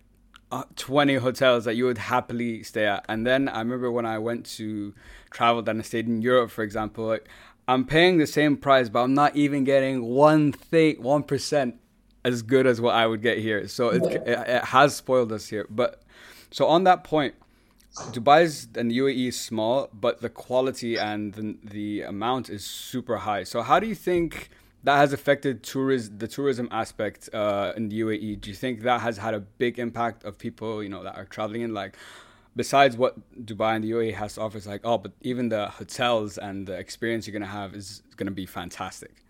uh, 0.52 0.64
20 0.76 1.16
hotels 1.16 1.66
that 1.66 1.76
you 1.76 1.86
would 1.86 1.98
happily 1.98 2.64
stay 2.64 2.86
at. 2.86 3.06
And 3.08 3.26
then 3.26 3.48
I 3.48 3.60
remember 3.60 3.92
when 3.92 4.06
I 4.06 4.18
went 4.18 4.46
to 4.58 4.94
travel 5.30 5.68
and 5.68 5.80
I 5.80 5.84
stayed 5.84 6.08
in 6.08 6.22
Europe, 6.22 6.52
for 6.52 6.64
example, 6.64 7.06
like 7.06 7.28
I'm 7.68 7.86
paying 7.86 8.18
the 8.18 8.28
same 8.28 8.58
price, 8.58 8.90
but 8.90 9.02
I'm 9.02 9.14
not 9.14 9.36
even 9.36 9.64
getting 9.64 10.04
one 10.04 10.52
thing, 10.52 11.02
one 11.02 11.24
percent 11.24 11.76
as 12.24 12.42
good 12.42 12.68
as 12.68 12.82
what 12.82 12.96
I 12.96 13.08
would 13.08 13.22
get 13.22 13.40
here. 13.40 13.68
So 13.68 13.90
it, 13.90 14.04
it, 14.04 14.28
it 14.28 14.64
has 14.66 14.96
spoiled 14.96 15.32
us 15.32 15.48
here. 15.48 15.66
But 15.70 16.02
so 16.52 16.68
on 16.68 16.84
that 16.84 17.04
point, 17.04 17.36
Dubai's 17.96 18.68
and 18.76 18.90
the 18.90 18.98
UAE 19.00 19.28
is 19.28 19.40
small, 19.40 19.90
but 19.94 20.22
the 20.22 20.30
quality 20.30 20.98
and 20.98 21.34
the, 21.34 21.58
the 21.64 22.02
amount 22.04 22.50
is 22.50 22.64
super 22.64 23.18
high. 23.18 23.44
So 23.44 23.62
how 23.62 23.80
do 23.80 23.88
you 23.88 23.96
think 23.96 24.50
that 24.84 24.96
has 24.96 25.12
affected 25.14 25.62
tourism, 25.62 26.18
the 26.18 26.28
tourism 26.28 26.70
aspect 26.72 27.30
uh, 27.34 27.74
in 27.76 27.90
the 27.90 28.00
UAE? 28.00 28.42
Do 28.42 28.50
you 28.50 28.56
think 28.56 28.82
that 28.84 29.02
has 29.02 29.18
had 29.18 29.34
a 29.34 29.42
big 29.42 29.78
impact 29.78 30.24
of 30.24 30.38
people, 30.38 30.82
you 30.82 30.90
know, 30.90 31.04
that 31.04 31.16
are 31.16 31.26
traveling 31.26 31.62
in? 31.62 31.74
Like, 31.74 31.98
besides 32.56 32.96
what 32.96 33.18
Dubai 33.46 33.76
and 33.76 33.84
the 33.84 33.92
UAE 33.92 34.14
has 34.16 34.36
to 34.36 34.42
offer, 34.42 34.58
it's 34.58 34.68
like, 34.68 34.82
oh, 34.86 34.98
but 34.98 35.12
even 35.22 35.50
the 35.50 35.68
hotels 35.68 36.38
and 36.38 36.68
the 36.68 36.74
experience 36.74 37.28
you're 37.28 37.34
gonna 37.34 37.46
have 37.46 37.76
is 37.76 38.04
gonna 38.16 38.32
be 38.32 38.46
fantastic. 38.46 39.24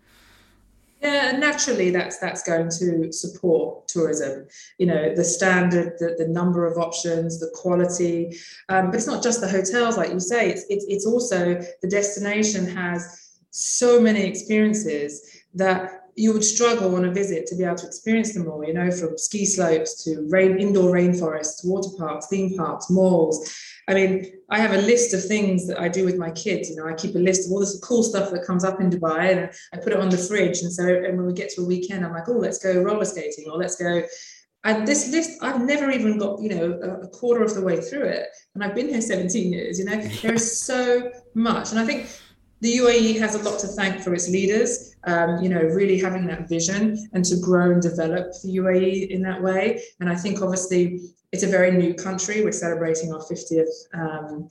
Yeah, 1.02 1.32
naturally, 1.32 1.90
that's 1.90 2.18
that's 2.18 2.44
going 2.44 2.68
to 2.78 3.12
support 3.12 3.88
tourism. 3.88 4.46
You 4.78 4.86
know, 4.86 5.14
the 5.14 5.24
standard, 5.24 5.94
the, 5.98 6.14
the 6.16 6.28
number 6.28 6.64
of 6.64 6.78
options, 6.78 7.40
the 7.40 7.50
quality. 7.54 8.36
Um, 8.68 8.86
but 8.86 8.94
it's 8.94 9.08
not 9.08 9.20
just 9.20 9.40
the 9.40 9.48
hotels, 9.48 9.96
like 9.96 10.12
you 10.12 10.20
say. 10.20 10.48
It's 10.48 10.64
it's 10.68 10.86
it's 10.88 11.04
also 11.04 11.60
the 11.82 11.88
destination 11.88 12.66
has 12.68 13.32
so 13.50 14.00
many 14.00 14.22
experiences 14.22 15.42
that 15.54 16.01
you 16.14 16.32
would 16.32 16.44
struggle 16.44 16.94
on 16.96 17.04
a 17.04 17.10
visit 17.10 17.46
to 17.46 17.56
be 17.56 17.64
able 17.64 17.76
to 17.76 17.86
experience 17.86 18.34
them 18.34 18.48
all. 18.48 18.64
You 18.64 18.74
know, 18.74 18.90
from 18.90 19.16
ski 19.18 19.46
slopes 19.46 20.04
to 20.04 20.26
rain, 20.30 20.58
indoor 20.58 20.92
rainforests, 20.92 21.64
water 21.64 21.90
parks, 21.98 22.28
theme 22.28 22.56
parks, 22.56 22.90
malls 22.90 23.50
I 23.88 23.94
mean, 23.94 24.32
I 24.48 24.60
have 24.60 24.72
a 24.72 24.78
list 24.78 25.12
of 25.12 25.24
things 25.24 25.66
that 25.66 25.80
I 25.80 25.88
do 25.88 26.04
with 26.04 26.16
my 26.16 26.30
kids. 26.30 26.70
You 26.70 26.76
know, 26.76 26.86
I 26.86 26.94
keep 26.94 27.14
a 27.16 27.18
list 27.18 27.46
of 27.46 27.52
all 27.52 27.60
this 27.60 27.78
cool 27.80 28.02
stuff 28.02 28.30
that 28.30 28.44
comes 28.44 28.64
up 28.64 28.80
in 28.80 28.90
Dubai 28.90 29.32
and 29.32 29.50
I 29.72 29.76
put 29.78 29.92
it 29.92 29.98
on 29.98 30.08
the 30.08 30.18
fridge. 30.18 30.60
And 30.62 30.72
so 30.72 30.86
and 30.86 31.16
when 31.16 31.26
we 31.26 31.32
get 31.32 31.50
to 31.50 31.62
a 31.62 31.64
weekend, 31.64 32.04
I'm 32.04 32.12
like, 32.12 32.28
oh, 32.28 32.32
let's 32.32 32.58
go 32.58 32.80
roller 32.80 33.04
skating 33.04 33.50
or 33.50 33.58
let's 33.58 33.76
go. 33.76 34.02
And 34.64 34.86
this 34.86 35.10
list, 35.10 35.42
I've 35.42 35.62
never 35.62 35.90
even 35.90 36.18
got, 36.18 36.40
you 36.40 36.50
know, 36.50 36.72
a, 37.02 37.08
quarter 37.08 37.42
of 37.42 37.54
the 37.54 37.62
way 37.62 37.80
through 37.80 38.04
it. 38.04 38.28
And 38.54 38.62
I've 38.62 38.76
been 38.76 38.88
here 38.88 39.00
17 39.00 39.52
years, 39.52 39.80
you 39.80 39.84
know, 39.84 40.00
there 40.00 40.34
is 40.34 40.60
so 40.60 41.10
much. 41.34 41.72
And 41.72 41.80
I 41.80 41.84
think 41.84 42.08
the 42.60 42.76
UAE 42.76 43.18
has 43.18 43.34
a 43.34 43.42
lot 43.42 43.58
to 43.60 43.66
thank 43.66 44.00
for 44.02 44.14
its 44.14 44.28
leaders, 44.28 44.91
um, 45.04 45.42
you 45.42 45.48
know, 45.48 45.60
really 45.60 45.98
having 45.98 46.26
that 46.26 46.48
vision 46.48 47.08
and 47.12 47.24
to 47.24 47.36
grow 47.36 47.72
and 47.72 47.82
develop 47.82 48.32
the 48.42 48.56
UAE 48.56 49.08
in 49.08 49.22
that 49.22 49.42
way. 49.42 49.82
And 50.00 50.08
I 50.08 50.14
think 50.14 50.42
obviously 50.42 51.00
it's 51.32 51.42
a 51.42 51.48
very 51.48 51.70
new 51.70 51.94
country. 51.94 52.44
We're 52.44 52.52
celebrating 52.52 53.12
our 53.12 53.20
50th 53.20 53.66
um, 53.94 54.48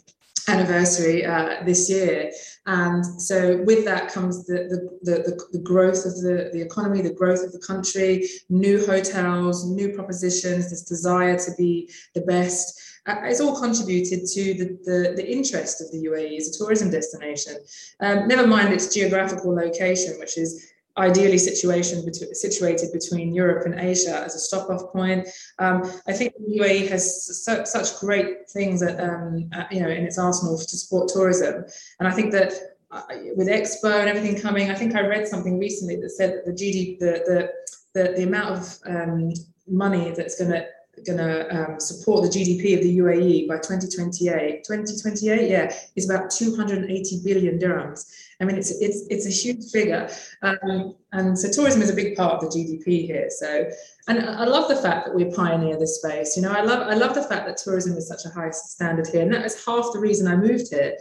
anniversary 0.48 1.26
uh, 1.26 1.64
this 1.64 1.90
year. 1.90 2.32
And 2.66 3.06
so 3.22 3.62
with 3.64 3.86
that 3.86 4.12
comes 4.12 4.46
the, 4.46 5.00
the, 5.04 5.12
the, 5.12 5.48
the, 5.52 5.60
growth 5.60 6.06
of 6.06 6.16
the, 6.22 6.50
the 6.54 6.62
economy, 6.62 7.02
the 7.02 7.14
growth 7.14 7.44
of 7.44 7.52
the 7.52 7.60
country, 7.60 8.28
new 8.50 8.86
hotels, 8.86 9.66
new 9.66 9.94
propositions, 9.94 10.70
this 10.70 10.84
desire 10.84 11.38
to 11.38 11.52
be 11.58 11.90
the 12.16 12.22
best. 12.22 12.80
Uh, 13.08 13.16
it's 13.24 13.42
all 13.42 13.60
contributed 13.60 14.28
to 14.28 14.54
the, 14.54 14.66
the, 14.86 15.14
the, 15.16 15.32
interest 15.32 15.82
of 15.82 15.92
the 15.92 16.06
UAE 16.06 16.38
as 16.38 16.50
a 16.50 16.58
tourism 16.58 16.92
destination. 16.92 17.56
Um, 18.00 18.28
never 18.28 18.46
mind 18.46 18.72
its 18.72 18.94
geographical 18.94 19.56
location, 19.56 20.20
which 20.20 20.38
is 20.38 20.72
ideally 20.98 21.38
situation 21.38 22.14
situated 22.34 22.92
between 22.92 23.34
Europe 23.34 23.66
and 23.66 23.80
Asia 23.80 24.24
as 24.24 24.36
a 24.36 24.40
stop-off 24.40 24.92
point. 24.92 25.28
Um, 25.58 25.90
I 26.08 26.14
think 26.14 26.34
the 26.36 26.60
UAE 26.60 26.90
has 26.90 27.44
such 27.44 28.00
great 28.00 28.50
things 28.50 28.82
that, 28.82 29.00
um, 29.00 29.50
uh, 29.56 29.66
you 29.72 29.82
know 29.82 29.90
in 29.90 30.04
its 30.04 30.18
arsenal 30.18 30.58
to 30.58 30.78
support 30.78 31.10
tourism, 31.10 31.66
and 32.00 32.08
I 32.08 32.12
think 32.12 32.32
that 32.34 32.54
uh, 32.92 33.04
with 33.36 33.48
Expo 33.48 34.00
and 34.00 34.10
everything 34.10 34.40
coming, 34.40 34.70
I 34.70 34.76
think 34.76 34.96
I 34.96 35.02
read 35.02 35.28
something 35.28 35.58
recently 35.58 35.96
that 35.98 36.10
said 36.12 36.34
that 36.34 36.46
the 36.46 36.52
GDP, 36.52 37.00
the 37.00 37.24
the 37.26 37.52
the, 37.94 38.14
the 38.14 38.24
amount 38.24 38.58
of 38.58 38.80
um, 38.86 39.34
money 39.68 40.12
that's 40.12 40.38
going 40.38 40.52
to 40.52 40.66
going 41.06 41.18
to 41.18 41.74
um, 41.74 41.80
support 41.80 42.24
the 42.24 42.30
GDP 42.30 42.76
of 42.76 42.84
the 42.84 42.98
UAE 42.98 43.48
by 43.48 43.56
2028. 43.56 44.64
2028, 44.64 45.50
yeah, 45.50 45.74
is 45.96 46.10
about 46.10 46.30
280 46.30 47.22
billion 47.24 47.58
dirhams. 47.58 48.12
I 48.40 48.46
mean, 48.46 48.58
it's 48.58 48.72
it's 48.82 49.06
it's 49.10 49.28
a 49.28 49.30
huge 49.30 49.72
figure, 49.72 50.10
um, 50.42 50.96
and 51.12 51.38
so 51.38 51.52
tourism 51.52 51.82
is 51.84 51.92
a 51.92 51.94
big 51.94 52.18
part 52.18 52.34
of 52.34 52.42
the 52.42 52.48
GDP 52.48 53.06
here. 53.06 53.30
So, 53.30 53.70
and 54.08 54.20
I 54.20 54.46
love 54.46 54.68
the 54.68 54.76
fact 54.76 55.06
that 55.06 55.16
we 55.16 55.26
pioneer 55.26 55.78
this 55.78 55.98
space. 55.98 56.36
You 56.36 56.42
know, 56.44 56.52
I 56.52 56.62
love 56.62 56.88
I 56.88 56.96
love 56.96 57.14
the 57.14 57.22
fact 57.22 57.46
that 57.46 57.58
tourism 57.58 57.96
is 57.96 58.08
such 58.08 58.26
a 58.26 58.30
high 58.30 58.50
standard 58.50 59.08
here, 59.08 59.22
and 59.22 59.32
that 59.34 59.46
is 59.46 59.64
half 59.64 59.94
the 59.94 60.00
reason 60.00 60.28
I 60.28 60.36
moved 60.36 60.70
here. 60.72 60.98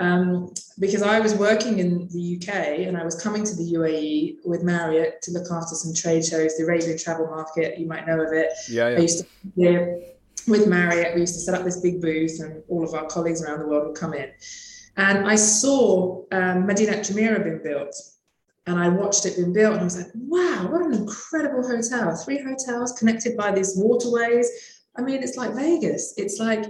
Um, 0.00 0.54
because 0.78 1.02
I 1.02 1.20
was 1.20 1.34
working 1.34 1.78
in 1.78 2.08
the 2.08 2.38
UK 2.38 2.86
and 2.88 2.96
I 2.96 3.04
was 3.04 3.20
coming 3.20 3.44
to 3.44 3.54
the 3.54 3.74
UAE 3.74 4.36
with 4.46 4.62
Marriott 4.62 5.20
to 5.22 5.30
look 5.30 5.52
after 5.52 5.74
some 5.74 5.94
trade 5.94 6.24
shows, 6.24 6.56
the 6.56 6.64
Arabian 6.64 6.96
travel 6.96 7.26
market, 7.26 7.78
you 7.78 7.86
might 7.86 8.06
know 8.06 8.18
of 8.18 8.32
it. 8.32 8.50
Yeah, 8.70 8.88
yeah. 8.88 8.96
I 8.96 9.00
used 9.00 9.18
to 9.18 9.26
yeah, 9.56 9.86
with 10.48 10.66
Marriott, 10.66 11.14
we 11.14 11.20
used 11.20 11.34
to 11.34 11.40
set 11.40 11.54
up 11.54 11.64
this 11.64 11.80
big 11.80 12.00
booth 12.00 12.40
and 12.40 12.62
all 12.68 12.82
of 12.82 12.94
our 12.94 13.06
colleagues 13.08 13.42
around 13.44 13.60
the 13.60 13.66
world 13.66 13.88
would 13.88 13.96
come 13.96 14.14
in. 14.14 14.30
And 14.96 15.28
I 15.28 15.34
saw 15.34 16.22
um, 16.32 16.66
Madinat 16.66 17.00
Jumeirah 17.00 17.44
being 17.44 17.60
built 17.62 17.94
and 18.66 18.78
I 18.78 18.88
watched 18.88 19.26
it 19.26 19.36
being 19.36 19.52
built 19.52 19.74
and 19.74 19.82
I 19.82 19.84
was 19.84 19.98
like, 19.98 20.10
wow, 20.14 20.66
what 20.70 20.80
an 20.80 20.94
incredible 20.94 21.62
hotel. 21.62 22.16
Three 22.16 22.42
hotels 22.42 22.92
connected 22.92 23.36
by 23.36 23.52
these 23.52 23.74
waterways. 23.76 24.50
I 24.96 25.02
mean, 25.02 25.22
it's 25.22 25.36
like 25.36 25.54
Vegas. 25.54 26.14
It's 26.16 26.38
like 26.38 26.64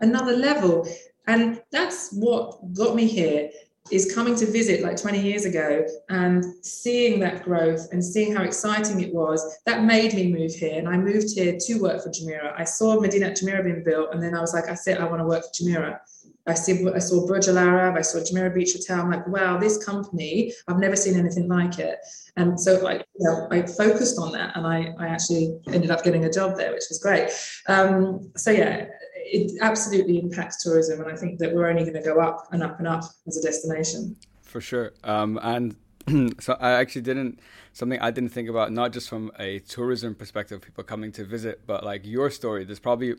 another 0.00 0.36
level. 0.36 0.86
And 1.26 1.62
that's 1.70 2.12
what 2.12 2.72
got 2.74 2.94
me 2.94 3.06
here 3.06 3.50
is 3.90 4.14
coming 4.14 4.34
to 4.34 4.46
visit 4.46 4.82
like 4.82 4.96
20 4.96 5.20
years 5.20 5.44
ago 5.44 5.84
and 6.08 6.42
seeing 6.64 7.20
that 7.20 7.42
growth 7.42 7.86
and 7.92 8.02
seeing 8.02 8.34
how 8.34 8.42
exciting 8.42 9.00
it 9.00 9.12
was 9.12 9.58
that 9.66 9.84
made 9.84 10.14
me 10.14 10.32
move 10.32 10.52
here 10.52 10.78
and 10.78 10.88
i 10.88 10.96
moved 10.96 11.34
here 11.34 11.54
to 11.60 11.74
work 11.82 12.02
for 12.02 12.08
Jumeirah 12.08 12.58
i 12.58 12.64
saw 12.64 12.96
Madinat 12.96 13.38
Jumeirah 13.38 13.62
being 13.62 13.84
built 13.84 14.14
and 14.14 14.22
then 14.22 14.34
i 14.34 14.40
was 14.40 14.54
like 14.54 14.70
i 14.70 14.74
said 14.74 14.98
i 14.98 15.04
want 15.04 15.20
to 15.20 15.26
work 15.26 15.42
for 15.42 15.62
Jumeirah 15.62 15.98
I, 16.46 16.52
see, 16.54 16.86
I 16.94 16.98
saw 16.98 17.26
Burj 17.26 17.48
Al 17.48 17.56
Arab, 17.56 17.96
I 17.96 18.02
saw 18.02 18.18
Jumeirah 18.18 18.54
Beach 18.54 18.74
Hotel. 18.74 19.00
I'm 19.00 19.10
like, 19.10 19.26
wow, 19.26 19.56
this 19.56 19.82
company, 19.82 20.52
I've 20.68 20.78
never 20.78 20.94
seen 20.94 21.18
anything 21.18 21.48
like 21.48 21.78
it. 21.78 21.98
And 22.36 22.60
so 22.60 22.78
like, 22.80 23.06
you 23.18 23.26
know, 23.26 23.48
I 23.50 23.62
focused 23.62 24.18
on 24.18 24.32
that 24.32 24.54
and 24.54 24.66
I, 24.66 24.94
I 24.98 25.08
actually 25.08 25.58
ended 25.68 25.90
up 25.90 26.04
getting 26.04 26.26
a 26.26 26.30
job 26.30 26.58
there, 26.58 26.72
which 26.72 26.84
was 26.90 26.98
great. 26.98 27.30
Um, 27.66 28.30
so 28.36 28.50
yeah, 28.50 28.86
it 29.24 29.52
absolutely 29.60 30.18
impacts 30.18 30.62
tourism. 30.62 31.00
And 31.00 31.10
I 31.10 31.16
think 31.16 31.38
that 31.38 31.54
we're 31.54 31.68
only 31.68 31.82
going 31.82 31.94
to 31.94 32.02
go 32.02 32.20
up 32.20 32.48
and 32.52 32.62
up 32.62 32.78
and 32.78 32.86
up 32.86 33.04
as 33.26 33.36
a 33.36 33.42
destination. 33.42 34.16
For 34.42 34.60
sure. 34.60 34.92
Um, 35.02 35.38
and 35.42 35.76
so 36.40 36.56
I 36.60 36.72
actually 36.72 37.02
didn't 37.02 37.40
something 37.72 37.98
I 38.00 38.10
didn't 38.10 38.30
think 38.30 38.48
about 38.48 38.72
not 38.72 38.92
just 38.92 39.08
from 39.08 39.32
a 39.38 39.58
tourism 39.60 40.14
perspective, 40.14 40.60
people 40.60 40.84
coming 40.84 41.10
to 41.12 41.24
visit, 41.24 41.62
but 41.66 41.84
like 41.84 42.06
your 42.06 42.30
story. 42.30 42.64
There's 42.64 42.78
probably 42.78 43.14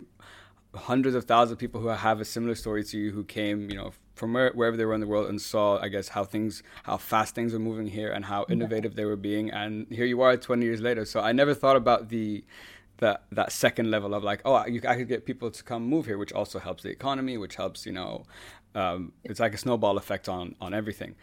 hundreds 0.75 1.15
of 1.15 1.25
thousands 1.25 1.53
of 1.53 1.57
people 1.57 1.81
who 1.81 1.87
have 1.87 2.19
a 2.19 2.25
similar 2.25 2.55
story 2.55 2.83
to 2.83 2.97
you 2.97 3.11
who 3.11 3.23
came, 3.23 3.69
you 3.69 3.77
know, 3.77 3.93
from 4.15 4.33
where, 4.33 4.51
wherever 4.51 4.77
they 4.77 4.85
were 4.85 4.93
in 4.93 5.01
the 5.01 5.07
world 5.07 5.29
and 5.29 5.41
saw, 5.41 5.79
I 5.79 5.89
guess, 5.89 6.09
how 6.09 6.23
things, 6.23 6.63
how 6.83 6.97
fast 6.97 7.35
things 7.35 7.53
were 7.53 7.59
moving 7.59 7.87
here 7.87 8.11
and 8.11 8.25
how 8.25 8.45
innovative 8.49 8.93
yeah. 8.93 8.97
they 8.97 9.05
were 9.05 9.15
being. 9.15 9.51
And 9.51 9.87
here 9.89 10.05
you 10.05 10.21
are 10.21 10.37
20 10.37 10.65
years 10.65 10.81
later. 10.81 11.05
So 11.05 11.19
I 11.19 11.31
never 11.31 11.53
thought 11.53 11.75
about 11.75 12.09
the, 12.09 12.43
that 12.97 13.23
that 13.31 13.51
second 13.51 13.91
level 13.91 14.13
of 14.13 14.23
like, 14.23 14.41
oh, 14.45 14.65
you, 14.65 14.81
I 14.87 14.95
could 14.95 15.07
get 15.07 15.25
people 15.25 15.51
to 15.51 15.63
come 15.63 15.83
move 15.83 16.05
here, 16.05 16.17
which 16.17 16.33
also 16.33 16.59
helps 16.59 16.83
the 16.83 16.89
economy, 16.89 17.37
which 17.37 17.55
helps, 17.55 17.85
you 17.85 17.91
know, 17.91 18.23
um, 18.73 19.13
it's 19.23 19.39
like 19.39 19.53
a 19.53 19.57
snowball 19.57 19.97
effect 19.97 20.29
on 20.29 20.55
on 20.61 20.73
everything. 20.73 21.15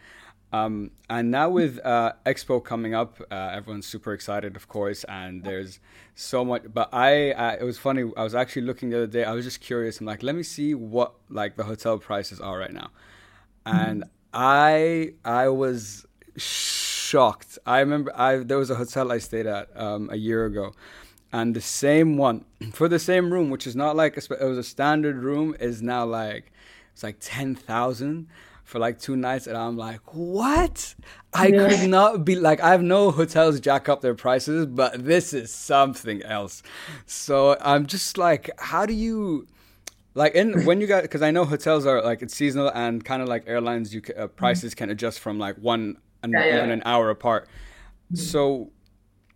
Um, 0.53 0.91
and 1.09 1.31
now 1.31 1.49
with 1.49 1.83
uh, 1.83 2.13
Expo 2.27 2.63
coming 2.63 2.93
up, 2.93 3.19
uh, 3.31 3.49
everyone's 3.55 3.87
super 3.87 4.13
excited, 4.13 4.55
of 4.55 4.67
course, 4.67 5.03
and 5.05 5.43
there's 5.43 5.79
so 6.13 6.45
much. 6.45 6.65
But 6.71 6.93
I, 6.93 7.31
uh, 7.31 7.57
it 7.59 7.63
was 7.63 7.79
funny. 7.79 8.03
I 8.15 8.23
was 8.23 8.35
actually 8.35 8.61
looking 8.61 8.91
the 8.91 8.97
other 8.97 9.07
day. 9.07 9.23
I 9.23 9.31
was 9.31 9.45
just 9.45 9.61
curious. 9.61 9.99
I'm 9.99 10.05
like, 10.05 10.21
let 10.21 10.35
me 10.35 10.43
see 10.43 10.75
what 10.75 11.15
like 11.27 11.55
the 11.55 11.63
hotel 11.63 11.97
prices 11.97 12.39
are 12.39 12.59
right 12.59 12.71
now, 12.71 12.91
and 13.65 14.03
mm-hmm. 14.03 14.09
I, 14.31 15.13
I 15.25 15.47
was 15.47 16.05
shocked. 16.37 17.57
I 17.65 17.79
remember 17.79 18.15
I 18.15 18.37
there 18.37 18.59
was 18.59 18.69
a 18.69 18.75
hotel 18.75 19.11
I 19.11 19.17
stayed 19.17 19.47
at 19.47 19.69
um, 19.75 20.09
a 20.11 20.17
year 20.17 20.45
ago, 20.45 20.73
and 21.33 21.55
the 21.55 21.61
same 21.61 22.15
one 22.15 22.45
for 22.71 22.87
the 22.87 22.99
same 22.99 23.33
room, 23.33 23.49
which 23.49 23.67
is 23.67 23.75
not 23.75 23.97
like 23.97 24.15
a, 24.15 24.33
it 24.33 24.47
was 24.47 24.57
a 24.57 24.63
standard 24.63 25.17
room, 25.17 25.55
is 25.59 25.81
now 25.81 26.05
like 26.05 26.53
it's 26.93 27.03
like 27.03 27.17
ten 27.19 27.55
thousand 27.55 28.27
for 28.63 28.79
like 28.79 28.99
two 28.99 29.17
nights, 29.17 29.47
and 29.47 29.57
I'm 29.57 29.75
like, 29.75 30.13
what? 30.13 30.95
I 31.33 31.47
yeah. 31.47 31.67
could 31.67 31.89
not 31.89 32.23
be 32.23 32.35
like, 32.35 32.61
I 32.61 32.69
have 32.69 32.83
no 32.83 33.11
hotels 33.11 33.59
jack 33.59 33.89
up 33.89 34.01
their 34.01 34.15
prices, 34.15 34.67
but 34.67 35.03
this 35.03 35.33
is 35.33 35.53
something 35.53 36.21
else. 36.23 36.63
So 37.05 37.57
I'm 37.59 37.87
just 37.87 38.17
like, 38.17 38.49
how 38.57 38.85
do 38.85 38.93
you? 38.93 39.47
Like 40.15 40.35
in 40.35 40.63
when 40.65 40.79
you 40.79 40.85
got 40.85 41.01
because 41.01 41.23
I 41.23 41.31
know 41.31 41.43
hotels 41.43 41.87
are 41.87 41.99
like 42.03 42.21
it's 42.21 42.35
seasonal 42.35 42.69
and 42.75 43.03
kind 43.03 43.23
of 43.23 43.27
like 43.27 43.45
airlines 43.47 43.95
you 43.95 44.03
uh, 44.15 44.27
prices 44.27 44.75
can 44.75 44.91
adjust 44.91 45.19
from 45.19 45.39
like 45.39 45.55
one 45.57 45.97
and, 46.21 46.33
yeah, 46.33 46.45
yeah. 46.45 46.63
an 46.65 46.83
hour 46.85 47.09
apart. 47.09 47.47
Mm-hmm. 48.11 48.17
So 48.17 48.69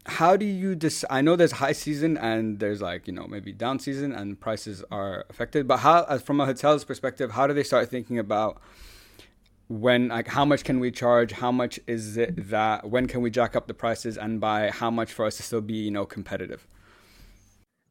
how 0.08 0.38
do 0.38 0.46
you 0.46 0.74
dis- 0.74 1.06
i 1.10 1.22
know 1.22 1.36
there's 1.36 1.54
high 1.54 1.72
season 1.72 2.18
and 2.18 2.60
there's 2.60 2.82
like 2.82 3.08
you 3.08 3.14
know 3.14 3.28
maybe 3.28 3.52
down 3.52 3.78
season 3.78 4.12
and 4.14 4.40
prices 4.40 4.84
are 4.90 5.26
affected 5.30 5.68
but 5.68 5.78
how 5.78 6.04
as 6.06 6.22
from 6.22 6.40
a 6.40 6.46
hotel's 6.46 6.84
perspective 6.84 7.32
how 7.32 7.46
do 7.46 7.54
they 7.54 7.64
start 7.64 7.90
thinking 7.90 8.18
about 8.18 8.62
when 9.68 10.08
like 10.08 10.28
how 10.28 10.46
much 10.46 10.64
can 10.64 10.80
we 10.80 10.92
charge? 10.92 11.32
How 11.34 11.52
much 11.52 11.80
is 11.88 12.18
it 12.18 12.50
that 12.50 12.90
when 12.90 13.08
can 13.08 13.22
we 13.22 13.30
jack 13.30 13.56
up 13.56 13.68
the 13.68 13.74
prices 13.74 14.18
and 14.18 14.40
by 14.40 14.70
how 14.72 14.90
much 14.90 15.12
for 15.12 15.26
us 15.26 15.38
to 15.38 15.44
still 15.44 15.62
be 15.62 15.76
you 15.76 15.92
know 15.92 16.06
competitive 16.06 16.68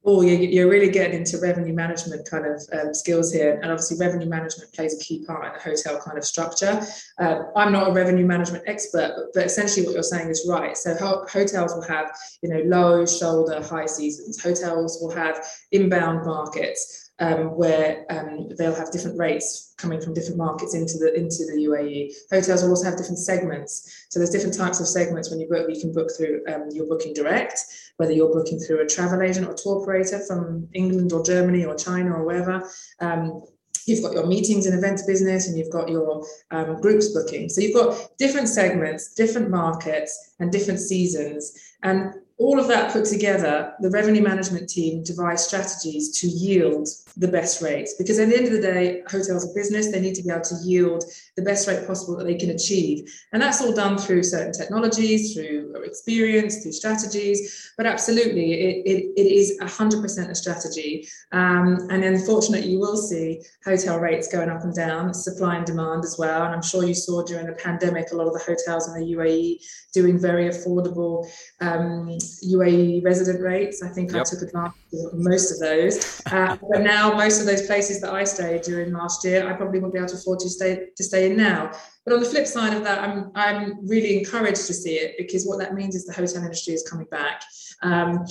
oh 0.07 0.23
you're 0.23 0.71
really 0.71 0.89
getting 0.89 1.19
into 1.19 1.39
revenue 1.39 1.75
management 1.75 2.29
kind 2.29 2.47
of 2.47 2.63
um, 2.73 2.95
skills 2.95 3.33
here 3.33 3.55
and 3.63 3.71
obviously 3.71 3.99
revenue 3.99 4.29
management 4.29 4.73
plays 4.73 4.95
a 4.95 5.05
key 5.05 5.25
part 5.27 5.45
in 5.47 5.53
the 5.53 5.59
hotel 5.59 6.01
kind 6.01 6.17
of 6.17 6.25
structure 6.25 6.81
uh, 7.19 7.43
i'm 7.57 7.73
not 7.73 7.89
a 7.89 7.93
revenue 7.93 8.25
management 8.25 8.63
expert 8.67 9.13
but, 9.17 9.27
but, 9.35 9.45
essentially 9.45 9.85
what 9.85 9.95
you're 9.95 10.03
saying 10.03 10.29
is 10.29 10.47
right 10.49 10.77
so 10.77 10.95
ho- 10.95 11.27
hotels 11.31 11.75
will 11.75 11.87
have 11.87 12.17
you 12.43 12.49
know 12.49 12.63
low 12.65 13.05
shoulder 13.05 13.63
high 13.63 13.87
seasons 13.87 14.41
hotels 14.41 14.99
will 15.03 15.15
have 15.15 15.45
inbound 15.73 16.25
markets 16.25 17.07
um, 17.19 17.57
where 17.57 18.05
um, 18.11 18.49
they'll 18.59 18.75
have 18.75 18.93
different 18.93 19.19
rates 19.19 19.75
coming 19.79 20.01
from 20.01 20.15
different 20.15 20.37
markets 20.37 20.75
into 20.75 20.99
the 20.99 21.15
into 21.15 21.47
the 21.47 21.67
UAE. 21.69 22.13
Hotels 22.31 22.63
will 22.63 22.71
also 22.71 22.85
have 22.85 22.99
different 22.99 23.19
segments. 23.19 24.07
So 24.11 24.19
there's 24.19 24.31
different 24.31 24.57
types 24.57 24.81
of 24.81 24.87
segments 24.87 25.31
when 25.31 25.41
you 25.41 25.49
book. 25.49 25.67
You 25.69 25.81
can 25.81 25.93
book 25.93 26.11
through 26.17 26.43
um, 26.53 26.69
your 26.73 26.87
booking 26.87 27.15
direct, 27.15 27.59
whether 27.97 28.13
you're 28.13 28.33
booking 28.33 28.59
through 28.59 28.83
a 28.83 28.87
travel 28.87 29.23
agent 29.23 29.47
or 29.47 29.55
tour 29.55 29.83
operator 29.83 30.21
from 30.27 30.69
England 30.75 31.13
or 31.13 31.25
Germany 31.25 31.65
or 31.65 31.75
China 31.75 32.13
or 32.15 32.25
wherever. 32.25 32.69
Um, 33.01 33.43
you've 33.87 34.03
got 34.03 34.13
your 34.13 34.27
meetings 34.27 34.67
and 34.67 34.77
events 34.77 35.05
business 35.07 35.49
and 35.49 35.57
you've 35.57 35.71
got 35.71 35.89
your 35.89 36.27
um, 36.51 36.81
groups 36.81 37.13
booking. 37.13 37.49
So 37.49 37.61
you've 37.61 37.75
got 37.75 38.19
different 38.19 38.49
segments, 38.49 39.15
different 39.15 39.51
markets, 39.51 40.35
and 40.41 40.51
different 40.51 40.81
seasons. 40.81 41.53
And 41.83 42.13
all 42.39 42.61
of 42.61 42.69
that 42.69 42.93
put 42.93 43.07
together, 43.07 43.73
the 43.81 43.89
revenue 43.89 44.23
management 44.23 44.69
team 44.69 45.03
devise 45.03 45.47
strategies 45.47 46.21
to 46.21 46.27
yield 46.27 46.87
the 47.17 47.29
best 47.29 47.63
rates. 47.63 47.95
Because 47.95 48.19
at 48.19 48.29
the 48.29 48.37
end 48.37 48.47
of 48.47 48.53
the 48.53 48.61
day, 48.61 49.03
hotels 49.09 49.51
are 49.51 49.55
business, 49.55 49.91
they 49.91 50.01
need 50.01 50.15
to 50.17 50.23
be 50.23 50.31
able 50.31 50.43
to 50.43 50.57
yield 50.63 51.03
the 51.37 51.43
best 51.43 51.67
rate 51.67 51.87
possible 51.87 52.15
that 52.19 52.25
they 52.25 52.35
can 52.35 52.51
achieve. 52.51 53.11
And 53.33 53.41
that's 53.41 53.63
all 53.63 53.73
done 53.73 53.97
through 53.97 54.23
certain 54.23 54.53
technologies, 54.53 55.33
through 55.33 55.83
experience, 55.85 56.63
through 56.63 56.73
strategies. 56.73 57.73
But 57.79 57.87
absolutely, 57.87 58.53
it, 58.53 58.87
it, 58.87 59.05
it 59.17 59.33
is 59.33 59.59
100% 59.63 60.29
a 60.29 60.35
strategy. 60.35 61.09
Um, 61.33 61.89
and 61.91 62.05
unfortunately, 62.05 62.69
you 62.69 62.79
will 62.79 62.99
see 62.99 63.41
hotel 63.65 63.99
rates 63.99 64.29
going 64.29 64.51
up 64.51 64.63
and 64.63 64.75
down, 64.75 65.15
supply 65.15 65.57
and 65.57 65.65
demand 65.65 66.05
as 66.05 66.17
well. 66.19 66.43
And 66.43 66.55
I'm 66.55 66.63
sure 66.63 66.85
you 66.85 66.95
saw 66.95 67.23
during 67.23 67.47
the 67.47 67.53
pandemic, 67.53 68.13
a 68.13 68.17
lot 68.17 68.27
of 68.27 68.35
the 68.35 68.41
hotels 68.41 68.89
in 68.89 69.01
the 69.01 69.15
UAE 69.15 69.65
doing 69.95 70.19
very 70.19 70.51
affordable 70.51 71.27
um, 71.63 72.19
UAE 72.45 73.05
resident 73.05 73.43
rates. 73.43 73.83
I 73.83 73.89
think 73.89 74.13
yep. 74.13 74.23
I 74.23 74.25
took 74.25 74.43
advantage 74.43 74.75
of 74.93 75.15
most 75.15 75.53
of 75.53 75.59
those. 75.59 76.23
Uh, 76.27 76.57
but 76.71 76.83
now 76.83 77.15
most 77.15 77.41
of 77.41 77.47
those 77.47 77.67
places 77.67 78.01
that 78.01 78.13
I 78.13 78.25
stayed 78.25 78.63
during 78.63 78.93
last 78.93 79.25
year, 79.25 79.49
I 79.49 79.53
probably 79.55 79.81
won't 79.81 79.93
be 79.93 79.99
able 79.99 80.09
to 80.09 80.17
afford 80.17 80.41
to 80.41 80.51
stay 80.51 80.89
to 80.97 81.05
stay 81.05 81.31
in 81.31 81.37
now. 81.37 81.73
But 82.05 82.15
on 82.15 82.21
the 82.21 82.27
flip 82.27 82.47
side 82.47 82.75
of 82.75 82.85
that, 82.85 82.99
I'm 82.99 83.31
I'm 83.35 83.87
really 83.87 84.19
encouraged 84.19 84.67
to 84.67 84.75
see 84.75 84.95
it 84.95 85.17
because 85.19 85.47
what 85.47 85.59
that 85.61 85.75
means 85.75 85.95
is 85.95 86.07
the 86.07 86.13
hotel 86.13 86.43
industry 86.43 86.75
is 86.75 86.83
coming 86.89 87.07
back. 87.11 87.43
Um, 87.83 88.25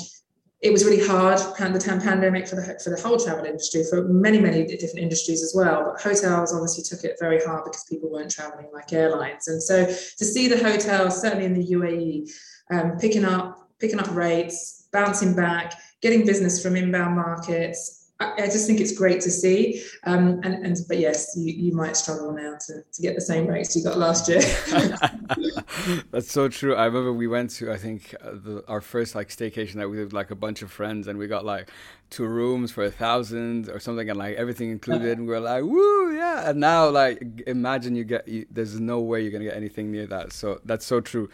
it 0.62 0.72
was 0.72 0.84
really 0.84 1.06
hard 1.06 1.38
the 1.38 2.02
pandemic 2.04 2.48
for 2.48 2.56
the 2.56 2.80
for 2.84 2.90
the 2.90 3.02
whole 3.02 3.20
travel 3.20 3.46
industry 3.46 3.84
for 3.90 4.08
many 4.08 4.40
many 4.40 4.66
different 4.66 5.00
industries 5.00 5.44
as 5.44 5.54
well 5.56 5.84
but 5.86 6.02
hotels 6.02 6.54
obviously 6.54 6.84
took 6.84 7.04
it 7.04 7.18
very 7.20 7.40
hard 7.44 7.64
because 7.66 7.84
people 7.90 8.10
weren't 8.10 8.32
traveling 8.32 8.68
like 8.74 8.92
airlines 8.92 9.48
and 9.48 9.62
so 9.62 9.86
to 9.86 10.26
see 10.26 10.48
the 10.48 10.58
hotels 10.58 11.22
certainly 11.22 11.46
in 11.46 11.54
the 11.54 11.68
UAE 11.74 12.30
um, 12.72 12.98
picking 12.98 13.26
up 13.26 13.65
picking 13.80 14.00
up 14.00 14.14
rates 14.16 14.88
bouncing 14.92 15.36
back 15.36 15.74
getting 16.02 16.26
business 16.26 16.62
from 16.62 16.76
inbound 16.76 17.16
markets 17.16 18.05
I, 18.20 18.46
just 18.46 18.66
think 18.66 18.80
it's 18.80 18.98
great 18.98 19.20
to 19.22 19.30
see. 19.30 19.84
Um, 20.06 20.40
and, 20.44 20.66
and 20.66 20.78
but 20.88 21.00
yes, 21.00 21.36
you, 21.36 21.54
you 21.54 21.74
might 21.74 21.98
struggle 21.98 22.32
now 22.32 22.56
to, 22.68 22.82
to 22.82 23.02
get 23.02 23.14
the 23.14 23.22
same 23.22 23.46
rates 23.46 23.76
you 23.76 23.84
got 23.84 23.98
last 23.98 24.30
year. 24.30 24.40
That's 26.12 26.32
so 26.32 26.48
true. 26.48 26.76
I 26.76 26.86
remember 26.86 27.12
we 27.12 27.28
went 27.28 27.50
to 27.52 27.74
I 27.74 27.78
think 27.78 28.16
uh, 28.22 28.32
the, 28.32 28.64
our 28.70 28.80
first 28.80 29.16
like 29.16 29.28
staycation 29.28 29.76
that 29.76 29.90
we 29.90 29.98
did 29.98 30.14
like 30.14 30.32
a 30.32 30.36
bunch 30.36 30.62
of 30.62 30.72
friends, 30.72 31.10
and 31.10 31.20
we 31.20 31.28
got 31.28 31.44
like 31.44 31.70
two 32.10 32.26
rooms 32.26 32.72
for 32.72 32.86
a 32.86 32.92
thousand 32.92 33.70
or 33.70 33.80
something, 33.80 34.10
and 34.10 34.18
like 34.18 34.38
everything 34.38 34.72
included. 34.72 35.18
And 35.18 35.28
we 35.28 35.34
were 35.34 35.42
like, 35.42 35.64
woo, 35.64 36.16
yeah. 36.16 36.50
And 36.50 36.62
now 36.62 36.90
like 36.90 37.22
imagine 37.48 37.98
you 37.98 38.06
get 38.06 38.30
you, 38.30 38.46
there's 38.50 38.80
no 38.80 39.02
way 39.02 39.24
you're 39.24 39.32
gonna 39.32 39.44
get 39.44 39.58
anything 39.58 39.92
near 39.92 40.08
that. 40.08 40.32
So 40.32 40.62
that's 40.64 40.86
so 40.86 41.02
true. 41.02 41.30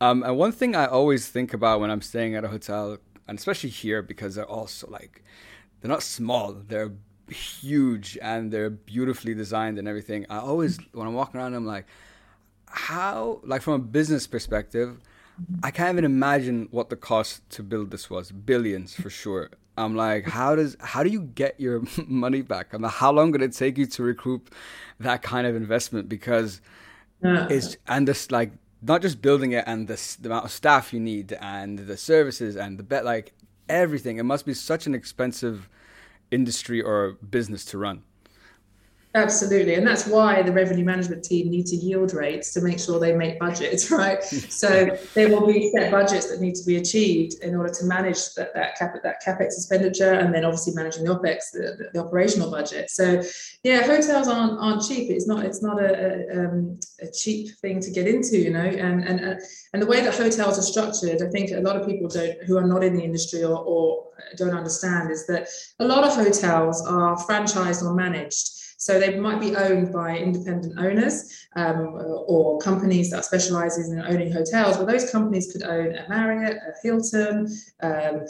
Um, 0.00 0.24
and 0.24 0.36
one 0.36 0.50
thing 0.50 0.74
I 0.74 0.86
always 0.86 1.28
think 1.28 1.54
about 1.54 1.78
when 1.78 1.92
I'm 1.92 2.02
staying 2.02 2.34
at 2.34 2.44
a 2.44 2.48
hotel, 2.48 2.98
and 3.28 3.38
especially 3.38 3.70
here 3.70 4.02
because 4.02 4.34
they're 4.34 4.44
also 4.44 4.88
like 4.90 5.22
they're 5.84 5.90
not 5.90 6.02
small. 6.02 6.54
They're 6.54 6.92
huge 7.28 8.16
and 8.22 8.50
they're 8.50 8.70
beautifully 8.70 9.34
designed 9.34 9.78
and 9.78 9.86
everything. 9.86 10.24
I 10.30 10.38
always 10.38 10.78
when 10.92 11.06
I'm 11.06 11.12
walking 11.12 11.38
around, 11.38 11.52
I'm 11.52 11.66
like, 11.66 11.84
how? 12.66 13.42
Like 13.44 13.60
from 13.60 13.74
a 13.74 13.78
business 13.78 14.26
perspective, 14.26 14.98
I 15.62 15.70
can't 15.70 15.92
even 15.92 16.06
imagine 16.06 16.68
what 16.70 16.88
the 16.88 16.96
cost 16.96 17.42
to 17.50 17.62
build 17.62 17.90
this 17.90 18.08
was. 18.08 18.32
Billions 18.32 18.94
for 18.94 19.10
sure. 19.10 19.50
I'm 19.76 19.94
like, 19.94 20.26
how 20.26 20.56
does 20.56 20.74
how 20.80 21.02
do 21.02 21.10
you 21.10 21.20
get 21.20 21.60
your 21.60 21.82
money 22.06 22.40
back? 22.40 22.72
I'm 22.72 22.80
like, 22.80 22.92
how 22.92 23.12
long 23.12 23.32
did 23.32 23.42
it 23.42 23.52
take 23.52 23.76
you 23.76 23.84
to 23.84 24.02
recoup 24.02 24.54
that 25.00 25.20
kind 25.20 25.46
of 25.46 25.54
investment? 25.54 26.08
Because 26.08 26.62
yeah. 27.22 27.46
it's 27.50 27.76
and 27.86 28.08
this 28.08 28.30
like 28.30 28.52
not 28.80 29.02
just 29.02 29.20
building 29.20 29.52
it 29.52 29.64
and 29.66 29.86
the, 29.86 30.16
the 30.22 30.30
amount 30.30 30.46
of 30.46 30.50
staff 30.50 30.94
you 30.94 31.00
need 31.00 31.36
and 31.42 31.80
the 31.80 31.98
services 31.98 32.56
and 32.56 32.78
the 32.78 32.82
bet 32.82 33.04
like 33.04 33.34
everything. 33.68 34.18
It 34.18 34.24
must 34.24 34.46
be 34.46 34.54
such 34.54 34.86
an 34.86 34.94
expensive 34.94 35.68
industry 36.30 36.80
or 36.80 37.12
business 37.12 37.64
to 37.66 37.78
run. 37.78 38.02
Absolutely. 39.16 39.74
And 39.74 39.86
that's 39.86 40.08
why 40.08 40.42
the 40.42 40.50
revenue 40.50 40.84
management 40.84 41.22
team 41.22 41.48
need 41.48 41.66
to 41.66 41.76
yield 41.76 42.12
rates 42.14 42.52
to 42.54 42.60
make 42.60 42.80
sure 42.80 42.98
they 42.98 43.14
make 43.14 43.38
budgets, 43.38 43.88
right? 43.90 44.22
so 44.24 44.98
there 45.14 45.28
will 45.28 45.46
be 45.46 45.70
set 45.70 45.92
budgets 45.92 46.28
that 46.30 46.40
need 46.40 46.56
to 46.56 46.64
be 46.66 46.76
achieved 46.76 47.34
in 47.40 47.54
order 47.54 47.72
to 47.72 47.84
manage 47.84 48.34
that, 48.34 48.52
that, 48.54 48.76
cap, 48.76 48.92
that 49.04 49.22
capex 49.24 49.54
expenditure 49.54 50.14
and 50.14 50.34
then 50.34 50.44
obviously 50.44 50.74
managing 50.74 51.04
the 51.04 51.14
OPEX, 51.14 51.52
the, 51.52 51.90
the, 51.92 52.00
operational 52.04 52.50
budget. 52.50 52.90
So 52.90 53.22
yeah, 53.62 53.86
hotels 53.86 54.26
aren't, 54.26 54.58
aren't 54.58 54.82
cheap. 54.82 55.08
It's 55.10 55.28
not, 55.28 55.44
it's 55.44 55.62
not 55.62 55.80
a, 55.80 55.94
a, 55.94 56.46
um, 56.46 56.80
a 57.00 57.06
cheap 57.06 57.56
thing 57.60 57.78
to 57.80 57.92
get 57.92 58.08
into, 58.08 58.36
you 58.36 58.50
know, 58.50 58.64
and, 58.64 59.04
and, 59.04 59.24
uh, 59.24 59.34
and 59.72 59.80
the 59.80 59.86
way 59.86 60.00
that 60.00 60.12
hotels 60.12 60.58
are 60.58 60.62
structured, 60.62 61.22
I 61.22 61.30
think 61.30 61.52
a 61.52 61.60
lot 61.60 61.76
of 61.76 61.86
people 61.86 62.08
don't, 62.08 62.36
who 62.44 62.58
are 62.58 62.66
not 62.66 62.82
in 62.82 62.96
the 62.96 63.04
industry 63.04 63.44
or, 63.44 63.58
or 63.58 64.08
don't 64.36 64.56
understand 64.56 65.12
is 65.12 65.24
that 65.28 65.48
a 65.78 65.86
lot 65.86 66.02
of 66.02 66.14
hotels 66.14 66.84
are 66.84 67.16
franchised 67.16 67.84
or 67.84 67.94
managed. 67.94 68.63
So 68.76 68.98
they 68.98 69.18
might 69.18 69.40
be 69.40 69.56
owned 69.56 69.92
by 69.92 70.16
independent 70.16 70.78
owners 70.78 71.46
um, 71.56 71.94
or 72.26 72.58
companies 72.58 73.10
that 73.10 73.24
specialize 73.24 73.78
in 73.78 74.00
owning 74.00 74.32
hotels. 74.32 74.76
Well, 74.76 74.86
those 74.86 75.10
companies 75.10 75.52
could 75.52 75.62
own 75.62 75.96
a 75.96 76.08
Marriott, 76.08 76.56
a 76.56 76.72
Hilton, 76.82 77.48
um, 77.82 78.26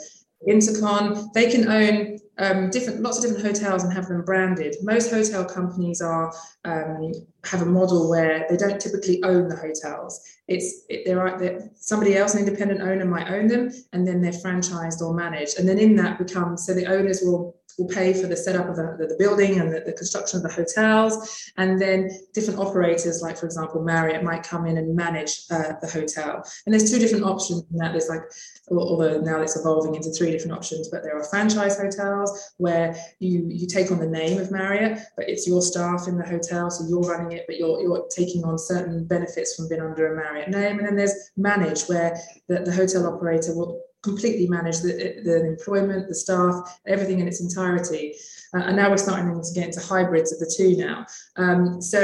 Intercon. 0.48 1.32
They 1.32 1.50
can 1.50 1.68
own 1.68 2.18
um, 2.38 2.70
different, 2.70 3.00
lots 3.00 3.18
of 3.18 3.24
different 3.24 3.46
hotels 3.46 3.84
and 3.84 3.92
have 3.92 4.08
them 4.08 4.24
branded. 4.24 4.76
Most 4.82 5.10
hotel 5.10 5.44
companies 5.44 6.00
are 6.00 6.34
um, 6.64 7.12
have 7.44 7.62
a 7.62 7.66
model 7.66 8.10
where 8.10 8.46
they 8.48 8.56
don't 8.56 8.80
typically 8.80 9.22
own 9.22 9.48
the 9.48 9.56
hotels. 9.56 10.20
It's 10.48 10.84
it, 10.88 11.04
they're, 11.06 11.38
they're, 11.38 11.70
somebody 11.76 12.16
else, 12.16 12.34
an 12.34 12.46
independent 12.46 12.80
owner, 12.80 13.04
might 13.04 13.30
own 13.30 13.46
them, 13.46 13.70
and 13.92 14.06
then 14.06 14.20
they're 14.20 14.32
franchised 14.32 15.00
or 15.00 15.14
managed. 15.14 15.58
And 15.58 15.68
then 15.68 15.78
in 15.78 15.96
that 15.96 16.18
becomes 16.18 16.66
so 16.66 16.74
the 16.74 16.86
owners 16.86 17.20
will 17.22 17.56
will 17.78 17.88
pay 17.88 18.12
for 18.12 18.26
the 18.26 18.36
setup 18.36 18.68
of 18.68 18.76
the, 18.76 18.96
the 18.98 19.16
building 19.18 19.60
and 19.60 19.72
the, 19.72 19.80
the, 19.80 19.92
construction 19.92 20.38
of 20.38 20.42
the 20.42 20.52
hotels. 20.52 21.50
And 21.56 21.80
then 21.80 22.10
different 22.32 22.60
operators, 22.60 23.22
like 23.22 23.36
for 23.36 23.46
example, 23.46 23.82
Marriott, 23.82 24.22
might 24.22 24.42
come 24.42 24.66
in 24.66 24.78
and 24.78 24.94
manage 24.94 25.42
uh, 25.50 25.72
the 25.80 25.88
hotel. 25.88 26.42
And 26.66 26.72
there's 26.72 26.90
two 26.90 26.98
different 26.98 27.24
options 27.24 27.64
in 27.70 27.78
that. 27.78 27.92
There's 27.92 28.08
like, 28.08 28.22
although 28.70 29.20
now 29.20 29.40
it's 29.40 29.56
evolving 29.56 29.94
into 29.94 30.10
three 30.10 30.30
different 30.30 30.56
options, 30.56 30.88
but 30.88 31.02
there 31.02 31.16
are 31.16 31.24
franchise 31.24 31.78
hotels 31.78 32.52
where 32.58 32.96
you 33.20 33.46
you 33.48 33.66
take 33.66 33.90
on 33.90 33.98
the 33.98 34.06
name 34.06 34.38
of 34.38 34.50
Marriott, 34.50 34.98
but 35.16 35.28
it's 35.28 35.46
your 35.46 35.62
staff 35.62 36.08
in 36.08 36.16
the 36.16 36.26
hotel, 36.26 36.70
so 36.70 36.86
you're 36.88 37.00
running 37.00 37.32
it, 37.32 37.44
but 37.46 37.56
you're 37.56 37.80
you're 37.80 38.06
taking 38.10 38.44
on 38.44 38.58
certain 38.58 39.04
benefits 39.06 39.54
from 39.54 39.68
being 39.68 39.80
under 39.80 40.12
a 40.12 40.16
Marriott 40.16 40.50
name. 40.50 40.78
And 40.78 40.86
then 40.86 40.96
there's 40.96 41.30
managed, 41.36 41.88
where 41.88 42.18
the, 42.48 42.60
the 42.60 42.72
hotel 42.72 43.06
operator 43.06 43.54
will 43.54 43.80
completely 44.04 44.46
manage 44.46 44.78
the, 44.80 45.20
the 45.24 45.46
employment, 45.46 46.08
the 46.08 46.14
staff, 46.14 46.78
everything 46.86 47.18
in 47.20 47.26
its 47.26 47.40
entirety. 47.40 48.14
Uh, 48.54 48.64
and 48.66 48.76
now 48.76 48.88
we're 48.90 48.96
starting 48.96 49.42
to 49.42 49.54
get 49.54 49.66
into 49.68 49.80
hybrids 49.80 50.32
of 50.32 50.38
the 50.38 50.54
two 50.56 50.76
now. 50.76 51.06
Um, 51.36 51.82
so 51.82 52.00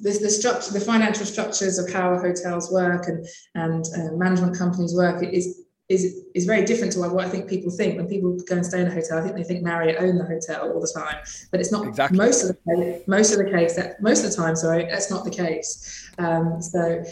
the, 0.00 0.10
the 0.10 0.28
structure, 0.28 0.72
the 0.72 0.80
financial 0.80 1.24
structures 1.24 1.78
of 1.78 1.90
how 1.90 2.18
hotels 2.18 2.70
work 2.70 3.08
and 3.08 3.26
and 3.54 3.84
uh, 3.96 4.12
management 4.16 4.58
companies 4.58 4.94
work 4.94 5.22
is 5.22 5.62
is 5.88 6.24
is 6.34 6.44
very 6.44 6.64
different 6.64 6.92
to 6.92 6.98
what 7.00 7.24
I 7.24 7.28
think 7.28 7.48
people 7.48 7.70
think 7.70 7.96
when 7.96 8.08
people 8.08 8.36
go 8.50 8.56
and 8.56 8.66
stay 8.66 8.80
in 8.82 8.88
a 8.88 8.90
hotel. 8.90 9.18
I 9.18 9.22
think 9.22 9.36
they 9.36 9.44
think 9.44 9.62
Marriott 9.62 10.02
own 10.02 10.18
the 10.18 10.24
hotel 10.24 10.72
all 10.72 10.80
the 10.80 10.92
time, 11.02 11.18
but 11.50 11.60
it's 11.60 11.72
not 11.72 11.86
exactly. 11.86 12.18
most 12.18 12.42
of 12.42 12.48
the 12.48 13.02
most 13.06 13.32
of 13.32 13.38
the 13.38 13.50
case. 13.50 13.76
That 13.76 14.02
most 14.02 14.24
of 14.24 14.30
the 14.30 14.36
time, 14.36 14.56
sorry, 14.56 14.84
that's 14.84 15.10
not 15.10 15.24
the 15.24 15.30
case. 15.30 16.10
Um, 16.18 16.60
so 16.60 17.04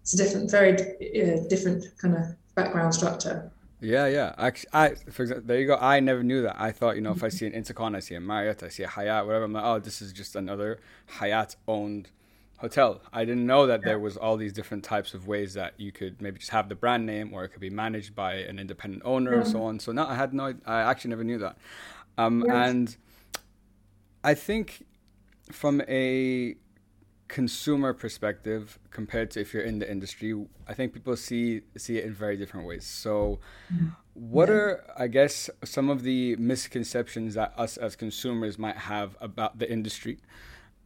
it's 0.00 0.14
a 0.14 0.16
different, 0.16 0.50
very 0.50 0.72
uh, 0.72 1.46
different 1.48 1.84
kind 2.00 2.16
of 2.16 2.24
background 2.54 2.94
structure. 2.94 3.50
Yeah, 3.80 4.06
yeah. 4.08 4.34
I, 4.36 4.52
I, 4.72 4.94
for 5.10 5.22
example, 5.22 5.46
there 5.46 5.58
you 5.58 5.66
go. 5.66 5.76
I 5.76 6.00
never 6.00 6.22
knew 6.22 6.42
that. 6.42 6.60
I 6.60 6.70
thought, 6.70 6.96
you 6.96 7.00
know, 7.00 7.12
if 7.12 7.24
I 7.24 7.30
see 7.30 7.46
an 7.46 7.52
Intercon, 7.52 7.96
I 7.96 8.00
see 8.00 8.14
a 8.14 8.20
Marriott, 8.20 8.62
I 8.62 8.68
see 8.68 8.82
a 8.82 8.88
Hyatt, 8.88 9.24
whatever. 9.24 9.44
I'm 9.44 9.54
like, 9.54 9.64
oh, 9.64 9.78
this 9.78 10.02
is 10.02 10.12
just 10.12 10.36
another 10.36 10.80
Hyatt-owned 11.06 12.10
hotel. 12.58 13.00
I 13.10 13.24
didn't 13.24 13.46
know 13.46 13.66
that 13.66 13.82
there 13.82 13.98
was 13.98 14.18
all 14.18 14.36
these 14.36 14.52
different 14.52 14.84
types 14.84 15.14
of 15.14 15.26
ways 15.26 15.54
that 15.54 15.72
you 15.78 15.92
could 15.92 16.20
maybe 16.20 16.38
just 16.38 16.50
have 16.50 16.68
the 16.68 16.74
brand 16.74 17.06
name, 17.06 17.32
or 17.32 17.44
it 17.44 17.48
could 17.48 17.62
be 17.62 17.70
managed 17.70 18.14
by 18.14 18.34
an 18.34 18.58
independent 18.58 19.02
owner, 19.06 19.32
and 19.32 19.46
so 19.46 19.62
on. 19.62 19.80
So 19.80 19.92
now 19.92 20.06
I 20.06 20.14
had 20.14 20.34
no, 20.34 20.54
I 20.66 20.82
actually 20.82 21.10
never 21.10 21.24
knew 21.24 21.38
that. 21.38 21.56
Um, 22.18 22.44
yes. 22.46 22.68
And 22.68 22.96
I 24.22 24.34
think 24.34 24.84
from 25.50 25.80
a 25.88 26.54
consumer 27.30 27.92
perspective 27.94 28.78
compared 28.90 29.30
to 29.30 29.40
if 29.40 29.54
you're 29.54 29.62
in 29.62 29.78
the 29.78 29.88
industry 29.88 30.34
i 30.66 30.74
think 30.74 30.92
people 30.92 31.16
see 31.16 31.60
see 31.76 31.96
it 31.96 32.04
in 32.04 32.12
very 32.12 32.36
different 32.36 32.66
ways 32.66 32.84
so 32.84 33.38
what 34.14 34.48
yeah. 34.48 34.54
are 34.54 34.84
i 34.98 35.06
guess 35.06 35.48
some 35.64 35.88
of 35.88 36.02
the 36.02 36.34
misconceptions 36.36 37.34
that 37.34 37.54
us 37.56 37.76
as 37.76 37.94
consumers 37.94 38.58
might 38.58 38.76
have 38.76 39.16
about 39.20 39.60
the 39.60 39.70
industry 39.70 40.18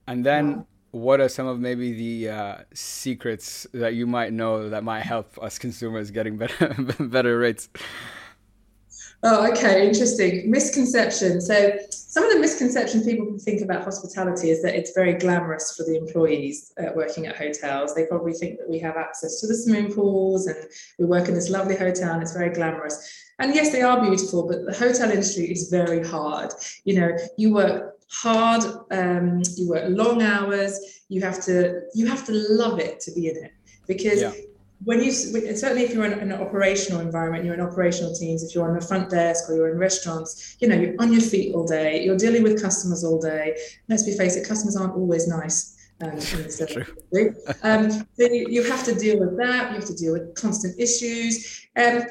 and 0.07 0.25
then 0.25 0.51
yeah. 0.51 0.63
what 0.91 1.19
are 1.19 1.31
some 1.31 1.47
of 1.47 1.59
maybe 1.59 1.93
the 1.95 2.29
uh, 2.29 2.57
secrets 2.75 3.67
that 3.73 3.95
you 3.95 4.07
might 4.07 4.31
know 4.31 4.69
that 4.69 4.85
might 4.85 5.01
help 5.01 5.39
us 5.43 5.59
consumers 5.59 6.11
getting 6.11 6.37
better 6.37 6.69
better 7.01 7.39
rates 7.39 7.71
Oh, 9.27 9.51
okay, 9.51 9.89
interesting. 9.89 10.51
Misconception. 10.51 11.41
So, 11.41 11.79
some 11.91 12.25
of 12.25 12.33
the 12.33 12.39
misconceptions 12.39 13.05
people 13.05 13.27
can 13.27 13.39
think 13.39 13.63
about 13.63 13.83
hospitality 13.83 14.51
is 14.51 14.63
that 14.63 14.77
it's 14.77 14.93
very 14.93 15.15
glamorous 15.15 15.75
for 15.75 15.83
the 15.83 15.97
employees 15.97 16.73
uh, 16.79 16.91
working 16.95 17.27
at 17.27 17.37
hotels. 17.37 17.95
They 17.95 18.05
probably 18.05 18.35
think 18.35 18.59
that 18.59 18.69
we 18.69 18.79
have 18.81 18.97
access 18.97 19.41
to 19.41 19.47
the 19.47 19.57
swimming 19.57 19.93
pools 19.93 20.47
and 20.47 20.59
we 20.99 21.07
work 21.07 21.27
in 21.29 21.35
this 21.35 21.49
lovely 21.49 21.75
hotel 21.75 22.13
and 22.13 22.23
it's 22.23 22.35
very 22.35 22.51
glamorous. 22.51 23.03
And 23.39 23.55
yes, 23.55 23.73
they 23.73 23.81
are 23.81 24.01
beautiful, 24.01 24.47
but 24.47 24.67
the 24.67 24.75
hotel 24.75 25.11
industry 25.11 25.51
is 25.51 25.71
very 25.71 26.07
hard. 26.07 26.53
You 26.85 27.01
know, 27.01 27.17
you 27.39 27.55
work 27.55 27.97
hard, 28.13 28.63
um, 28.91 29.43
you 29.57 29.71
work 29.71 29.87
long 29.89 30.23
hours. 30.23 30.79
You 31.09 31.23
have 31.23 31.43
to 31.47 31.81
you 31.95 32.07
have 32.07 32.27
to 32.27 32.33
love 32.33 32.79
it 32.79 33.01
to 33.01 33.13
be 33.13 33.31
in 33.31 33.37
it 33.43 33.53
because. 33.87 34.21
Yeah 34.21 34.33
when 34.85 35.03
you 35.03 35.11
certainly 35.11 35.83
if 35.83 35.93
you're 35.95 36.05
in 36.05 36.13
an 36.13 36.33
operational 36.33 37.01
environment 37.01 37.45
you're 37.45 37.55
in 37.55 37.61
operational 37.61 38.15
teams 38.15 38.43
if 38.43 38.55
you're 38.55 38.69
on 38.69 38.75
the 38.75 38.87
front 38.87 39.11
desk 39.11 39.49
or 39.49 39.55
you're 39.55 39.73
in 39.73 39.79
restaurants 39.79 40.57
you 40.61 40.69
know 40.69 40.75
you're 40.75 40.95
on 40.99 41.13
your 41.13 41.23
feet 41.23 41.55
all 41.55 41.67
day 41.67 42.05
you're 42.05 42.17
dealing 42.17 42.43
with 42.43 42.61
customers 42.61 43.05
all 43.05 43.21
day. 43.21 43.57
Let's 43.89 44.03
be 44.03 44.17
face 44.17 44.37
it 44.37 44.47
customers 44.47 44.77
aren't 44.77 44.95
always 44.95 45.27
nice 45.29 45.75
um, 46.01 46.19
um, 47.63 47.91
so 47.91 48.07
you, 48.19 48.47
you, 48.51 48.65
have 48.65 48.85
to 48.85 48.95
deal 48.95 49.21
with 49.21 49.37
that 49.39 49.71
you 49.71 49.77
have 49.77 49.87
to 49.87 49.95
deal 49.95 50.13
with 50.13 50.35
constant 50.35 50.79
issues. 50.79 51.67
Um, 51.77 52.03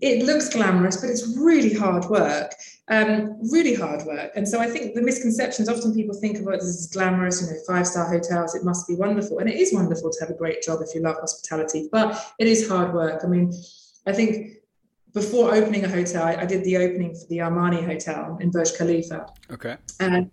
it 0.00 0.24
looks 0.24 0.48
glamorous, 0.48 0.96
but 0.98 1.10
it's 1.10 1.36
really 1.36 1.74
hard 1.74 2.04
work, 2.06 2.54
um, 2.88 3.36
really 3.50 3.74
hard 3.74 4.04
work. 4.06 4.30
And 4.36 4.46
so 4.46 4.60
I 4.60 4.68
think 4.68 4.94
the 4.94 5.02
misconceptions 5.02 5.68
often 5.68 5.94
people 5.94 6.14
think 6.14 6.38
about 6.38 6.60
this 6.60 6.68
as 6.68 6.86
glamorous, 6.86 7.42
you 7.42 7.48
know, 7.48 7.60
five 7.66 7.86
star 7.86 8.08
hotels, 8.08 8.54
it 8.54 8.64
must 8.64 8.86
be 8.86 8.94
wonderful. 8.94 9.38
And 9.38 9.48
it 9.48 9.56
is 9.56 9.74
wonderful 9.74 10.10
to 10.10 10.20
have 10.20 10.30
a 10.30 10.38
great 10.38 10.62
job 10.62 10.80
if 10.82 10.94
you 10.94 11.00
love 11.00 11.16
hospitality, 11.16 11.88
but 11.90 12.32
it 12.38 12.46
is 12.46 12.68
hard 12.68 12.94
work. 12.94 13.24
I 13.24 13.26
mean, 13.26 13.52
I 14.06 14.12
think 14.12 14.58
before 15.14 15.54
opening 15.54 15.84
a 15.84 15.88
hotel, 15.88 16.24
I, 16.24 16.36
I, 16.36 16.46
did 16.46 16.64
the 16.64 16.76
opening 16.76 17.14
for 17.14 17.26
the 17.28 17.38
Armani 17.38 17.84
Hotel 17.84 18.36
in 18.40 18.50
Burj 18.50 18.76
Khalifa. 18.76 19.26
Okay. 19.50 19.76
And 20.00 20.30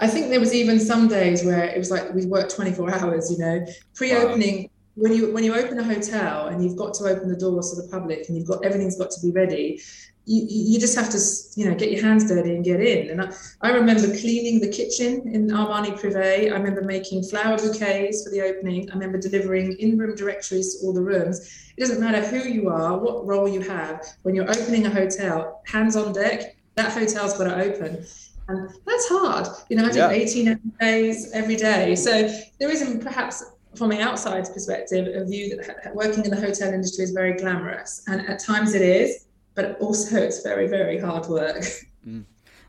I 0.00 0.08
think 0.08 0.30
there 0.30 0.40
was 0.40 0.52
even 0.52 0.78
some 0.80 1.08
days 1.08 1.44
where 1.44 1.64
it 1.64 1.78
was 1.78 1.90
like 1.90 2.12
we 2.12 2.26
worked 2.26 2.54
24 2.54 2.94
hours, 2.94 3.30
you 3.30 3.38
know, 3.38 3.64
pre-opening. 3.94 4.64
Wow. 4.64 4.70
When 4.96 5.12
you 5.14 5.32
when 5.32 5.44
you 5.44 5.54
open 5.54 5.78
a 5.78 5.84
hotel 5.84 6.46
and 6.46 6.62
you've 6.62 6.76
got 6.76 6.94
to 6.94 7.04
open 7.04 7.28
the 7.28 7.36
doors 7.36 7.70
to 7.70 7.82
the 7.82 7.88
public 7.88 8.28
and 8.28 8.36
you've 8.36 8.48
got 8.48 8.64
everything's 8.64 8.96
got 8.96 9.10
to 9.10 9.20
be 9.20 9.30
ready, 9.30 9.80
you, 10.24 10.46
you 10.48 10.80
just 10.80 10.96
have 10.96 11.10
to 11.10 11.18
you 11.54 11.68
know 11.68 11.76
get 11.76 11.92
your 11.92 12.02
hands 12.02 12.26
dirty 12.26 12.54
and 12.54 12.64
get 12.64 12.80
in. 12.80 13.10
And 13.10 13.22
I, 13.22 13.32
I 13.60 13.70
remember 13.72 14.08
cleaning 14.18 14.60
the 14.60 14.68
kitchen 14.68 15.28
in 15.32 15.48
Armani 15.48 16.00
Privé. 16.00 16.50
I 16.50 16.56
remember 16.56 16.82
making 16.82 17.24
flower 17.24 17.58
bouquets 17.58 18.24
for 18.24 18.30
the 18.30 18.40
opening. 18.42 18.90
I 18.90 18.94
remember 18.94 19.18
delivering 19.18 19.76
in-room 19.78 20.16
directories 20.16 20.76
to 20.76 20.86
all 20.86 20.94
the 20.94 21.02
rooms. 21.02 21.72
It 21.76 21.80
doesn't 21.80 22.00
matter 22.00 22.26
who 22.26 22.48
you 22.48 22.70
are 22.70 22.98
what 22.98 23.26
role 23.26 23.48
you 23.48 23.60
have 23.60 24.02
when 24.22 24.34
you're 24.34 24.50
opening 24.50 24.86
a 24.86 24.90
hotel 24.90 25.62
hands 25.66 25.94
on 25.94 26.12
deck 26.12 26.56
that 26.76 26.92
hotel's 26.92 27.36
got 27.36 27.44
to 27.44 27.56
open. 27.56 28.04
And 28.48 28.70
that's 28.86 29.08
hard. 29.08 29.48
You 29.68 29.76
know 29.76 29.86
I 29.86 29.90
do 29.90 29.98
yeah. 29.98 30.10
18 30.10 30.72
days 30.78 31.32
every 31.32 31.56
day. 31.56 31.96
So 31.96 32.28
there 32.60 32.70
isn't 32.70 33.02
perhaps 33.02 33.44
from 33.76 33.90
an 33.92 34.00
outside's 34.00 34.50
perspective 34.50 35.06
a 35.14 35.24
view 35.24 35.56
that 35.56 35.94
working 35.94 36.24
in 36.24 36.30
the 36.30 36.40
hotel 36.40 36.72
industry 36.72 37.04
is 37.04 37.10
very 37.10 37.34
glamorous 37.34 38.02
and 38.06 38.26
at 38.28 38.38
times 38.38 38.74
it 38.74 38.82
is 38.82 39.26
but 39.54 39.78
also 39.80 40.18
it's 40.18 40.42
very 40.42 40.68
very 40.68 40.98
hard 40.98 41.26
work. 41.26 41.64
Mm. 42.06 42.24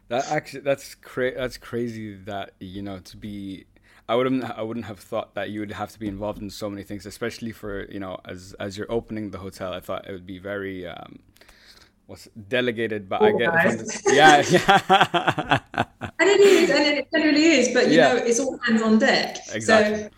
That 0.08 0.32
actually 0.32 0.62
that's 0.62 0.96
cra- 0.96 1.36
that's 1.36 1.58
crazy 1.60 2.16
that 2.26 2.54
you 2.60 2.82
know 2.82 2.98
to 2.98 3.18
be 3.18 3.66
I 4.10 4.16
wouldn't 4.16 4.44
I 4.44 4.64
wouldn't 4.64 4.88
have 4.88 5.00
thought 5.00 5.36
that 5.36 5.52
you 5.52 5.60
would 5.60 5.72
have 5.72 5.92
to 5.92 6.00
be 6.00 6.08
involved 6.08 6.42
in 6.42 6.50
so 6.50 6.70
many 6.72 6.84
things, 6.84 7.06
especially 7.06 7.52
for 7.52 7.86
you 7.92 8.00
know 8.00 8.18
as 8.26 8.56
as 8.60 8.78
you're 8.78 8.92
opening 8.92 9.30
the 9.30 9.38
hotel. 9.38 9.74
I 9.74 9.80
thought 9.80 10.08
it 10.08 10.12
would 10.12 10.26
be 10.26 10.40
very 10.40 10.88
um, 10.88 11.20
what's 12.08 12.28
delegated, 12.48 13.10
but 13.10 13.22
I 13.22 13.32
get 13.34 13.54
yeah 14.08 14.44
yeah. 14.50 15.60
and 16.20 16.30
it 16.30 16.40
is, 16.40 16.70
and 16.70 16.84
it 16.86 17.12
generally 17.12 17.46
is, 17.46 17.74
but 17.74 17.88
you 17.90 17.98
yeah. 17.98 18.14
know 18.14 18.16
it's 18.16 18.40
all 18.40 18.58
hands 18.66 18.82
on 18.82 18.98
deck. 18.98 19.38
Exactly. 19.54 20.04
So 20.04 20.10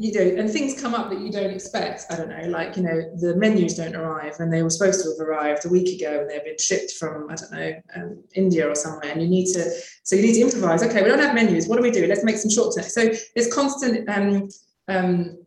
you 0.00 0.12
know, 0.12 0.40
and 0.40 0.48
things 0.48 0.80
come 0.80 0.94
up 0.94 1.10
that 1.10 1.20
you 1.20 1.30
don't 1.30 1.50
expect. 1.50 2.04
I 2.08 2.16
don't 2.16 2.28
know, 2.28 2.48
like, 2.48 2.76
you 2.76 2.84
know, 2.84 3.02
the 3.16 3.34
menus 3.34 3.74
don't 3.74 3.96
arrive 3.96 4.36
and 4.38 4.52
they 4.52 4.62
were 4.62 4.70
supposed 4.70 5.02
to 5.02 5.10
have 5.10 5.28
arrived 5.28 5.66
a 5.66 5.68
week 5.68 6.00
ago 6.00 6.20
and 6.20 6.30
they've 6.30 6.44
been 6.44 6.56
shipped 6.56 6.92
from, 6.92 7.28
I 7.28 7.34
don't 7.34 7.52
know, 7.52 7.82
um, 7.96 8.22
India 8.34 8.68
or 8.68 8.76
somewhere. 8.76 9.10
And 9.10 9.20
you 9.20 9.26
need 9.26 9.52
to, 9.54 9.68
so 10.04 10.14
you 10.14 10.22
need 10.22 10.34
to 10.34 10.42
improvise. 10.42 10.84
Okay, 10.84 11.02
we 11.02 11.08
don't 11.08 11.18
have 11.18 11.34
menus. 11.34 11.66
What 11.66 11.76
do 11.76 11.82
we 11.82 11.90
do? 11.90 12.06
Let's 12.06 12.22
make 12.22 12.36
some 12.36 12.50
short 12.50 12.76
terms. 12.76 12.94
So 12.94 13.10
there's 13.34 13.52
constant 13.52 14.08
um, 14.08 14.48
um, 14.86 15.38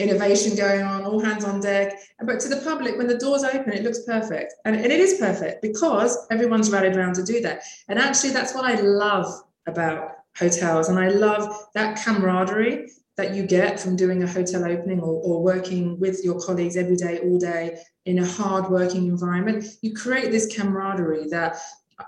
innovation 0.00 0.56
going 0.56 0.82
on, 0.82 1.04
all 1.04 1.20
hands 1.20 1.44
on 1.44 1.60
deck. 1.60 1.96
But 2.20 2.40
to 2.40 2.48
the 2.48 2.62
public, 2.62 2.98
when 2.98 3.06
the 3.06 3.16
doors 3.16 3.44
open, 3.44 3.72
it 3.72 3.84
looks 3.84 4.00
perfect. 4.00 4.54
And, 4.64 4.74
and 4.74 4.86
it 4.86 4.98
is 4.98 5.20
perfect 5.20 5.62
because 5.62 6.26
everyone's 6.32 6.68
rallied 6.72 6.96
around 6.96 7.14
to 7.14 7.22
do 7.22 7.40
that. 7.42 7.62
And 7.88 7.96
actually, 7.96 8.30
that's 8.30 8.56
what 8.56 8.64
I 8.64 8.74
love 8.80 9.26
about 9.68 10.16
hotels. 10.36 10.88
And 10.88 10.98
I 10.98 11.10
love 11.10 11.68
that 11.74 12.02
camaraderie 12.02 12.88
that 13.20 13.34
you 13.34 13.42
get 13.46 13.78
from 13.78 13.96
doing 13.96 14.22
a 14.22 14.26
hotel 14.26 14.64
opening 14.64 14.98
or, 14.98 15.20
or 15.22 15.42
working 15.42 16.00
with 16.00 16.24
your 16.24 16.40
colleagues 16.40 16.76
every 16.76 16.96
day, 16.96 17.18
all 17.18 17.38
day 17.38 17.78
in 18.06 18.18
a 18.20 18.26
hard 18.26 18.70
working 18.70 19.08
environment, 19.08 19.62
you 19.82 19.92
create 19.94 20.30
this 20.30 20.46
camaraderie 20.56 21.28
that 21.28 21.58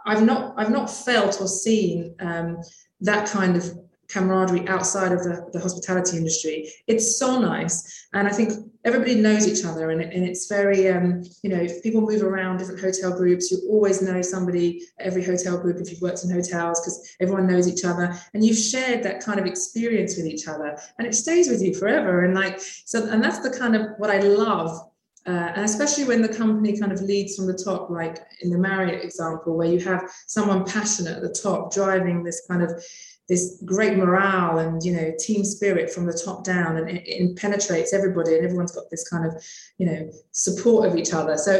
I've 0.06 0.22
not 0.22 0.54
I've 0.56 0.70
not 0.70 0.88
felt 0.90 1.38
or 1.38 1.46
seen 1.46 2.14
um, 2.20 2.56
that 3.02 3.28
kind 3.28 3.56
of 3.58 3.64
camaraderie 4.08 4.66
outside 4.68 5.12
of 5.12 5.22
the, 5.22 5.46
the 5.52 5.60
hospitality 5.60 6.16
industry. 6.16 6.72
It's 6.86 7.18
so 7.18 7.38
nice. 7.38 8.06
And 8.14 8.26
I 8.26 8.32
think 8.32 8.71
everybody 8.84 9.14
knows 9.14 9.46
each 9.46 9.64
other 9.64 9.90
and, 9.90 10.00
and 10.00 10.24
it's 10.24 10.48
very, 10.48 10.88
um, 10.88 11.22
you 11.42 11.50
know, 11.50 11.60
if 11.60 11.82
people 11.82 12.00
move 12.00 12.22
around 12.22 12.56
different 12.56 12.80
hotel 12.80 13.16
groups, 13.16 13.50
you 13.50 13.60
always 13.68 14.02
know 14.02 14.20
somebody 14.22 14.82
every 14.98 15.24
hotel 15.24 15.58
group 15.58 15.78
if 15.80 15.90
you've 15.90 16.02
worked 16.02 16.24
in 16.24 16.30
hotels 16.30 16.80
because 16.80 17.14
everyone 17.20 17.46
knows 17.46 17.68
each 17.68 17.84
other 17.84 18.14
and 18.34 18.44
you've 18.44 18.58
shared 18.58 19.02
that 19.02 19.22
kind 19.22 19.38
of 19.38 19.46
experience 19.46 20.16
with 20.16 20.26
each 20.26 20.48
other 20.48 20.76
and 20.98 21.06
it 21.06 21.14
stays 21.14 21.48
with 21.48 21.62
you 21.62 21.74
forever. 21.74 22.24
And 22.24 22.34
like, 22.34 22.60
so, 22.60 23.06
and 23.08 23.22
that's 23.22 23.38
the 23.40 23.56
kind 23.56 23.76
of 23.76 23.90
what 23.98 24.10
I 24.10 24.18
love 24.18 24.88
uh, 25.24 25.52
and 25.54 25.64
especially 25.64 26.04
when 26.04 26.20
the 26.20 26.28
company 26.28 26.76
kind 26.76 26.90
of 26.90 27.00
leads 27.00 27.36
from 27.36 27.46
the 27.46 27.54
top, 27.54 27.90
like 27.90 28.18
in 28.40 28.50
the 28.50 28.58
Marriott 28.58 29.04
example, 29.04 29.56
where 29.56 29.68
you 29.68 29.78
have 29.78 30.10
someone 30.26 30.64
passionate 30.64 31.16
at 31.16 31.22
the 31.22 31.32
top 31.32 31.72
driving 31.72 32.24
this 32.24 32.44
kind 32.48 32.62
of 32.62 32.84
this 33.32 33.62
great 33.64 33.96
morale 33.96 34.58
and 34.58 34.82
you 34.82 34.92
know 34.92 35.10
team 35.18 35.42
spirit 35.42 35.90
from 35.90 36.04
the 36.04 36.12
top 36.12 36.44
down 36.44 36.76
and 36.76 36.86
it, 36.90 37.02
it 37.06 37.34
penetrates 37.36 37.94
everybody 37.94 38.34
and 38.36 38.44
everyone's 38.44 38.72
got 38.72 38.90
this 38.90 39.08
kind 39.08 39.24
of 39.24 39.32
you 39.78 39.86
know 39.86 40.00
support 40.32 40.86
of 40.86 40.98
each 41.00 41.14
other. 41.14 41.38
So 41.38 41.52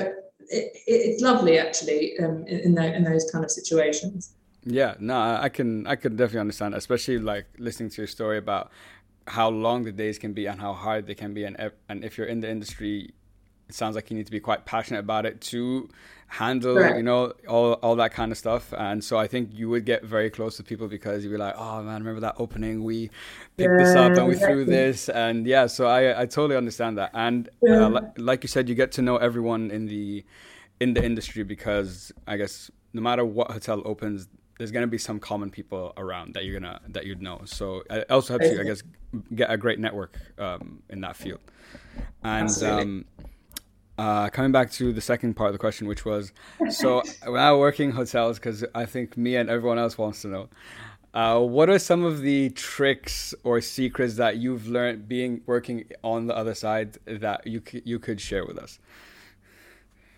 it, 0.58 0.66
it's 0.86 1.22
lovely 1.22 1.58
actually 1.58 2.18
um, 2.18 2.44
in, 2.46 2.58
in, 2.66 2.74
the, 2.74 2.94
in 2.94 3.04
those 3.04 3.30
kind 3.30 3.42
of 3.42 3.50
situations. 3.50 4.34
Yeah 4.64 4.94
no 5.00 5.16
i 5.46 5.48
can 5.48 5.68
i 5.92 5.96
can 5.96 6.14
definitely 6.14 6.44
understand 6.46 6.74
especially 6.74 7.18
like 7.18 7.46
listening 7.58 7.90
to 7.94 7.96
your 8.02 8.06
story 8.18 8.38
about 8.38 8.70
how 9.26 9.48
long 9.48 9.82
the 9.82 9.94
days 10.02 10.18
can 10.24 10.32
be 10.34 10.44
and 10.46 10.60
how 10.60 10.72
hard 10.72 11.06
they 11.08 11.16
can 11.16 11.32
be 11.34 11.42
and, 11.48 11.56
and 11.88 12.04
if 12.04 12.16
you're 12.16 12.30
in 12.34 12.40
the 12.44 12.50
industry 12.56 13.12
it 13.72 13.76
sounds 13.76 13.96
like 13.96 14.10
you 14.10 14.16
need 14.18 14.26
to 14.26 14.30
be 14.30 14.38
quite 14.38 14.66
passionate 14.66 15.00
about 15.00 15.24
it 15.24 15.40
to 15.40 15.88
handle 16.26 16.78
you 16.94 17.02
know 17.02 17.32
all, 17.48 17.72
all 17.84 17.96
that 17.96 18.12
kind 18.12 18.30
of 18.30 18.36
stuff. 18.36 18.74
And 18.76 19.02
so 19.02 19.16
i 19.18 19.26
think 19.26 19.48
you 19.52 19.70
would 19.70 19.86
get 19.86 20.04
very 20.04 20.28
close 20.28 20.58
to 20.58 20.62
people 20.62 20.88
because 20.88 21.24
you'd 21.24 21.30
be 21.30 21.38
like 21.38 21.54
oh 21.56 21.82
man 21.82 22.00
remember 22.02 22.20
that 22.20 22.34
opening? 22.36 22.84
We 22.84 23.08
picked 23.56 23.70
yeah, 23.70 23.78
this 23.78 23.96
up 23.96 24.12
and 24.12 24.26
we 24.26 24.34
exactly. 24.34 24.64
threw 24.64 24.64
this. 24.66 25.08
And 25.08 25.46
yeah 25.46 25.66
so 25.66 25.86
i 25.86 26.22
i 26.22 26.26
totally 26.26 26.56
understand 26.56 26.98
that. 26.98 27.12
And 27.14 27.48
yeah. 27.62 27.86
uh, 27.86 28.10
like 28.18 28.44
you 28.44 28.48
said 28.48 28.68
you 28.68 28.74
get 28.74 28.92
to 28.92 29.02
know 29.02 29.16
everyone 29.16 29.70
in 29.70 29.86
the 29.86 30.22
in 30.80 30.92
the 30.92 31.02
industry 31.02 31.44
because 31.44 32.12
i 32.26 32.36
guess 32.36 32.70
no 32.92 33.00
matter 33.00 33.24
what 33.24 33.50
hotel 33.50 33.80
opens 33.84 34.28
there's 34.58 34.70
going 34.70 34.82
to 34.82 34.94
be 34.98 34.98
some 34.98 35.18
common 35.18 35.50
people 35.50 35.92
around 35.96 36.34
that 36.34 36.44
you're 36.44 36.60
gonna 36.60 36.80
that 36.88 37.06
you'd 37.06 37.22
know. 37.22 37.40
So 37.46 37.82
it 37.88 38.10
also 38.10 38.34
helps 38.34 38.52
you 38.52 38.60
i 38.60 38.64
guess 38.64 38.82
get 39.34 39.50
a 39.50 39.56
great 39.56 39.78
network 39.78 40.18
um, 40.38 40.82
in 40.88 41.00
that 41.00 41.16
field. 41.16 41.40
And 42.22 42.50
um, 42.62 43.04
uh, 43.98 44.28
coming 44.30 44.52
back 44.52 44.70
to 44.72 44.92
the 44.92 45.00
second 45.00 45.34
part 45.34 45.48
of 45.48 45.52
the 45.52 45.58
question, 45.58 45.86
which 45.86 46.04
was 46.04 46.32
so 46.70 47.02
when 47.26 47.40
I 47.40 47.54
working 47.54 47.92
hotels, 47.92 48.38
because 48.38 48.64
I 48.74 48.86
think 48.86 49.16
me 49.16 49.36
and 49.36 49.50
everyone 49.50 49.78
else 49.78 49.98
wants 49.98 50.22
to 50.22 50.28
know, 50.28 50.48
uh, 51.14 51.38
what 51.40 51.68
are 51.68 51.78
some 51.78 52.04
of 52.04 52.22
the 52.22 52.50
tricks 52.50 53.34
or 53.44 53.60
secrets 53.60 54.16
that 54.16 54.38
you've 54.38 54.66
learned 54.66 55.08
being 55.08 55.42
working 55.46 55.84
on 56.02 56.26
the 56.26 56.36
other 56.36 56.54
side 56.54 56.98
that 57.06 57.46
you 57.46 57.62
you 57.84 57.98
could 57.98 58.20
share 58.20 58.46
with 58.46 58.58
us? 58.58 58.78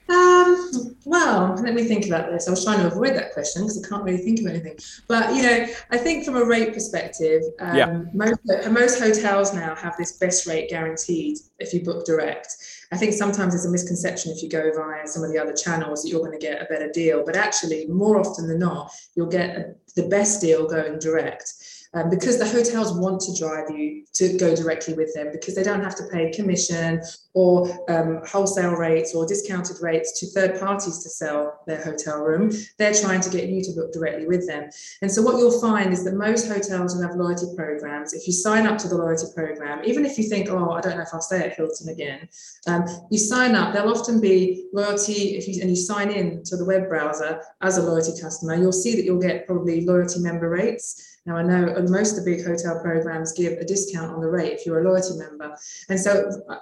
Um, 0.08 0.96
well, 1.06 1.54
let 1.62 1.74
me 1.74 1.84
think 1.84 2.06
about 2.06 2.30
this. 2.30 2.46
I 2.46 2.50
was 2.50 2.62
trying 2.62 2.80
to 2.80 2.88
avoid 2.88 3.16
that 3.16 3.32
question 3.32 3.62
because 3.62 3.82
I 3.82 3.88
can't 3.88 4.04
really 4.04 4.18
think 4.18 4.40
of 4.40 4.46
anything. 4.46 4.76
But 5.08 5.34
you 5.34 5.42
know, 5.42 5.66
I 5.90 5.96
think 5.96 6.24
from 6.24 6.36
a 6.36 6.44
rate 6.44 6.74
perspective, 6.74 7.42
um, 7.58 7.76
yeah. 7.76 8.02
most 8.12 8.40
most 8.70 9.00
hotels 9.00 9.54
now 9.54 9.74
have 9.74 9.96
this 9.96 10.12
best 10.18 10.46
rate 10.46 10.68
guaranteed 10.68 11.38
if 11.58 11.72
you 11.72 11.82
book 11.82 12.04
direct. 12.04 12.54
I 12.94 12.96
think 12.96 13.12
sometimes 13.12 13.56
it's 13.56 13.64
a 13.64 13.70
misconception 13.70 14.30
if 14.30 14.40
you 14.40 14.48
go 14.48 14.70
via 14.72 15.08
some 15.08 15.24
of 15.24 15.32
the 15.32 15.38
other 15.38 15.52
channels 15.52 16.02
that 16.02 16.10
you're 16.10 16.20
going 16.20 16.30
to 16.30 16.38
get 16.38 16.62
a 16.62 16.66
better 16.66 16.88
deal, 16.92 17.24
but 17.26 17.34
actually, 17.34 17.86
more 17.86 18.20
often 18.20 18.46
than 18.46 18.60
not, 18.60 18.92
you'll 19.16 19.26
get 19.26 19.76
the 19.96 20.06
best 20.06 20.40
deal 20.40 20.68
going 20.68 21.00
direct 21.00 21.54
um, 21.94 22.10
because 22.10 22.38
the 22.38 22.48
hotels 22.48 22.92
want 22.98 23.20
to 23.22 23.34
drive 23.38 23.70
you 23.70 24.04
to 24.14 24.36
go 24.36 24.54
directly 24.54 24.94
with 24.94 25.12
them 25.14 25.28
because 25.32 25.54
they 25.54 25.62
don't 25.62 25.82
have 25.82 25.96
to 25.96 26.04
pay 26.12 26.30
commission 26.30 27.00
or 27.34 27.68
um, 27.88 28.20
wholesale 28.26 28.72
rates 28.72 29.14
or 29.14 29.26
discounted 29.26 29.76
rates 29.80 30.18
to 30.20 30.26
third 30.26 30.60
parties 30.60 31.02
to 31.02 31.08
sell 31.08 31.60
their 31.66 31.82
hotel 31.82 32.20
room. 32.20 32.50
They're 32.78 32.94
trying 32.94 33.20
to 33.22 33.30
get 33.30 33.48
you 33.48 33.62
to 33.64 33.72
book 33.72 33.92
directly 33.92 34.26
with 34.26 34.46
them. 34.46 34.70
And 35.02 35.10
so 35.10 35.22
what 35.22 35.38
you'll 35.38 35.60
find 35.60 35.92
is 35.92 36.04
that 36.04 36.14
most 36.14 36.48
hotels 36.48 36.94
will 36.94 37.02
have 37.02 37.16
loyalty 37.16 37.46
programs. 37.56 38.12
If 38.12 38.26
you 38.26 38.32
sign 38.32 38.66
up 38.66 38.78
to 38.78 38.88
the 38.88 38.96
loyalty 38.96 39.26
program, 39.34 39.82
even 39.84 40.04
if 40.04 40.18
you 40.18 40.24
think, 40.24 40.48
oh, 40.50 40.70
I 40.70 40.80
don't 40.80 40.96
know 40.96 41.02
if 41.02 41.08
I'll 41.12 41.20
stay 41.20 41.44
at 41.44 41.54
Hilton 41.54 41.88
again, 41.88 42.28
um, 42.66 42.84
you 43.10 43.18
sign 43.18 43.54
up. 43.54 43.72
There'll 43.72 43.96
often 43.96 44.20
be 44.20 44.68
loyalty 44.72 45.36
if 45.36 45.48
you 45.48 45.60
and 45.60 45.70
you 45.70 45.76
sign 45.76 46.10
in 46.10 46.42
to 46.44 46.56
the 46.56 46.64
web 46.64 46.88
browser 46.88 47.40
as 47.62 47.78
a 47.78 47.82
loyalty 47.82 48.20
customer. 48.20 48.54
You'll 48.54 48.72
see 48.72 48.94
that 48.96 49.04
you'll 49.04 49.20
get 49.20 49.46
probably 49.46 49.84
loyalty 49.84 50.20
member 50.20 50.48
rates. 50.48 51.13
Now, 51.26 51.36
I 51.36 51.42
know 51.42 51.74
most 51.88 52.18
of 52.18 52.24
the 52.24 52.30
big 52.30 52.44
hotel 52.44 52.80
programs 52.80 53.32
give 53.32 53.54
a 53.54 53.64
discount 53.64 54.12
on 54.12 54.20
the 54.20 54.28
rate 54.28 54.52
if 54.52 54.66
you're 54.66 54.80
a 54.80 54.84
loyalty 54.84 55.16
member. 55.16 55.56
And 55.88 55.98
so 55.98 56.42
uh, 56.48 56.56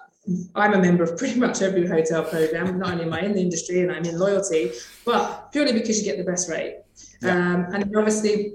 I'm 0.55 0.75
a 0.75 0.79
member 0.79 1.03
of 1.03 1.19
pretty 1.19 1.39
much 1.39 1.63
every 1.63 1.87
hotel 1.87 2.23
program, 2.23 2.79
not 2.79 2.93
only 2.93 3.05
am 3.05 3.13
I 3.13 3.23
in 3.23 3.33
the 3.33 3.41
industry 3.41 3.81
and 3.81 3.91
I'm 3.91 4.05
in 4.05 4.19
loyalty, 4.19 4.71
but 5.05 5.51
purely 5.51 5.73
because 5.73 5.99
you 5.99 6.05
get 6.05 6.17
the 6.17 6.31
best 6.31 6.49
rate. 6.49 6.77
Yeah. 7.21 7.33
Um, 7.33 7.67
and 7.75 7.97
obviously, 7.97 8.55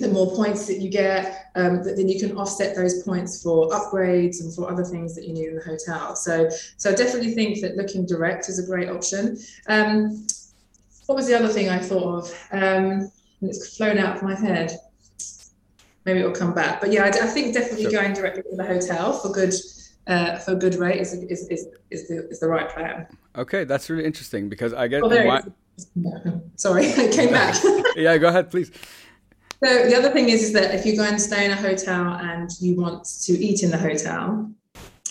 the 0.00 0.08
more 0.08 0.34
points 0.34 0.66
that 0.66 0.80
you 0.80 0.90
get, 0.90 1.50
um, 1.54 1.84
then 1.84 2.08
you 2.08 2.18
can 2.18 2.36
offset 2.36 2.74
those 2.74 3.04
points 3.04 3.40
for 3.40 3.68
upgrades 3.70 4.40
and 4.40 4.52
for 4.52 4.68
other 4.68 4.82
things 4.82 5.14
that 5.14 5.24
you 5.24 5.32
need 5.32 5.48
in 5.48 5.54
the 5.54 5.62
hotel. 5.62 6.16
So, 6.16 6.48
so 6.76 6.90
I 6.90 6.94
definitely 6.96 7.32
think 7.32 7.60
that 7.60 7.76
looking 7.76 8.04
direct 8.06 8.48
is 8.48 8.58
a 8.58 8.66
great 8.66 8.88
option. 8.88 9.38
Um, 9.68 10.26
what 11.06 11.14
was 11.14 11.28
the 11.28 11.34
other 11.34 11.48
thing 11.48 11.68
I 11.68 11.78
thought 11.78 12.24
of? 12.24 12.48
Um, 12.50 13.12
it's 13.40 13.76
flown 13.76 13.98
out 13.98 14.16
of 14.16 14.22
my 14.22 14.34
head 14.34 14.76
maybe 16.04 16.20
it'll 16.20 16.32
come 16.32 16.54
back. 16.54 16.80
But 16.80 16.92
yeah, 16.92 17.04
I, 17.04 17.08
I 17.08 17.26
think 17.26 17.54
definitely 17.54 17.84
sure. 17.84 17.92
going 17.92 18.12
directly 18.12 18.42
to 18.42 18.56
the 18.56 18.64
hotel 18.64 19.12
for 19.12 19.30
good 19.30 19.54
uh, 20.06 20.38
for 20.38 20.52
a 20.52 20.56
good 20.56 20.74
rate 20.74 21.00
is, 21.00 21.14
is, 21.14 21.48
is, 21.48 21.68
is, 21.90 22.08
the, 22.08 22.28
is 22.28 22.40
the 22.40 22.48
right 22.48 22.68
plan. 22.68 23.06
Okay, 23.36 23.64
that's 23.64 23.88
really 23.88 24.04
interesting 24.04 24.48
because 24.48 24.74
I 24.74 24.88
get. 24.88 25.02
Oh, 25.02 25.08
why... 25.08 25.42
Sorry, 26.56 26.92
I 26.96 27.08
came 27.08 27.30
back. 27.30 27.56
yeah, 27.96 28.18
go 28.18 28.28
ahead, 28.28 28.50
please. 28.50 28.70
So 29.64 29.86
the 29.86 29.96
other 29.96 30.10
thing 30.10 30.28
is, 30.28 30.42
is 30.42 30.52
that 30.52 30.74
if 30.74 30.84
you 30.84 30.96
go 30.96 31.04
and 31.04 31.20
stay 31.20 31.46
in 31.46 31.50
a 31.50 31.56
hotel 31.56 32.14
and 32.14 32.50
you 32.60 32.76
want 32.76 33.04
to 33.22 33.32
eat 33.32 33.62
in 33.62 33.70
the 33.70 33.78
hotel, 33.78 34.52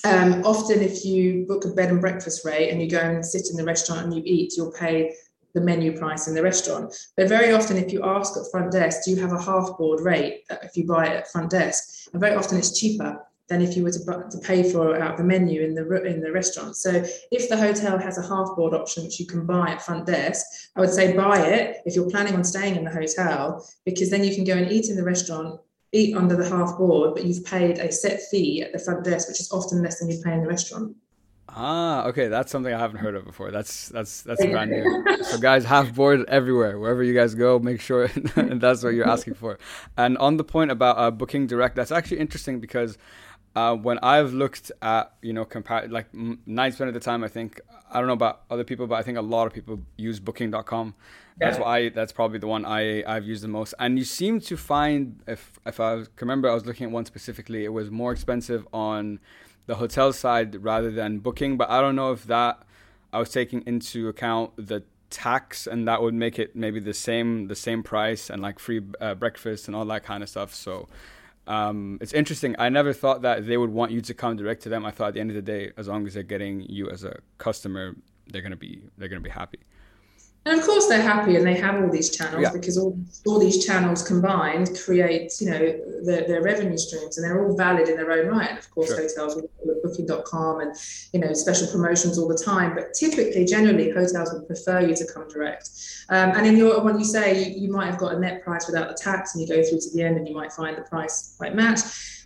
um, 0.03 0.43
often 0.45 0.81
if 0.81 1.03
you 1.03 1.45
book 1.47 1.65
a 1.65 1.69
bed 1.69 1.89
and 1.89 1.99
breakfast 1.99 2.45
rate 2.45 2.69
and 2.69 2.81
you 2.81 2.89
go 2.89 2.99
and 2.99 3.25
sit 3.25 3.47
in 3.49 3.57
the 3.57 3.63
restaurant 3.63 4.03
and 4.05 4.13
you 4.13 4.21
eat, 4.25 4.53
you'll 4.55 4.71
pay 4.71 5.15
the 5.53 5.61
menu 5.61 5.97
price 5.97 6.27
in 6.27 6.35
the 6.35 6.43
restaurant. 6.43 6.93
But 7.15 7.29
very 7.29 7.51
often, 7.51 7.77
if 7.77 7.93
you 7.93 8.03
ask 8.03 8.37
at 8.37 8.49
front 8.51 8.71
desk, 8.71 9.01
do 9.05 9.11
you 9.11 9.21
have 9.21 9.33
a 9.33 9.41
half 9.41 9.77
board 9.77 10.01
rate 10.01 10.43
if 10.63 10.75
you 10.75 10.85
buy 10.85 11.07
it 11.07 11.15
at 11.15 11.31
front 11.31 11.51
desk? 11.51 12.09
And 12.11 12.19
very 12.19 12.35
often 12.35 12.57
it's 12.57 12.77
cheaper 12.79 13.21
than 13.49 13.61
if 13.61 13.75
you 13.75 13.83
were 13.83 13.91
to, 13.91 13.99
to 14.31 14.37
pay 14.39 14.69
for 14.71 14.99
out 14.99 15.17
the 15.17 15.23
menu 15.23 15.61
in 15.61 15.75
the 15.75 16.03
in 16.03 16.21
the 16.21 16.31
restaurant. 16.31 16.75
So 16.75 17.03
if 17.31 17.49
the 17.49 17.57
hotel 17.57 17.97
has 17.97 18.17
a 18.17 18.27
half 18.27 18.55
board 18.55 18.73
option 18.73 19.03
which 19.03 19.19
you 19.19 19.25
can 19.25 19.45
buy 19.45 19.71
at 19.71 19.81
front 19.81 20.05
desk, 20.05 20.45
I 20.75 20.79
would 20.79 20.93
say 20.93 21.15
buy 21.15 21.45
it 21.45 21.81
if 21.85 21.95
you're 21.95 22.09
planning 22.09 22.35
on 22.35 22.43
staying 22.43 22.75
in 22.75 22.83
the 22.83 22.91
hotel 22.91 23.67
because 23.85 24.09
then 24.09 24.23
you 24.23 24.33
can 24.33 24.43
go 24.43 24.53
and 24.53 24.71
eat 24.71 24.89
in 24.89 24.95
the 24.95 25.03
restaurant, 25.03 25.59
eat 25.91 26.15
under 26.15 26.35
the 26.35 26.49
half 26.49 26.77
board, 26.77 27.13
but 27.13 27.25
you've 27.25 27.45
paid 27.45 27.77
a 27.79 27.91
set 27.91 28.21
fee 28.31 28.63
at 28.63 28.71
the 28.71 28.79
front 28.79 29.03
desk, 29.03 29.27
which 29.27 29.41
is 29.41 29.51
often 29.51 29.83
less 29.83 29.99
than 29.99 30.09
you 30.09 30.21
pay 30.23 30.33
in 30.33 30.41
the 30.41 30.47
restaurant. 30.47 30.95
Ah, 31.55 32.05
okay, 32.07 32.29
that's 32.29 32.51
something 32.51 32.73
I 32.73 32.79
haven't 32.79 32.97
heard 32.97 33.15
of 33.15 33.25
before. 33.25 33.51
That's 33.51 33.89
that's 33.89 34.21
that's 34.23 34.43
brand 34.43 34.71
new. 34.71 35.23
So, 35.23 35.37
guys, 35.37 35.65
half 35.65 35.93
board 35.93 36.25
everywhere, 36.27 36.79
wherever 36.79 37.03
you 37.03 37.13
guys 37.13 37.35
go, 37.35 37.59
make 37.59 37.79
sure 37.79 38.07
that's 38.35 38.83
what 38.83 38.93
you're 38.95 39.07
asking 39.07 39.35
for. 39.35 39.59
And 39.95 40.17
on 40.17 40.37
the 40.37 40.43
point 40.43 40.71
about 40.71 40.97
uh, 40.97 41.11
booking 41.11 41.45
direct, 41.47 41.75
that's 41.75 41.91
actually 41.91 42.19
interesting 42.19 42.59
because 42.59 42.97
uh, 43.55 43.75
when 43.75 43.99
I've 43.99 44.33
looked 44.33 44.71
at, 44.81 45.13
you 45.21 45.31
know, 45.31 45.45
compare 45.45 45.87
like 45.87 46.07
ninety 46.13 46.71
percent 46.71 46.87
of 46.87 46.93
the 46.95 46.99
time, 46.99 47.23
I 47.23 47.27
think 47.27 47.61
I 47.91 47.99
don't 47.99 48.07
know 48.07 48.13
about 48.13 48.41
other 48.49 48.63
people, 48.63 48.87
but 48.87 48.95
I 48.95 49.03
think 49.03 49.17
a 49.19 49.21
lot 49.21 49.45
of 49.45 49.53
people 49.53 49.79
use 49.97 50.19
Booking.com. 50.19 50.95
That's 51.37 51.57
yeah. 51.57 51.63
why 51.63 51.77
I. 51.77 51.89
That's 51.89 52.11
probably 52.11 52.39
the 52.39 52.47
one 52.47 52.65
I 52.65 53.03
I've 53.05 53.25
used 53.25 53.43
the 53.43 53.47
most. 53.47 53.75
And 53.79 53.99
you 53.99 54.05
seem 54.05 54.39
to 54.41 54.57
find, 54.57 55.21
if 55.27 55.59
if 55.65 55.79
I 55.79 55.97
can 55.97 56.07
remember, 56.27 56.49
I 56.49 56.53
was 56.53 56.65
looking 56.65 56.85
at 56.85 56.91
one 56.91 57.05
specifically. 57.05 57.63
It 57.63 57.73
was 57.73 57.91
more 57.91 58.11
expensive 58.11 58.67
on 58.73 59.19
the 59.65 59.75
hotel 59.75 60.13
side 60.13 60.63
rather 60.63 60.91
than 60.91 61.19
Booking, 61.19 61.57
but 61.57 61.69
I 61.69 61.81
don't 61.81 61.95
know 61.95 62.11
if 62.11 62.25
that 62.25 62.63
I 63.11 63.19
was 63.19 63.29
taking 63.29 63.61
into 63.65 64.07
account 64.07 64.51
the 64.57 64.83
tax 65.09 65.67
and 65.67 65.87
that 65.87 66.01
would 66.01 66.15
make 66.15 66.39
it 66.39 66.55
maybe 66.55 66.79
the 66.79 66.93
same 66.93 67.47
the 67.47 67.55
same 67.55 67.83
price 67.83 68.31
and 68.31 68.41
like 68.41 68.57
free 68.57 68.81
uh, 68.99 69.13
breakfast 69.13 69.67
and 69.67 69.75
all 69.75 69.85
that 69.85 70.03
kind 70.03 70.23
of 70.23 70.29
stuff. 70.29 70.53
So 70.53 70.89
um, 71.45 71.99
it's 72.01 72.13
interesting. 72.13 72.55
I 72.57 72.69
never 72.69 72.93
thought 72.93 73.21
that 73.21 73.45
they 73.45 73.57
would 73.57 73.69
want 73.69 73.91
you 73.91 74.01
to 74.01 74.13
come 74.13 74.35
direct 74.35 74.63
to 74.63 74.69
them. 74.69 74.85
I 74.85 74.91
thought 74.91 75.09
at 75.09 75.13
the 75.13 75.19
end 75.19 75.29
of 75.29 75.35
the 75.35 75.41
day, 75.41 75.71
as 75.77 75.87
long 75.87 76.07
as 76.07 76.15
they're 76.15 76.23
getting 76.23 76.61
you 76.61 76.89
as 76.89 77.03
a 77.03 77.19
customer, 77.37 77.95
they're 78.27 78.41
gonna 78.41 78.55
be 78.55 78.83
they're 78.97 79.09
gonna 79.09 79.21
be 79.21 79.29
happy. 79.29 79.59
And 80.45 80.59
of 80.59 80.65
course, 80.65 80.87
they're 80.87 81.01
happy 81.01 81.37
and 81.37 81.47
they 81.47 81.55
have 81.55 81.81
all 81.81 81.89
these 81.89 82.09
channels 82.09 82.43
yeah. 82.43 82.51
because 82.51 82.77
all, 82.77 82.99
all 83.25 83.39
these 83.39 83.65
channels 83.65 84.05
combined 84.05 84.77
create, 84.83 85.31
you 85.39 85.49
know, 85.49 85.59
their, 86.03 86.27
their 86.27 86.41
revenue 86.41 86.77
streams 86.77 87.17
and 87.17 87.25
they're 87.25 87.45
all 87.45 87.55
valid 87.55 87.87
in 87.87 87.95
their 87.95 88.11
own 88.11 88.27
right. 88.27 88.49
And 88.49 88.59
of 88.59 88.69
course, 88.71 88.89
sure. 88.89 89.01
hotels 89.01 89.37
with 89.37 89.83
booking.com 89.83 90.59
and, 90.59 90.75
you 91.13 91.21
know, 91.21 91.33
special 91.33 91.67
promotions 91.67 92.17
all 92.19 92.27
the 92.27 92.37
time. 92.37 92.75
But 92.75 92.93
typically, 92.93 93.45
generally, 93.45 93.91
hotels 93.91 94.33
would 94.33 94.45
prefer 94.45 94.81
you 94.81 94.95
to 94.95 95.05
come 95.13 95.29
direct. 95.29 95.69
Um, 96.09 96.31
and 96.31 96.45
in 96.45 96.57
your, 96.57 96.83
when 96.83 96.99
you 96.99 97.05
say 97.05 97.41
you, 97.41 97.61
you 97.61 97.71
might 97.71 97.85
have 97.85 97.97
got 97.97 98.13
a 98.13 98.19
net 98.19 98.43
price 98.43 98.67
without 98.67 98.89
the 98.89 99.01
tax 99.01 99.35
and 99.35 99.41
you 99.41 99.47
go 99.47 99.63
through 99.63 99.79
to 99.79 99.89
the 99.93 100.03
end 100.03 100.17
and 100.17 100.27
you 100.27 100.35
might 100.35 100.51
find 100.51 100.77
the 100.77 100.81
price 100.81 101.35
quite 101.37 101.55
match. 101.55 101.79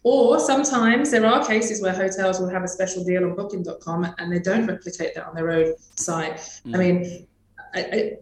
Or 0.03 0.39
sometimes 0.39 1.11
there 1.11 1.26
are 1.26 1.45
cases 1.45 1.82
where 1.82 1.93
hotels 1.93 2.39
will 2.39 2.49
have 2.49 2.63
a 2.63 2.68
special 2.68 3.03
deal 3.03 3.26
on 3.26 3.36
booking.com 3.36 4.15
and 4.18 4.32
they 4.32 4.39
don't 4.39 4.65
replicate 4.65 5.13
that 5.15 5.28
on 5.28 5.36
their 5.36 5.51
own 5.51 5.76
site. 5.95 6.38
Mm. 6.65 6.76
I 6.76 6.78
mean, 6.78 7.28
I, 7.74 7.80
I, 7.80 8.18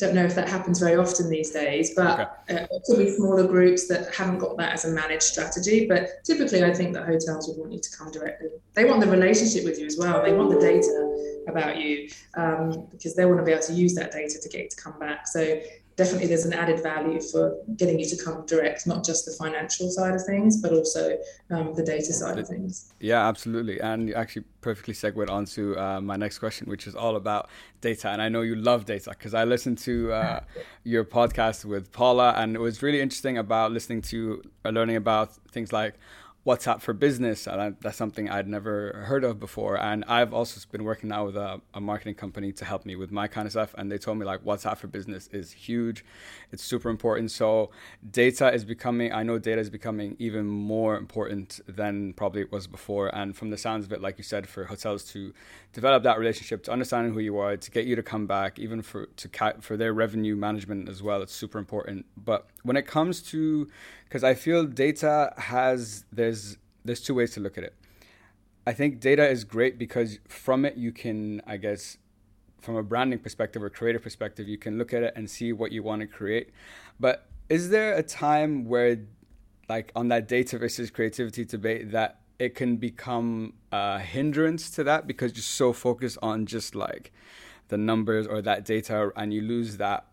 don't 0.00 0.14
know 0.14 0.24
if 0.24 0.34
that 0.34 0.48
happens 0.48 0.80
very 0.80 0.96
often 0.96 1.28
these 1.28 1.50
days, 1.50 1.94
but 1.94 2.20
okay. 2.48 2.62
uh, 2.62 2.66
it 2.70 2.82
could 2.86 2.98
be 2.98 3.10
smaller 3.10 3.46
groups 3.46 3.86
that 3.88 4.14
haven't 4.14 4.38
got 4.38 4.56
that 4.56 4.72
as 4.72 4.86
a 4.86 4.88
managed 4.88 5.22
strategy. 5.22 5.86
But 5.86 6.24
typically, 6.24 6.64
I 6.64 6.72
think 6.72 6.94
that 6.94 7.04
hotels 7.04 7.48
would 7.48 7.58
want 7.58 7.72
you 7.72 7.80
to 7.80 7.96
come 7.96 8.10
directly. 8.10 8.48
They 8.72 8.86
want 8.86 9.02
the 9.02 9.08
relationship 9.08 9.64
with 9.64 9.78
you 9.78 9.84
as 9.84 9.98
well. 9.98 10.22
They 10.22 10.32
want 10.32 10.50
the 10.50 10.58
data 10.58 11.44
about 11.46 11.76
you 11.76 12.08
um, 12.34 12.86
because 12.90 13.14
they 13.14 13.26
want 13.26 13.38
to 13.40 13.44
be 13.44 13.52
able 13.52 13.62
to 13.64 13.74
use 13.74 13.94
that 13.94 14.10
data 14.10 14.38
to 14.40 14.48
get 14.48 14.62
you 14.62 14.68
to 14.70 14.76
come 14.76 14.98
back. 14.98 15.28
So 15.28 15.60
definitely 16.00 16.28
there's 16.28 16.46
an 16.46 16.54
added 16.54 16.82
value 16.82 17.20
for 17.20 17.42
getting 17.76 17.98
you 18.00 18.06
to 18.06 18.16
come 18.24 18.46
direct, 18.46 18.86
not 18.86 19.04
just 19.04 19.26
the 19.26 19.32
financial 19.32 19.90
side 19.90 20.14
of 20.14 20.24
things, 20.24 20.56
but 20.62 20.72
also 20.72 21.18
um, 21.50 21.74
the 21.74 21.82
data 21.82 22.10
side 22.20 22.38
of 22.38 22.48
things. 22.48 22.94
Yeah, 23.00 23.28
absolutely. 23.28 23.78
And 23.82 24.08
you 24.08 24.14
actually 24.14 24.44
perfectly 24.62 24.94
segued 24.94 25.28
onto 25.28 25.76
uh, 25.76 26.00
my 26.00 26.16
next 26.16 26.38
question, 26.38 26.68
which 26.70 26.86
is 26.86 26.94
all 26.94 27.16
about 27.16 27.50
data. 27.82 28.08
And 28.08 28.22
I 28.22 28.30
know 28.30 28.40
you 28.40 28.56
love 28.56 28.86
data 28.86 29.10
because 29.10 29.34
I 29.34 29.44
listened 29.44 29.76
to 29.90 30.10
uh, 30.12 30.40
your 30.84 31.04
podcast 31.04 31.66
with 31.66 31.92
Paula, 31.92 32.32
and 32.34 32.56
it 32.56 32.60
was 32.60 32.82
really 32.82 33.02
interesting 33.02 33.36
about 33.36 33.70
listening 33.70 34.00
to 34.12 34.42
or 34.64 34.72
learning 34.72 34.96
about 34.96 35.34
things 35.52 35.70
like 35.70 35.96
WhatsApp 36.46 36.80
for 36.80 36.94
business. 36.94 37.46
And 37.46 37.76
that's 37.80 37.96
something 37.96 38.30
I'd 38.30 38.48
never 38.48 39.04
heard 39.06 39.24
of 39.24 39.38
before. 39.38 39.78
And 39.78 40.04
I've 40.06 40.32
also 40.32 40.60
been 40.70 40.84
working 40.84 41.10
now 41.10 41.26
with 41.26 41.36
a, 41.36 41.60
a, 41.74 41.80
marketing 41.80 42.14
company 42.14 42.50
to 42.52 42.64
help 42.64 42.86
me 42.86 42.96
with 42.96 43.12
my 43.12 43.28
kind 43.28 43.46
of 43.46 43.52
stuff. 43.52 43.74
And 43.76 43.92
they 43.92 43.98
told 43.98 44.18
me 44.18 44.24
like 44.24 44.42
WhatsApp 44.42 44.78
for 44.78 44.86
business 44.86 45.28
is 45.32 45.52
huge. 45.52 46.04
It's 46.50 46.64
super 46.64 46.88
important. 46.88 47.30
So 47.30 47.70
data 48.10 48.52
is 48.52 48.64
becoming, 48.64 49.12
I 49.12 49.22
know 49.22 49.38
data 49.38 49.60
is 49.60 49.68
becoming 49.68 50.16
even 50.18 50.46
more 50.46 50.96
important 50.96 51.60
than 51.66 52.14
probably 52.14 52.40
it 52.40 52.50
was 52.50 52.66
before. 52.66 53.14
And 53.14 53.36
from 53.36 53.50
the 53.50 53.58
sounds 53.58 53.84
of 53.84 53.92
it, 53.92 54.00
like 54.00 54.16
you 54.16 54.24
said, 54.24 54.48
for 54.48 54.64
hotels 54.64 55.04
to 55.12 55.34
develop 55.72 56.02
that 56.02 56.18
relationship, 56.18 56.62
to 56.64 56.72
understand 56.72 57.12
who 57.12 57.20
you 57.20 57.38
are, 57.38 57.56
to 57.56 57.70
get 57.70 57.86
you 57.86 57.94
to 57.96 58.02
come 58.02 58.26
back, 58.26 58.58
even 58.58 58.82
for, 58.82 59.06
to 59.06 59.54
for 59.60 59.76
their 59.76 59.92
revenue 59.92 60.36
management 60.36 60.88
as 60.88 61.02
well, 61.02 61.22
it's 61.22 61.34
super 61.34 61.58
important. 61.58 62.06
But 62.16 62.48
when 62.62 62.76
it 62.76 62.86
comes 62.86 63.22
to 63.30 63.68
because 64.04 64.24
I 64.24 64.34
feel 64.34 64.64
data 64.64 65.32
has 65.36 66.04
there's 66.12 66.56
there's 66.84 67.00
two 67.00 67.14
ways 67.14 67.32
to 67.32 67.40
look 67.40 67.56
at 67.56 67.64
it. 67.64 67.74
I 68.66 68.72
think 68.72 69.00
data 69.00 69.28
is 69.28 69.44
great 69.44 69.78
because 69.78 70.18
from 70.28 70.64
it 70.64 70.76
you 70.76 70.92
can 70.92 71.40
I 71.46 71.56
guess 71.56 71.98
from 72.60 72.76
a 72.76 72.82
branding 72.82 73.18
perspective 73.18 73.62
or 73.62 73.70
creative 73.70 74.02
perspective 74.02 74.48
you 74.48 74.58
can 74.58 74.76
look 74.76 74.92
at 74.92 75.02
it 75.02 75.12
and 75.16 75.30
see 75.30 75.52
what 75.52 75.72
you 75.72 75.82
want 75.82 76.00
to 76.02 76.06
create. 76.06 76.50
But 76.98 77.26
is 77.48 77.70
there 77.70 77.94
a 77.94 78.02
time 78.02 78.66
where 78.66 78.98
like 79.68 79.92
on 79.94 80.08
that 80.08 80.26
data 80.26 80.58
versus 80.58 80.90
creativity 80.90 81.44
debate 81.44 81.92
that 81.92 82.19
it 82.40 82.54
can 82.54 82.78
become 82.78 83.52
a 83.70 84.00
hindrance 84.00 84.70
to 84.70 84.82
that 84.82 85.06
because 85.06 85.36
you're 85.36 85.42
so 85.42 85.72
focused 85.74 86.16
on 86.22 86.46
just 86.46 86.74
like 86.74 87.12
the 87.68 87.76
numbers 87.76 88.26
or 88.26 88.40
that 88.40 88.64
data 88.64 89.12
and 89.14 89.32
you 89.32 89.42
lose 89.42 89.76
that 89.76 90.06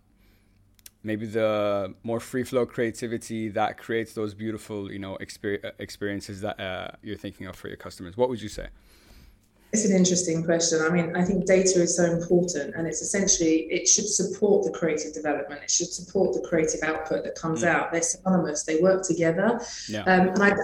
maybe 1.04 1.26
the 1.26 1.94
more 2.04 2.20
free 2.20 2.44
flow 2.44 2.66
creativity 2.66 3.48
that 3.48 3.78
creates 3.78 4.14
those 4.14 4.34
beautiful 4.34 4.92
you 4.92 5.00
know 5.00 5.18
exper- 5.22 5.72
experiences 5.80 6.42
that 6.42 6.60
uh, 6.60 6.90
you're 7.02 7.16
thinking 7.16 7.48
of 7.48 7.56
for 7.56 7.70
your 7.70 7.78
customers 7.78 8.18
what 8.18 8.28
would 8.28 8.42
you 8.42 8.50
say 8.50 8.68
it's 9.74 9.84
an 9.84 9.94
interesting 9.94 10.46
question. 10.46 10.80
I 10.82 10.90
mean, 10.90 11.14
I 11.18 11.26
think 11.26 11.46
data 11.46 11.82
is 11.82 11.98
so 11.98 12.06
important, 12.06 12.74
and 12.76 12.88
it's 12.88 13.02
essentially 13.02 13.68
it 13.70 13.86
should 13.86 14.08
support 14.08 14.64
the 14.64 14.72
creative 14.72 15.14
development. 15.14 15.62
It 15.62 15.70
should 15.70 15.90
support 15.90 16.34
the 16.34 16.48
creative 16.48 16.82
output 16.84 17.26
that 17.26 17.36
comes 17.36 17.64
mm. 17.64 17.68
out. 17.68 17.92
They're 17.92 18.02
synonymous. 18.02 18.64
They 18.64 18.80
work 18.80 19.04
together. 19.04 19.60
Yeah. 19.90 20.04
Um, 20.04 20.30
and 20.30 20.42
I, 20.42 20.56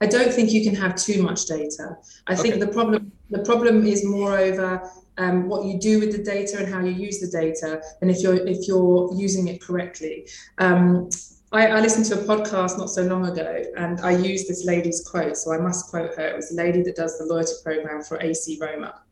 I 0.00 0.06
don't 0.06 0.32
think 0.32 0.50
you 0.50 0.64
can 0.64 0.74
have 0.76 0.96
too 0.96 1.22
much 1.22 1.46
data. 1.46 1.96
I 2.26 2.32
okay. 2.32 2.42
think 2.42 2.60
the 2.60 2.68
problem 2.68 3.12
the 3.30 3.44
problem 3.44 3.86
is 3.86 4.04
moreover 4.04 4.82
um, 5.18 5.48
what 5.48 5.64
you 5.64 5.78
do 5.78 6.00
with 6.00 6.12
the 6.12 6.22
data 6.22 6.58
and 6.58 6.72
how 6.72 6.80
you 6.80 6.92
use 6.92 7.20
the 7.20 7.28
data, 7.28 7.82
and 8.00 8.10
if 8.10 8.22
you're 8.22 8.46
if 8.46 8.66
you're 8.66 9.12
using 9.14 9.48
it 9.48 9.60
correctly. 9.60 10.26
Um, 10.58 11.10
I, 11.52 11.66
I, 11.66 11.80
listened 11.80 12.06
to 12.06 12.14
a 12.14 12.24
podcast 12.24 12.78
not 12.78 12.90
so 12.90 13.02
long 13.02 13.26
ago, 13.26 13.64
and 13.76 14.00
I 14.02 14.12
used 14.12 14.48
this 14.48 14.64
lady's 14.64 15.04
quote, 15.04 15.36
so 15.36 15.52
I 15.52 15.58
must 15.58 15.90
quote 15.90 16.14
her. 16.14 16.28
It 16.28 16.36
was 16.36 16.52
a 16.52 16.54
lady 16.54 16.80
that 16.82 16.94
does 16.94 17.18
the 17.18 17.24
loyalty 17.24 17.54
program 17.64 18.02
for 18.02 18.22
AC 18.22 18.56
Roma. 18.60 19.02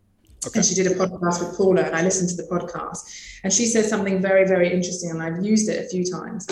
Okay. 0.46 0.60
And 0.60 0.64
she 0.64 0.76
did 0.76 0.86
a 0.86 0.94
podcast 0.94 1.40
with 1.44 1.56
Paula, 1.56 1.82
and 1.82 1.96
I 1.96 2.02
listened 2.02 2.30
to 2.30 2.36
the 2.36 2.44
podcast. 2.44 3.40
And 3.42 3.52
she 3.52 3.66
said 3.66 3.86
something 3.86 4.22
very, 4.22 4.46
very 4.46 4.72
interesting, 4.72 5.10
and 5.10 5.20
I've 5.20 5.44
used 5.44 5.68
it 5.68 5.84
a 5.84 5.88
few 5.88 6.04
times. 6.04 6.46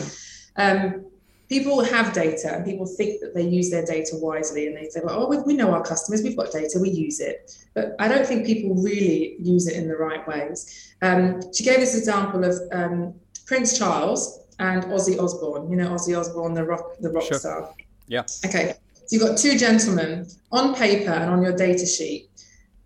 Um, 0.57 1.07
people 1.49 1.83
have 1.85 2.13
data 2.13 2.55
and 2.55 2.65
people 2.65 2.87
think 2.87 3.21
that 3.21 3.35
they 3.35 3.43
use 3.43 3.71
their 3.71 3.85
data 3.85 4.17
wisely 4.17 4.67
and 4.67 4.77
they 4.77 4.89
say, 4.89 5.01
well, 5.03 5.33
oh, 5.33 5.43
we 5.45 5.55
know 5.55 5.73
our 5.73 5.83
customers, 5.83 6.23
we've 6.23 6.37
got 6.37 6.51
data, 6.51 6.79
we 6.81 6.91
use 6.91 7.21
it. 7.21 7.57
But 7.75 7.95
I 7.99 8.09
don't 8.09 8.27
think 8.27 8.47
people 8.47 8.75
really 8.75 9.37
use 9.39 9.69
it 9.69 9.77
in 9.77 9.89
the 9.89 9.97
right 9.97 10.27
ways. 10.27 10.95
Um, 11.03 11.41
she 11.53 11.65
gave 11.65 11.81
this 11.81 11.97
example 11.97 12.45
of 12.45 12.57
um, 12.73 13.15
Prince 13.47 13.79
Charles 13.79 14.41
and 14.59 14.85
Ozzy 14.85 15.21
Osbourne. 15.21 15.71
You 15.71 15.77
know, 15.77 15.91
Ozzy 15.91 16.19
Osbourne, 16.19 16.55
the 16.55 16.65
rock, 16.65 16.97
the 17.01 17.11
rock 17.11 17.25
sure. 17.25 17.39
star. 17.39 17.75
Yeah. 18.09 18.25
Okay. 18.45 18.75
So 19.07 19.17
you've 19.17 19.23
got 19.23 19.39
two 19.39 19.57
gentlemen 19.57 20.27
on 20.51 20.75
paper 20.75 21.13
and 21.13 21.31
on 21.31 21.43
your 21.43 21.57
data 21.57 21.87
sheet, 21.87 22.29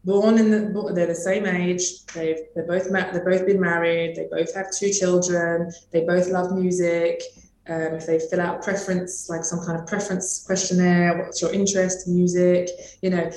born 0.05 0.37
in 0.37 0.51
the, 0.51 0.93
they're 0.93 1.07
the 1.07 1.15
same 1.15 1.47
age. 1.47 2.05
They've 2.13 2.41
they're 2.55 2.67
both 2.67 2.91
met, 2.91 3.15
they've 3.15 3.25
both 3.25 3.47
been 3.47 3.61
married. 3.61 4.17
They 4.17 4.27
both 4.31 4.55
have 4.55 4.67
two 4.77 4.93
children. 4.93 5.73
They 5.93 6.05
both 6.05 6.29
love 6.29 6.55
music 6.55 7.23
um, 7.71 7.95
if 7.95 8.07
they 8.07 8.19
fill 8.19 8.41
out 8.41 8.63
preference, 8.63 9.29
like 9.29 9.45
some 9.45 9.61
kind 9.65 9.79
of 9.79 9.87
preference 9.87 10.43
questionnaire, 10.45 11.19
what's 11.19 11.41
your 11.41 11.53
interest, 11.53 12.09
music, 12.09 12.69
you 13.03 13.11
know, 13.11 13.31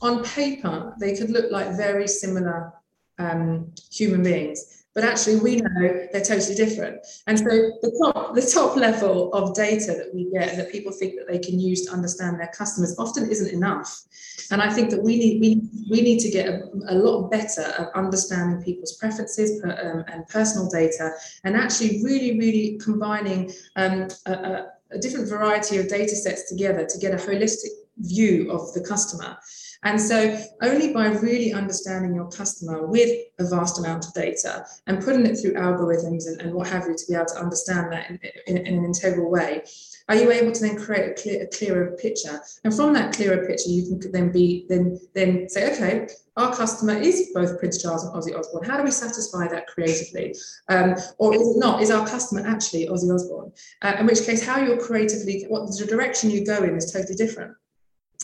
on 0.00 0.24
paper, 0.24 0.94
they 0.98 1.16
could 1.16 1.30
look 1.30 1.50
like 1.50 1.76
very 1.76 2.08
similar 2.08 2.72
um, 3.18 3.72
human 3.92 4.22
beings 4.22 4.83
but 4.94 5.04
actually 5.04 5.36
we 5.36 5.56
know 5.56 6.06
they're 6.12 6.24
totally 6.24 6.54
different. 6.54 7.04
And 7.26 7.38
so 7.38 7.44
the 7.44 7.92
top, 8.02 8.34
the 8.34 8.42
top 8.42 8.76
level 8.76 9.32
of 9.32 9.54
data 9.54 9.92
that 9.92 10.14
we 10.14 10.30
get 10.30 10.50
and 10.50 10.58
that 10.60 10.70
people 10.70 10.92
think 10.92 11.16
that 11.16 11.26
they 11.26 11.38
can 11.38 11.58
use 11.58 11.86
to 11.86 11.92
understand 11.92 12.38
their 12.38 12.52
customers 12.56 12.94
often 12.98 13.28
isn't 13.28 13.52
enough. 13.52 14.02
And 14.50 14.62
I 14.62 14.72
think 14.72 14.90
that 14.90 15.02
we 15.02 15.18
need 15.18 15.40
we, 15.40 15.62
we 15.90 16.00
need 16.02 16.20
to 16.20 16.30
get 16.30 16.48
a, 16.48 16.62
a 16.88 16.94
lot 16.94 17.30
better 17.30 17.62
at 17.62 17.94
understanding 17.94 18.62
people's 18.62 18.96
preferences 18.96 19.62
um, 19.64 20.04
and 20.08 20.26
personal 20.28 20.68
data, 20.68 21.12
and 21.44 21.56
actually 21.56 22.02
really 22.02 22.38
really 22.38 22.78
combining 22.82 23.52
um, 23.76 24.08
a, 24.26 24.32
a, 24.32 24.72
a 24.92 24.98
different 24.98 25.28
variety 25.28 25.78
of 25.78 25.88
data 25.88 26.14
sets 26.14 26.48
together 26.48 26.86
to 26.86 26.98
get 26.98 27.12
a 27.12 27.16
holistic 27.16 27.70
view 27.98 28.50
of 28.50 28.72
the 28.74 28.80
customer. 28.80 29.36
And 29.84 30.00
so, 30.00 30.38
only 30.62 30.92
by 30.92 31.08
really 31.08 31.52
understanding 31.52 32.14
your 32.14 32.28
customer 32.28 32.86
with 32.86 33.10
a 33.38 33.44
vast 33.44 33.78
amount 33.78 34.06
of 34.06 34.14
data 34.14 34.64
and 34.86 35.02
putting 35.02 35.26
it 35.26 35.36
through 35.36 35.54
algorithms 35.54 36.26
and, 36.26 36.40
and 36.40 36.54
what 36.54 36.68
have 36.68 36.86
you 36.86 36.96
to 36.96 37.04
be 37.06 37.14
able 37.14 37.26
to 37.26 37.38
understand 37.38 37.92
that 37.92 38.10
in, 38.10 38.18
in, 38.46 38.66
in 38.66 38.78
an 38.78 38.84
integral 38.84 39.30
way, 39.30 39.62
are 40.08 40.16
you 40.16 40.30
able 40.30 40.52
to 40.52 40.60
then 40.60 40.76
create 40.76 41.10
a, 41.10 41.22
clear, 41.22 41.42
a 41.42 41.46
clearer 41.46 41.96
picture? 42.00 42.40
And 42.64 42.74
from 42.74 42.92
that 42.94 43.14
clearer 43.14 43.46
picture, 43.46 43.70
you 43.70 43.98
can 43.98 44.12
then 44.12 44.32
be 44.32 44.66
then 44.68 44.98
then 45.14 45.48
say, 45.48 45.72
okay, 45.72 46.08
our 46.36 46.54
customer 46.54 46.94
is 46.94 47.30
both 47.34 47.58
Prince 47.58 47.82
Charles 47.82 48.04
and 48.04 48.14
Ozzy 48.14 48.38
Osbourne. 48.38 48.68
How 48.68 48.76
do 48.76 48.82
we 48.82 48.90
satisfy 48.90 49.48
that 49.48 49.66
creatively? 49.66 50.34
Um, 50.68 50.94
or 51.18 51.34
is 51.34 51.42
it 51.42 51.58
not? 51.58 51.82
Is 51.82 51.90
our 51.90 52.06
customer 52.06 52.46
actually 52.46 52.86
Ozzy 52.86 53.14
Osbourne? 53.14 53.52
Uh, 53.82 53.96
in 53.98 54.06
which 54.06 54.24
case, 54.24 54.44
how 54.44 54.60
you're 54.60 54.80
creatively, 54.80 55.44
what 55.48 55.66
the 55.66 55.86
direction 55.86 56.30
you 56.30 56.44
go 56.44 56.62
in 56.62 56.76
is 56.76 56.92
totally 56.92 57.14
different. 57.14 57.54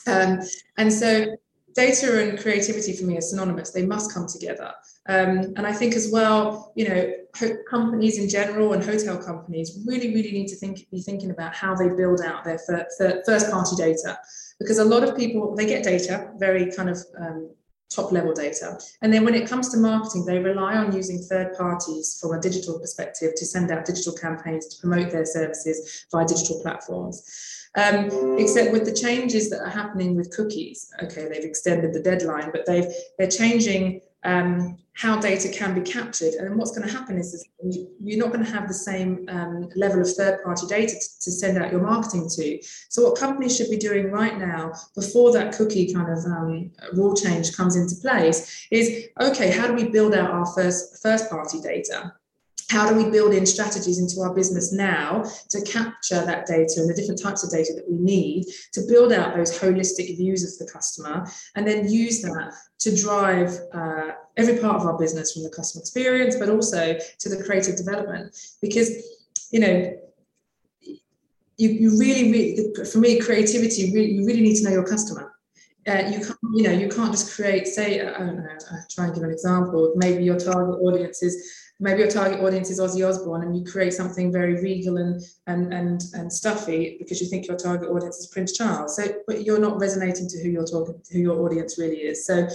Um, 0.07 0.41
and 0.77 0.93
so 0.93 1.37
data 1.75 2.29
and 2.29 2.39
creativity 2.39 2.93
for 2.95 3.05
me 3.05 3.17
are 3.17 3.23
synonymous. 3.23 3.71
They 3.71 3.87
must 3.87 4.13
come 4.13 4.27
together. 4.27 4.73
Um, 5.09 5.55
and 5.57 5.67
I 5.67 5.73
think 5.73 5.95
as 5.95 6.11
well, 6.13 6.73
you 6.77 6.89
know, 6.89 7.13
companies 7.69 8.19
in 8.19 8.29
general 8.29 8.73
and 8.73 8.85
hotel 8.85 9.19
companies 9.19 9.83
really, 9.87 10.15
really 10.15 10.33
need 10.33 10.49
to 10.49 10.57
think, 10.57 10.89
be 10.91 11.01
thinking 11.01 11.31
about 11.31 11.55
how 11.55 11.75
they 11.75 11.89
build 11.89 12.21
out 12.21 12.45
their 12.45 12.59
first 12.59 13.51
party 13.51 13.77
data. 13.77 14.19
Because 14.59 14.79
a 14.79 14.85
lot 14.85 15.03
of 15.03 15.17
people, 15.17 15.55
they 15.57 15.67
get 15.67 15.83
data, 15.83 16.31
very 16.39 16.71
kind 16.71 16.91
of 16.91 16.99
um, 17.19 17.51
top 17.91 18.13
level 18.13 18.33
data. 18.33 18.79
And 19.03 19.13
then 19.13 19.25
when 19.25 19.35
it 19.35 19.49
comes 19.49 19.69
to 19.71 19.79
marketing, 19.79 20.25
they 20.25 20.39
rely 20.39 20.77
on 20.77 20.95
using 20.95 21.19
third 21.19 21.57
parties 21.57 22.19
from 22.21 22.33
a 22.33 22.41
digital 22.41 22.79
perspective 22.79 23.33
to 23.37 23.45
send 23.45 23.71
out 23.71 23.85
digital 23.85 24.13
campaigns 24.13 24.69
to 24.69 24.81
promote 24.81 25.11
their 25.11 25.25
services 25.25 26.07
via 26.13 26.25
digital 26.27 26.61
platforms. 26.63 27.60
Um, 27.77 28.37
except 28.39 28.73
with 28.73 28.85
the 28.85 28.93
changes 28.93 29.49
that 29.51 29.61
are 29.61 29.71
happening 29.71 30.17
with 30.17 30.35
cookies, 30.35 30.93
okay, 31.05 31.29
they've 31.29 31.45
extended 31.45 31.93
the 31.93 32.01
deadline, 32.01 32.51
but 32.51 32.67
they've 32.67 32.93
they're 33.17 33.31
changing 33.31 34.01
um, 34.25 34.77
how 34.95 35.19
data 35.19 35.49
can 35.49 35.75
be 35.75 35.81
captured. 35.81 36.35
And 36.35 36.57
what's 36.57 36.77
going 36.77 36.87
to 36.87 36.95
happen 36.95 37.17
is, 37.17 37.33
is 37.33 37.47
you're 38.01 38.19
not 38.19 38.33
going 38.33 38.45
to 38.45 38.51
have 38.51 38.69
the 38.69 38.75
same 38.75 39.25
um, 39.29 39.69
level 39.75 40.01
of 40.01 40.13
third-party 40.13 40.67
data 40.67 40.93
to, 40.93 41.21
to, 41.21 41.31
send 41.31 41.57
out 41.57 41.73
your 41.73 41.81
marketing 41.81 42.29
to. 42.37 42.59
So 42.91 43.05
what 43.09 43.19
companies 43.19 43.57
should 43.57 43.71
be 43.71 43.79
doing 43.79 44.11
right 44.11 44.37
now, 44.39 44.73
before 44.95 45.33
that 45.33 45.55
cookie 45.55 45.95
kind 45.95 46.13
of 46.13 46.25
um, 46.27 46.71
rule 46.93 47.15
change 47.15 47.57
comes 47.57 47.77
into 47.77 47.95
place, 47.97 48.67
is 48.71 49.07
okay, 49.21 49.51
how 49.51 49.67
do 49.69 49.75
we 49.75 49.89
build 49.89 50.15
out 50.15 50.31
our 50.31 50.47
first 50.47 51.03
first-party 51.03 51.61
data? 51.63 52.13
How 52.71 52.89
do 52.89 52.95
we 52.95 53.11
build 53.11 53.35
in 53.35 53.45
strategies 53.45 53.99
into 53.99 54.21
our 54.21 54.33
business 54.33 54.73
now 54.73 55.25
to 55.49 55.61
capture 55.63 56.25
that 56.25 56.47
data 56.47 56.75
and 56.77 56.89
the 56.89 56.95
different 56.95 57.21
types 57.21 57.43
of 57.43 57.51
data 57.51 57.73
that 57.75 57.85
we 57.91 57.99
need 57.99 58.45
to 58.73 58.81
build 58.89 59.13
out 59.13 59.35
those 59.35 59.59
holistic 59.59 60.17
views 60.17 60.45
of 60.45 60.57
the 60.65 60.73
customer 60.73 61.27
and 61.57 61.67
then 61.67 61.91
use 61.91 62.23
that 62.23 62.53
to 62.79 62.95
drive 62.95 63.59
uh, 63.75 64.13
every 64.37 64.57
part 64.59 64.77
of 64.77 64.87
our 64.87 64.97
business 64.97 65.33
from 65.33 65.43
the 65.43 65.51
customer 65.51 65.81
experience 65.81 66.37
but 66.37 66.49
also 66.49 66.97
to 67.19 67.29
the 67.29 67.43
creative 67.43 67.77
development 67.77 68.35
because 68.63 68.89
you 69.51 69.59
know 69.59 69.93
you, 71.57 71.69
you 71.69 71.99
really, 71.99 72.31
really 72.31 72.87
for 72.91 72.99
me 72.99 73.21
creativity 73.21 73.93
really, 73.93 74.13
you 74.13 74.25
really 74.25 74.43
need 74.43 74.57
to 74.57 74.65
know 74.65 74.71
your 74.71 74.87
customer 74.87 75.27
uh, 75.89 76.05
you 76.11 76.19
can't, 76.19 76.39
you 76.55 76.63
know, 76.63 76.73
you 76.73 76.89
can't 76.91 77.11
just 77.11 77.35
create. 77.35 77.67
Say, 77.67 78.03
I 78.03 78.19
don't 78.19 78.37
know. 78.37 78.47
I 78.71 78.77
try 78.91 79.07
and 79.07 79.15
give 79.15 79.25
an 79.25 79.31
example. 79.31 79.95
Maybe 79.97 80.23
your 80.23 80.39
target 80.39 80.79
audience 80.79 81.23
is 81.23 81.70
maybe 81.81 82.01
your 82.01 82.11
target 82.11 82.41
audience 82.41 82.71
is 82.71 82.79
Ozzy 82.79 83.09
Osbourne 83.09 83.43
and 83.43 83.57
you 83.57 83.65
create 83.65 83.95
something 83.95 84.31
very 84.31 84.61
regal 84.61 84.99
and 84.99 85.21
and 85.47 85.73
and 85.73 86.03
and 86.15 86.33
stuffy 86.33 86.97
because 86.99 87.21
you 87.21 87.27
think 87.27 87.49
your 87.49 87.57
target 87.57 87.89
audience 87.89 88.19
is 88.19 88.27
Prince 88.29 88.53
Charles. 88.53 88.97
So 88.97 89.05
but 89.27 89.45
you're 89.45 89.59
not 89.59 89.81
resonating 89.81 90.29
to 90.29 90.43
who 90.43 90.51
you're 90.51 90.67
talking 90.67 91.01
who 91.11 91.19
your 91.19 91.45
audience 91.45 91.79
really 91.79 91.97
is. 91.97 92.27
So 92.27 92.47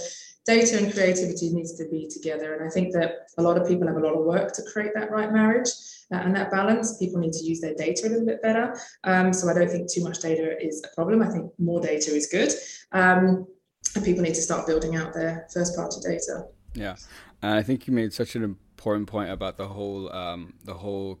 data 0.46 0.78
and 0.78 0.92
creativity 0.92 1.52
needs 1.52 1.74
to 1.74 1.88
be 1.88 2.08
together. 2.08 2.54
And 2.54 2.64
I 2.64 2.70
think 2.70 2.92
that 2.94 3.28
a 3.36 3.42
lot 3.42 3.60
of 3.60 3.66
people 3.66 3.86
have 3.88 3.96
a 3.96 4.00
lot 4.00 4.14
of 4.14 4.24
work 4.24 4.52
to 4.52 4.62
create 4.72 4.92
that 4.94 5.10
right 5.10 5.32
marriage 5.32 5.68
uh, 6.12 6.18
and 6.18 6.34
that 6.36 6.52
balance. 6.52 6.96
People 6.98 7.18
need 7.18 7.32
to 7.32 7.44
use 7.44 7.60
their 7.60 7.74
data 7.74 8.06
a 8.06 8.10
little 8.10 8.24
bit 8.24 8.40
better. 8.42 8.78
Um, 9.02 9.32
so 9.32 9.48
I 9.48 9.54
don't 9.54 9.68
think 9.68 9.90
too 9.90 10.04
much 10.04 10.20
data 10.20 10.56
is 10.64 10.84
a 10.84 10.94
problem. 10.94 11.20
I 11.20 11.28
think 11.28 11.50
more 11.58 11.80
data 11.80 12.14
is 12.14 12.28
good. 12.28 12.52
Um, 12.92 13.48
and 13.96 14.04
people 14.04 14.22
need 14.22 14.34
to 14.34 14.42
start 14.42 14.68
building 14.68 14.94
out 14.94 15.12
their 15.12 15.48
first 15.52 15.74
party 15.74 15.96
data. 16.00 16.44
Yeah. 16.74 16.94
I 17.42 17.62
think 17.62 17.88
you 17.88 17.92
made 17.92 18.12
such 18.12 18.36
an 18.36 18.44
important 18.76 19.08
point 19.08 19.30
about 19.30 19.56
the 19.56 19.68
whole 19.68 20.12
um, 20.12 20.54
the 20.64 20.74
whole 20.74 21.18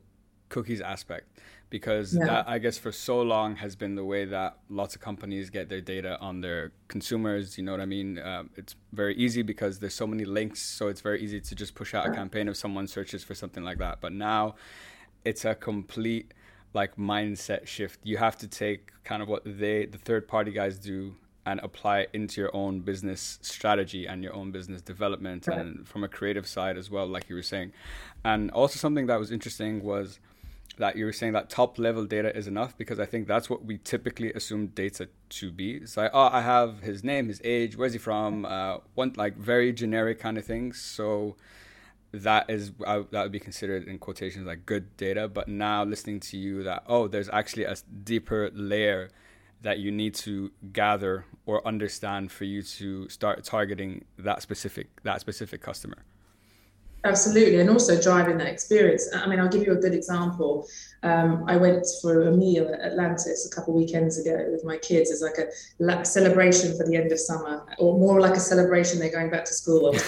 cookies 0.48 0.80
aspect 0.80 1.26
because 1.70 2.14
yeah. 2.14 2.26
that 2.26 2.48
I 2.48 2.58
guess 2.58 2.78
for 2.78 2.92
so 2.92 3.20
long 3.22 3.56
has 3.56 3.74
been 3.74 3.96
the 3.96 4.04
way 4.04 4.24
that 4.26 4.58
lots 4.68 4.94
of 4.94 5.00
companies 5.00 5.50
get 5.50 5.68
their 5.68 5.80
data 5.80 6.18
on 6.20 6.40
their 6.40 6.72
consumers. 6.88 7.58
You 7.58 7.64
know 7.64 7.72
what 7.72 7.80
I 7.80 7.86
mean? 7.86 8.18
Um, 8.18 8.50
it's 8.56 8.76
very 8.92 9.16
easy 9.16 9.42
because 9.42 9.78
there's 9.80 9.94
so 9.94 10.06
many 10.06 10.24
links, 10.24 10.62
so 10.62 10.88
it's 10.88 11.00
very 11.00 11.20
easy 11.20 11.40
to 11.40 11.54
just 11.54 11.74
push 11.74 11.94
out 11.94 12.06
a 12.06 12.12
campaign 12.12 12.48
if 12.48 12.56
someone 12.56 12.86
searches 12.86 13.24
for 13.24 13.34
something 13.34 13.64
like 13.64 13.78
that. 13.78 14.00
But 14.00 14.12
now, 14.12 14.54
it's 15.24 15.44
a 15.44 15.54
complete 15.54 16.32
like 16.72 16.96
mindset 16.96 17.66
shift. 17.66 18.00
You 18.04 18.18
have 18.18 18.36
to 18.38 18.48
take 18.48 18.92
kind 19.02 19.22
of 19.22 19.28
what 19.28 19.42
they 19.44 19.86
the 19.86 19.98
third 19.98 20.28
party 20.28 20.52
guys 20.52 20.78
do 20.78 21.16
and 21.46 21.60
apply 21.62 22.00
it 22.00 22.10
into 22.12 22.40
your 22.40 22.54
own 22.54 22.80
business 22.80 23.38
strategy 23.40 24.06
and 24.06 24.22
your 24.22 24.34
own 24.34 24.50
business 24.50 24.82
development 24.82 25.46
right. 25.46 25.58
and 25.58 25.88
from 25.88 26.04
a 26.04 26.08
creative 26.08 26.46
side 26.46 26.76
as 26.76 26.90
well 26.90 27.06
like 27.06 27.28
you 27.28 27.34
were 27.34 27.42
saying 27.42 27.72
and 28.24 28.50
also 28.50 28.78
something 28.78 29.06
that 29.06 29.18
was 29.18 29.30
interesting 29.30 29.82
was 29.82 30.18
that 30.78 30.96
you 30.96 31.04
were 31.04 31.12
saying 31.12 31.32
that 31.32 31.48
top 31.48 31.78
level 31.78 32.04
data 32.04 32.36
is 32.36 32.46
enough 32.46 32.76
because 32.76 33.00
I 33.00 33.06
think 33.06 33.26
that's 33.26 33.48
what 33.48 33.64
we 33.64 33.78
typically 33.78 34.32
assume 34.32 34.68
data 34.68 35.08
to 35.30 35.50
be. 35.50 35.76
It's 35.76 35.96
like, 35.96 36.10
oh, 36.12 36.28
I 36.30 36.42
have 36.42 36.80
his 36.80 37.02
name, 37.02 37.28
his 37.28 37.40
age, 37.44 37.76
where's 37.76 37.92
he 37.92 37.98
from, 37.98 38.44
uh, 38.44 38.78
one 38.94 39.14
like 39.16 39.36
very 39.36 39.72
generic 39.72 40.20
kind 40.20 40.36
of 40.36 40.44
things. 40.44 40.80
So 40.80 41.36
that 42.12 42.48
is 42.50 42.72
uh, 42.86 43.02
that 43.10 43.22
would 43.22 43.32
be 43.32 43.40
considered 43.40 43.88
in 43.88 43.98
quotations 43.98 44.46
like 44.46 44.66
good 44.66 44.96
data. 44.96 45.28
But 45.28 45.48
now 45.48 45.84
listening 45.84 46.20
to 46.20 46.36
you, 46.36 46.62
that 46.64 46.84
oh, 46.86 47.08
there's 47.08 47.30
actually 47.30 47.64
a 47.64 47.76
deeper 48.04 48.50
layer 48.52 49.10
that 49.66 49.80
you 49.80 49.90
need 49.90 50.14
to 50.14 50.52
gather 50.72 51.24
or 51.44 51.66
understand 51.66 52.30
for 52.30 52.44
you 52.44 52.62
to 52.62 53.08
start 53.08 53.42
targeting 53.42 54.04
that 54.16 54.40
specific 54.40 54.86
that 55.02 55.20
specific 55.20 55.60
customer. 55.60 55.98
Absolutely 57.04 57.58
and 57.60 57.68
also 57.68 58.00
driving 58.00 58.38
that 58.38 58.46
experience. 58.46 59.08
I 59.12 59.26
mean 59.26 59.40
i'll 59.40 59.48
give 59.48 59.64
you 59.66 59.72
a 59.72 59.82
good 59.84 59.92
example. 59.92 60.68
Um, 61.02 61.30
i 61.48 61.56
went 61.56 61.84
for 62.00 62.28
a 62.28 62.32
meal 62.32 62.68
at 62.72 62.80
atlantis 62.80 63.40
a 63.50 63.54
couple 63.54 63.74
of 63.74 63.78
weekends 63.82 64.14
ago 64.22 64.36
with 64.54 64.64
my 64.64 64.76
kids. 64.78 65.10
As 65.10 65.20
like 65.20 65.38
a 65.38 66.04
celebration 66.04 66.76
for 66.76 66.84
the 66.86 66.94
end 66.96 67.10
of 67.10 67.18
summer 67.18 67.66
or 67.78 67.98
more 67.98 68.20
like 68.20 68.36
a 68.36 68.44
celebration 68.52 69.00
they're 69.00 69.16
going 69.18 69.30
back 69.30 69.44
to 69.46 69.54
school. 69.62 69.94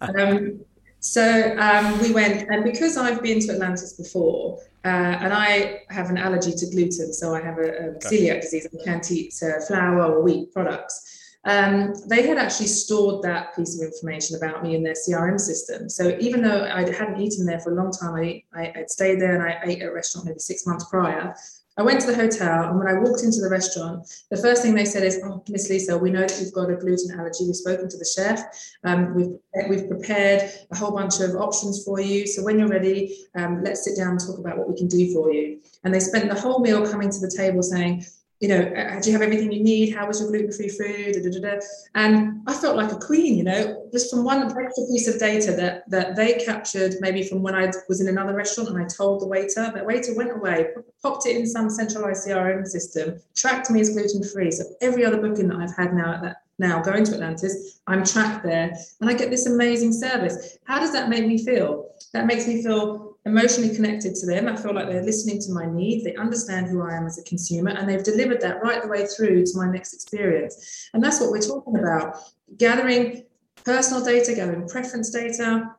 Um, 0.00 0.60
so 1.00 1.56
um, 1.58 1.98
we 2.00 2.12
went, 2.12 2.48
and 2.50 2.62
because 2.62 2.96
I've 2.96 3.22
been 3.22 3.40
to 3.40 3.52
Atlantis 3.52 3.94
before, 3.94 4.58
uh, 4.84 5.16
and 5.22 5.32
I 5.32 5.82
have 5.88 6.10
an 6.10 6.18
allergy 6.18 6.52
to 6.52 6.66
gluten, 6.70 7.12
so 7.12 7.34
I 7.34 7.40
have 7.40 7.58
a, 7.58 7.62
a 7.62 7.94
celiac 8.00 8.42
disease. 8.42 8.66
I 8.66 8.84
can't 8.84 9.10
eat 9.10 9.34
uh, 9.42 9.60
flour 9.66 10.04
or 10.04 10.22
wheat 10.22 10.52
products. 10.52 11.10
Um, 11.46 11.94
they 12.06 12.26
had 12.26 12.38
actually 12.38 12.68
stored 12.68 13.22
that 13.22 13.54
piece 13.54 13.78
of 13.78 13.86
information 13.86 14.36
about 14.36 14.62
me 14.62 14.74
in 14.74 14.82
their 14.82 14.94
CRM 14.94 15.38
system. 15.38 15.90
So 15.90 16.16
even 16.18 16.42
though 16.42 16.64
I 16.64 16.80
hadn't 16.90 17.20
eaten 17.20 17.44
there 17.44 17.60
for 17.60 17.72
a 17.72 17.74
long 17.74 17.92
time, 17.92 18.14
I, 18.14 18.42
I, 18.54 18.72
would 18.76 18.90
stayed 18.90 19.20
there 19.20 19.34
and 19.34 19.42
I 19.42 19.60
ate 19.64 19.82
at 19.82 19.88
a 19.88 19.92
restaurant 19.92 20.26
maybe 20.26 20.38
six 20.38 20.66
months 20.66 20.86
prior. 20.88 21.34
I 21.76 21.82
went 21.82 22.00
to 22.02 22.06
the 22.06 22.14
hotel, 22.14 22.68
and 22.68 22.78
when 22.78 22.86
I 22.86 23.00
walked 23.00 23.24
into 23.24 23.40
the 23.40 23.48
restaurant, 23.48 24.06
the 24.30 24.36
first 24.36 24.62
thing 24.62 24.74
they 24.74 24.84
said 24.84 25.02
is, 25.02 25.20
"Oh, 25.24 25.42
Miss 25.48 25.68
Lisa, 25.68 25.98
we 25.98 26.10
know 26.10 26.20
that 26.20 26.40
you've 26.40 26.52
got 26.52 26.70
a 26.70 26.76
gluten 26.76 27.18
allergy. 27.18 27.46
We've 27.46 27.56
spoken 27.56 27.88
to 27.88 27.96
the 27.96 28.04
chef. 28.04 28.44
Um, 28.84 29.14
we've 29.14 29.34
we've 29.68 29.88
prepared 29.88 30.52
a 30.70 30.76
whole 30.76 30.92
bunch 30.92 31.18
of 31.18 31.34
options 31.34 31.82
for 31.82 32.00
you. 32.00 32.28
So 32.28 32.44
when 32.44 32.60
you're 32.60 32.68
ready, 32.68 33.26
um, 33.34 33.64
let's 33.64 33.84
sit 33.84 33.96
down 33.96 34.12
and 34.12 34.20
talk 34.20 34.38
about 34.38 34.56
what 34.56 34.68
we 34.68 34.76
can 34.76 34.86
do 34.86 35.12
for 35.12 35.32
you." 35.32 35.60
And 35.82 35.92
they 35.92 36.00
spent 36.00 36.30
the 36.30 36.40
whole 36.40 36.60
meal 36.60 36.86
coming 36.86 37.10
to 37.10 37.18
the 37.18 37.30
table 37.30 37.62
saying, 37.62 38.04
you 38.44 38.50
know, 38.50 38.60
uh, 38.60 39.00
do 39.00 39.08
you 39.08 39.14
have 39.14 39.22
everything 39.22 39.50
you 39.50 39.64
need? 39.64 39.94
How 39.94 40.06
was 40.06 40.20
your 40.20 40.28
gluten-free 40.28 40.68
food? 40.68 41.14
Da, 41.14 41.30
da, 41.30 41.40
da, 41.40 41.60
and 41.94 42.42
I 42.46 42.52
felt 42.52 42.76
like 42.76 42.92
a 42.92 42.98
queen, 42.98 43.38
you 43.38 43.42
know, 43.42 43.88
just 43.90 44.10
from 44.10 44.22
one 44.22 44.42
extra 44.42 44.84
piece 44.92 45.08
of 45.08 45.18
data 45.18 45.52
that 45.52 45.88
that 45.88 46.14
they 46.14 46.34
captured, 46.34 46.96
maybe 47.00 47.22
from 47.22 47.40
when 47.40 47.54
I 47.54 47.72
was 47.88 48.02
in 48.02 48.08
another 48.08 48.34
restaurant 48.34 48.68
and 48.68 48.78
I 48.78 48.84
told 48.84 49.22
the 49.22 49.26
waiter, 49.26 49.72
that 49.74 49.86
waiter 49.86 50.14
went 50.14 50.32
away, 50.32 50.66
popped 51.02 51.24
it 51.26 51.36
in 51.36 51.46
some 51.46 51.70
centralized 51.70 52.28
CRM 52.28 52.66
system, 52.66 53.18
tracked 53.34 53.70
me 53.70 53.80
as 53.80 53.94
gluten-free. 53.94 54.50
So 54.50 54.64
every 54.82 55.06
other 55.06 55.16
booking 55.16 55.48
that 55.48 55.56
I've 55.56 55.74
had 55.74 55.94
now 55.94 56.12
at 56.12 56.22
that 56.22 56.36
now 56.58 56.82
going 56.82 57.04
to 57.04 57.14
Atlantis, 57.14 57.80
I'm 57.86 58.04
tracked 58.04 58.44
there 58.44 58.76
and 59.00 59.08
I 59.08 59.14
get 59.14 59.30
this 59.30 59.46
amazing 59.46 59.92
service. 59.92 60.58
How 60.64 60.80
does 60.80 60.92
that 60.92 61.08
make 61.08 61.26
me 61.26 61.42
feel? 61.42 61.90
That 62.12 62.26
makes 62.26 62.46
me 62.46 62.62
feel 62.62 63.13
emotionally 63.26 63.74
connected 63.74 64.14
to 64.16 64.26
them. 64.26 64.48
I 64.48 64.56
feel 64.56 64.74
like 64.74 64.86
they're 64.86 65.02
listening 65.02 65.40
to 65.42 65.52
my 65.52 65.66
needs. 65.66 66.04
They 66.04 66.14
understand 66.16 66.66
who 66.66 66.82
I 66.82 66.94
am 66.94 67.06
as 67.06 67.18
a 67.18 67.24
consumer 67.24 67.70
and 67.70 67.88
they've 67.88 68.02
delivered 68.02 68.40
that 68.42 68.62
right 68.62 68.82
the 68.82 68.88
way 68.88 69.06
through 69.06 69.44
to 69.44 69.52
my 69.56 69.70
next 69.70 69.94
experience. 69.94 70.90
And 70.92 71.02
that's 71.02 71.20
what 71.20 71.30
we're 71.30 71.40
talking 71.40 71.78
about 71.78 72.16
gathering 72.58 73.24
personal 73.64 74.04
data, 74.04 74.34
gathering 74.34 74.68
preference 74.68 75.10
data, 75.10 75.74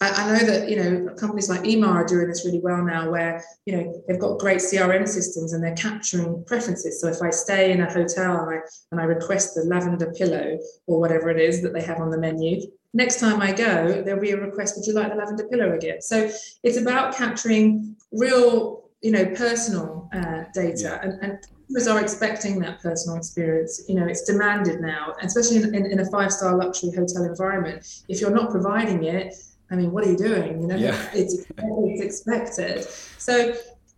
I, 0.00 0.32
know 0.32 0.46
that 0.46 0.68
you 0.68 0.76
know 0.76 1.14
companies 1.14 1.48
like 1.48 1.62
Emaar 1.62 1.88
are 1.88 2.06
doing 2.06 2.28
this 2.28 2.44
really 2.44 2.60
well 2.60 2.84
now, 2.84 3.10
where 3.10 3.44
you 3.66 3.76
know 3.76 4.02
they've 4.06 4.18
got 4.18 4.38
great 4.38 4.58
CRM 4.58 5.08
systems 5.08 5.52
and 5.52 5.62
they're 5.62 5.74
capturing 5.74 6.44
preferences. 6.44 7.00
So 7.00 7.08
if 7.08 7.20
I 7.20 7.30
stay 7.30 7.72
in 7.72 7.80
a 7.80 7.92
hotel 7.92 8.36
and 8.36 8.50
I 8.50 8.60
and 8.92 9.00
I 9.00 9.04
request 9.04 9.56
the 9.56 9.64
lavender 9.64 10.12
pillow 10.12 10.56
or 10.86 11.00
whatever 11.00 11.30
it 11.30 11.40
is 11.40 11.62
that 11.62 11.72
they 11.72 11.82
have 11.82 11.98
on 11.98 12.10
the 12.10 12.18
menu, 12.18 12.60
next 12.94 13.20
time 13.20 13.40
I 13.40 13.52
go, 13.52 14.02
there'll 14.02 14.20
be 14.20 14.30
a 14.30 14.36
request, 14.36 14.76
would 14.76 14.86
you 14.86 14.94
like 14.94 15.10
the 15.10 15.16
lavender 15.16 15.44
pillow 15.48 15.72
again? 15.74 16.00
So 16.00 16.30
it's 16.62 16.78
about 16.78 17.14
capturing 17.14 17.96
real, 18.12 18.88
you 19.02 19.12
know, 19.12 19.26
personal 19.26 20.08
uh, 20.12 20.44
data 20.54 20.82
yeah. 20.82 21.00
and, 21.02 21.22
and 21.22 21.38
customers 21.40 21.88
are 21.88 22.00
expecting 22.00 22.58
that 22.60 22.80
personal 22.80 23.16
experience. 23.16 23.82
You 23.88 23.96
know, 23.96 24.06
it's 24.06 24.24
demanded 24.24 24.80
now, 24.80 25.14
especially 25.22 25.56
in, 25.56 25.74
in, 25.74 25.86
in 25.86 26.00
a 26.00 26.10
five-star 26.10 26.56
luxury 26.56 26.90
hotel 26.90 27.24
environment. 27.24 28.02
If 28.08 28.20
you're 28.20 28.34
not 28.34 28.50
providing 28.50 29.04
it, 29.04 29.34
I 29.70 29.76
mean, 29.76 29.92
what 29.92 30.04
are 30.04 30.10
you 30.10 30.16
doing? 30.16 30.60
You 30.60 30.66
know, 30.66 30.76
yeah. 30.76 31.10
it's, 31.14 31.44
it's 31.58 32.00
expected. 32.00 32.84
So 33.18 33.54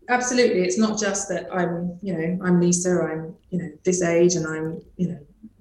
absolutely, 0.08 0.62
it's 0.62 0.78
not 0.78 0.98
just 0.98 1.28
that 1.28 1.46
I'm, 1.54 1.96
you 2.02 2.12
know, 2.12 2.44
I'm 2.44 2.60
Lisa, 2.60 3.00
I'm, 3.02 3.36
you 3.50 3.58
know, 3.58 3.70
this 3.84 4.02
age 4.02 4.34
and 4.34 4.46
I'm, 4.46 4.82
you 4.96 5.08
know, 5.08 5.20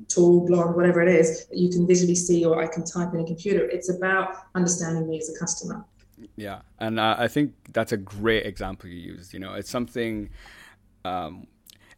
tall, 0.09 0.45
blonde, 0.45 0.75
whatever 0.75 1.01
it 1.01 1.07
is 1.07 1.45
that 1.45 1.57
you 1.57 1.69
can 1.69 1.87
visually 1.87 2.15
see 2.15 2.43
or 2.43 2.61
I 2.61 2.67
can 2.67 2.83
type 2.83 3.13
in 3.13 3.21
a 3.21 3.25
computer. 3.25 3.69
It's 3.69 3.89
about 3.89 4.35
understanding 4.55 5.07
me 5.07 5.19
as 5.19 5.33
a 5.33 5.39
customer. 5.39 5.85
Yeah, 6.35 6.61
and 6.79 6.99
uh, 6.99 7.15
I 7.17 7.27
think 7.27 7.53
that's 7.71 7.93
a 7.93 7.97
great 7.97 8.45
example 8.45 8.89
you 8.89 8.97
used. 8.97 9.33
You 9.33 9.39
know, 9.39 9.53
it's 9.53 9.69
something 9.69 10.29
um, 11.05 11.47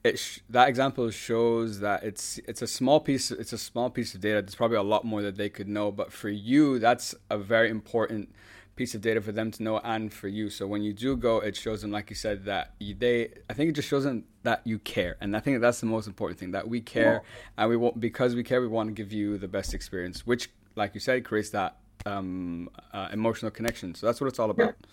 it 0.04 0.20
sh- 0.20 0.40
that 0.50 0.70
example 0.70 1.10
shows 1.10 1.80
that 1.80 2.04
it's 2.04 2.40
it's 2.48 2.62
a 2.62 2.68
small 2.68 3.00
piece 3.00 3.32
it's 3.32 3.54
a 3.54 3.58
small 3.58 3.90
piece 3.90 4.14
of 4.14 4.22
data 4.22 4.42
there's 4.42 4.56
probably 4.56 4.78
a 4.78 4.84
lot 4.84 5.06
more 5.06 5.22
that 5.22 5.38
they 5.38 5.50
could 5.50 5.68
know 5.68 5.92
but 5.92 6.12
for 6.12 6.30
you 6.30 6.80
that's 6.80 7.14
a 7.30 7.38
very 7.38 7.70
important 7.70 8.34
piece 8.82 8.96
of 8.96 9.02
data 9.02 9.22
for 9.22 9.32
them 9.32 9.52
to 9.52 9.62
know 9.62 9.78
and 9.84 10.12
for 10.12 10.28
you. 10.28 10.50
So 10.50 10.66
when 10.66 10.82
you 10.82 10.92
do 10.92 11.16
go 11.16 11.34
it 11.40 11.56
shows 11.56 11.80
them 11.84 11.92
like 11.92 12.10
you 12.10 12.16
said 12.16 12.46
that 12.46 12.66
you, 12.80 12.94
they 13.04 13.18
i 13.50 13.54
think 13.54 13.70
it 13.70 13.76
just 13.80 13.88
shows 13.88 14.06
them 14.06 14.24
that 14.42 14.60
you 14.72 14.78
care. 14.80 15.14
And 15.22 15.38
i 15.38 15.40
think 15.40 15.62
that's 15.62 15.82
the 15.86 15.92
most 15.96 16.08
important 16.08 16.40
thing 16.40 16.52
that 16.58 16.68
we 16.68 16.80
care. 16.96 17.22
And 17.58 17.70
we 17.70 17.78
want 17.84 18.00
because 18.00 18.32
we 18.40 18.44
care 18.44 18.60
we 18.60 18.72
want 18.78 18.88
to 18.92 18.96
give 19.02 19.12
you 19.20 19.38
the 19.38 19.52
best 19.58 19.76
experience 19.80 20.26
which 20.32 20.44
like 20.76 20.96
you 20.96 21.00
said 21.00 21.24
creates 21.30 21.52
that 21.52 21.72
um, 22.08 22.70
uh, 22.92 23.10
emotional 23.20 23.52
connection. 23.52 23.94
So 23.94 24.08
that's 24.08 24.20
what 24.20 24.28
it's 24.32 24.40
all 24.40 24.50
about. 24.50 24.74
Yeah. 24.80 24.90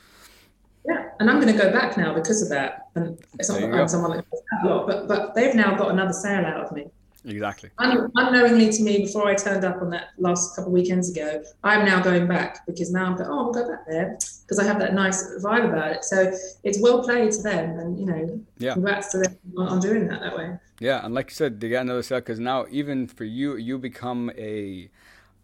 Yeah, 0.89 1.05
and 1.19 1.31
I'm 1.31 1.41
going 1.41 1.53
to 1.55 1.61
go 1.65 1.71
back 1.73 1.97
now 1.99 2.15
because 2.15 2.41
of 2.41 2.49
that. 2.51 2.89
And 2.95 3.19
it's 3.39 3.49
not 3.49 3.63
I'm 3.63 3.89
someone 3.89 4.13
that 4.17 4.31
does 4.31 4.43
that 4.51 4.59
a 4.65 4.69
lot, 4.69 4.87
but 4.87 5.09
but 5.09 5.35
they've 5.35 5.55
now 5.55 5.77
got 5.77 5.91
another 5.91 6.13
sale 6.13 6.47
out 6.47 6.61
of 6.65 6.73
me. 6.73 6.87
Exactly. 7.29 7.71
Un- 7.79 8.11
unknowingly 8.15 8.71
to 8.73 8.83
me, 8.83 8.99
before 8.99 9.29
I 9.29 9.35
turned 9.35 9.65
up 9.65 9.83
on 9.83 9.91
that 9.91 10.11
last 10.19 10.57
couple 10.57 10.71
of 10.71 10.73
weekends 10.73 11.11
ago, 11.11 11.43
I'm 11.63 11.85
now 11.85 12.01
going 12.01 12.27
back 12.27 12.67
because 12.67 12.91
now 12.91 13.05
I'm 13.05 13.17
going, 13.17 13.29
oh, 13.29 13.47
I'll 13.47 13.53
go 13.53 13.69
back 13.69 13.87
there 13.87 14.19
because 14.43 14.59
I 14.59 14.65
have 14.65 14.79
that 14.79 14.95
nice 14.95 15.23
vibe 15.43 15.69
about 15.69 15.93
it. 15.93 16.05
So 16.05 16.33
it's 16.65 16.81
well 16.81 17.03
played 17.03 17.31
to 17.33 17.43
them, 17.43 17.79
and 17.79 17.99
you 17.99 18.07
know, 18.07 18.41
yeah. 18.59 18.73
congrats 18.73 19.13
to 19.13 19.19
them 19.19 19.37
on 19.57 19.81
doing 19.81 20.09
that 20.09 20.21
that 20.21 20.37
way. 20.37 20.57
Yeah, 20.81 21.05
and 21.05 21.15
like 21.15 21.31
you 21.31 21.35
said, 21.35 21.61
they 21.61 21.69
get 21.69 21.83
another 21.83 22.03
sale 22.03 22.21
because 22.21 22.41
now 22.41 22.67
even 22.71 23.07
for 23.07 23.25
you, 23.25 23.57
you 23.57 23.79
become 23.79 24.31
a 24.39 24.91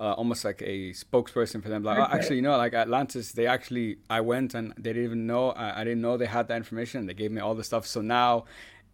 uh, 0.01 0.12
almost 0.12 0.45
like 0.45 0.61
a 0.62 0.91
spokesperson 0.91 1.62
for 1.62 1.68
them. 1.68 1.82
Like, 1.82 1.99
okay. 1.99 2.09
oh, 2.11 2.14
actually, 2.14 2.37
you 2.37 2.43
know, 2.43 2.57
like 2.57 2.74
Atlantis, 2.74 3.32
they 3.32 3.47
actually, 3.47 3.99
I 4.11 4.20
went 4.20 4.55
and 4.55 4.72
they 4.76 4.93
didn't 4.93 5.05
even 5.05 5.26
know, 5.26 5.51
I, 5.51 5.80
I 5.80 5.85
didn't 5.85 6.01
know 6.01 6.16
they 6.16 6.26
had 6.26 6.49
that 6.49 6.57
information. 6.57 7.07
They 7.07 7.14
gave 7.14 7.30
me 7.30 7.41
all 7.41 7.55
the 7.55 7.62
stuff. 7.62 7.87
So 7.87 8.01
now 8.01 8.45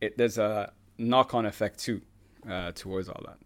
it, 0.01 0.19
there's 0.19 0.37
a 0.37 0.73
knock 0.99 1.35
on 1.35 1.47
effect 1.47 1.79
too 1.79 2.03
uh, 2.49 2.73
towards 2.73 3.09
all 3.09 3.21
that. 3.27 3.39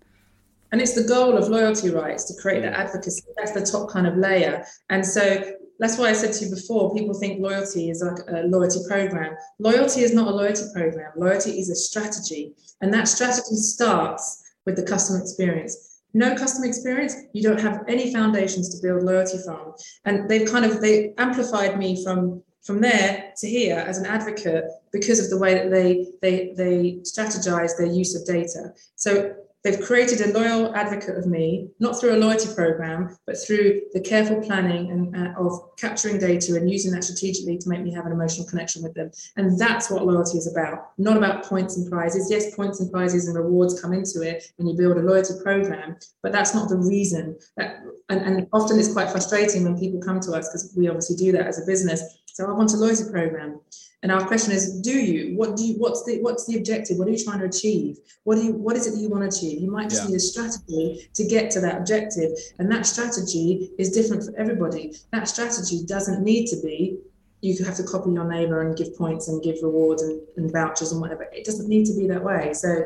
And 0.73 0.81
it's 0.81 0.95
the 0.95 1.05
goal 1.05 1.37
of 1.37 1.49
loyalty 1.49 1.91
rights 1.91 2.25
to 2.25 2.43
create 2.43 2.63
that 2.63 2.75
advocacy. 2.75 3.23
That's 3.37 3.53
the 3.53 3.65
top 3.65 3.91
kind 3.91 4.07
of 4.07 4.17
layer. 4.17 4.65
And 4.91 5.07
so 5.07 5.53
that's 5.79 5.99
why 5.99 6.07
I 6.07 6.13
said 6.13 6.33
to 6.35 6.45
you 6.45 6.51
before, 6.51 6.95
people 6.95 7.15
think 7.15 7.41
loyalty 7.41 7.91
is 7.91 8.03
like 8.03 8.19
a 8.29 8.47
loyalty 8.47 8.81
program. 8.89 9.37
Loyalty 9.59 10.03
is 10.03 10.13
not 10.13 10.27
a 10.27 10.35
loyalty 10.35 10.65
program. 10.73 11.13
Loyalty 11.17 11.61
is 11.61 11.71
a 11.71 11.77
strategy. 11.77 12.55
And 12.81 12.93
that 12.93 13.07
strategy 13.07 13.55
starts 13.55 14.43
with 14.67 14.77
the 14.77 14.83
customer 14.83 15.21
experience 15.21 15.95
no 16.15 16.37
customer 16.37 16.67
experience, 16.67 17.17
you 17.33 17.43
don't 17.43 17.61
have 17.61 17.85
any 17.89 18.13
foundations 18.13 18.69
to 18.69 18.81
build 18.81 19.03
loyalty 19.03 19.39
from. 19.45 19.75
And 20.05 20.29
they've 20.31 20.49
kind 20.49 20.65
of 20.65 20.81
they 20.81 21.13
amplified 21.19 21.77
me 21.77 22.03
from 22.03 22.43
from 22.65 22.81
there 22.81 23.33
to 23.37 23.49
here 23.49 23.79
as 23.79 23.99
an 23.99 24.07
advocate 24.07 24.65
because 24.93 25.21
of 25.21 25.31
the 25.31 25.39
way 25.39 25.55
that 25.55 25.71
they 25.71 26.07
they 26.23 26.55
they 26.57 26.99
strategize 27.03 27.77
their 27.77 27.87
use 27.87 28.15
of 28.15 28.27
data. 28.27 28.73
So 28.97 29.37
They've 29.65 29.81
created 29.81 30.21
a 30.21 30.39
loyal 30.39 30.77
advocate 30.77 31.17
of 31.17 31.27
me, 31.27 31.71
not 31.81 31.99
through 31.99 32.15
a 32.15 32.21
loyalty 32.21 32.55
program, 32.55 33.17
but 33.27 33.39
through 33.39 33.81
the 33.95 34.01
careful 34.01 34.43
planning 34.43 34.91
and 34.91 35.17
uh, 35.17 35.41
of 35.41 35.75
capturing 35.79 36.19
data 36.19 36.57
and 36.57 36.71
using 36.71 36.93
that 36.93 37.03
strategically 37.03 37.57
to 37.57 37.69
make 37.71 37.81
me 37.81 37.91
have 37.91 38.05
an 38.05 38.13
emotional 38.13 38.47
connection 38.47 38.83
with 38.83 38.93
them. 38.93 39.11
And 39.39 39.59
that's 39.59 39.91
what 39.91 40.05
loyalty 40.05 40.37
is 40.37 40.47
about, 40.53 40.91
not 40.99 41.17
about 41.17 41.47
points 41.47 41.79
and 41.79 41.91
prizes. 41.91 42.31
Yes, 42.31 42.55
points 42.55 42.81
and 42.81 42.93
prizes 42.93 43.27
and 43.27 43.39
rewards 43.39 43.81
come 43.81 43.95
into 43.95 44.21
it 44.21 44.53
when 44.57 44.69
you 44.69 44.77
build 44.77 44.99
a 44.99 45.01
loyalty 45.01 45.33
program, 45.43 45.97
but 46.23 46.31
that's 46.31 46.55
not 46.55 46.69
the 46.69 46.77
reason. 46.77 47.39
That, 47.57 47.81
and, 48.11 48.21
and 48.21 48.47
often 48.53 48.79
it's 48.79 48.93
quite 48.93 49.11
frustrating 49.11 49.65
when 49.65 49.81
people 49.81 49.99
come 49.99 50.21
to 50.21 50.33
us 50.33 50.51
because 50.51 50.75
we 50.77 50.89
obviously 50.89 51.17
do 51.17 51.33
that 51.33 51.47
as 51.47 51.63
a 51.63 51.65
business. 51.65 52.03
So 52.35 52.47
I 52.47 52.53
want 52.53 52.73
a 52.75 52.77
loyalty 52.77 53.05
program. 53.11 53.61
And 54.03 54.13
our 54.13 54.27
question 54.27 54.53
is, 54.53 54.81
do 54.83 54.93
you? 54.93 55.35
What 55.37 55.57
do 55.57 55.65
you? 55.65 55.75
What's 55.79 56.05
the 56.05 56.21
what's 56.21 56.47
the 56.47 56.59
objective? 56.59 56.99
What 56.99 57.09
are 57.09 57.13
you 57.13 57.25
trying 57.25 57.39
to 57.39 57.47
achieve? 57.47 57.97
What 58.25 58.35
do 58.35 58.43
you? 58.45 58.53
What 58.53 58.77
is 58.77 58.87
it 58.87 58.91
that 58.91 59.01
you 59.01 59.09
want 59.09 59.23
to 59.23 59.35
achieve? 59.35 59.63
You 59.63 59.71
might 59.71 59.89
just 59.89 60.03
yeah. 60.03 60.09
need 60.11 60.17
a 60.17 60.21
strategy 60.21 61.09
to 61.15 61.25
get 61.25 61.51
to 61.53 61.61
that 61.61 61.79
objective, 61.79 62.33
and 62.59 62.71
that 62.71 62.85
strategy 62.85 63.71
is 63.79 63.93
different 63.93 64.25
for 64.25 64.37
everybody. 64.37 64.95
That 65.13 65.27
strategy 65.27 65.87
doesn't 65.87 66.23
need 66.23 66.49
to 66.49 66.57
be 66.61 66.99
you 67.45 67.63
have 67.63 67.77
to 67.77 67.83
copy 67.83 68.11
your 68.11 68.25
neighbor 68.25 68.63
and 68.63 68.75
give 68.75 68.97
points 68.97 69.29
and 69.29 69.43
give 69.43 69.57
rewards 69.63 70.03
and, 70.03 70.21
and 70.39 70.51
vouchers 70.51 70.93
and 70.93 71.01
whatever. 71.01 71.25
It 71.25 71.45
doesn't 71.45 71.69
need 71.69 71.85
to 71.87 71.95
be 71.95 72.07
that 72.09 72.25
way. 72.25 72.55
So, 72.55 72.85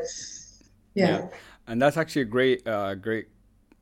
yeah. 0.94 1.06
yeah. 1.06 1.26
And 1.68 1.80
that's 1.80 1.96
actually 1.96 2.22
a 2.22 2.26
great, 2.26 2.66
uh, 2.66 2.96
great 2.96 3.28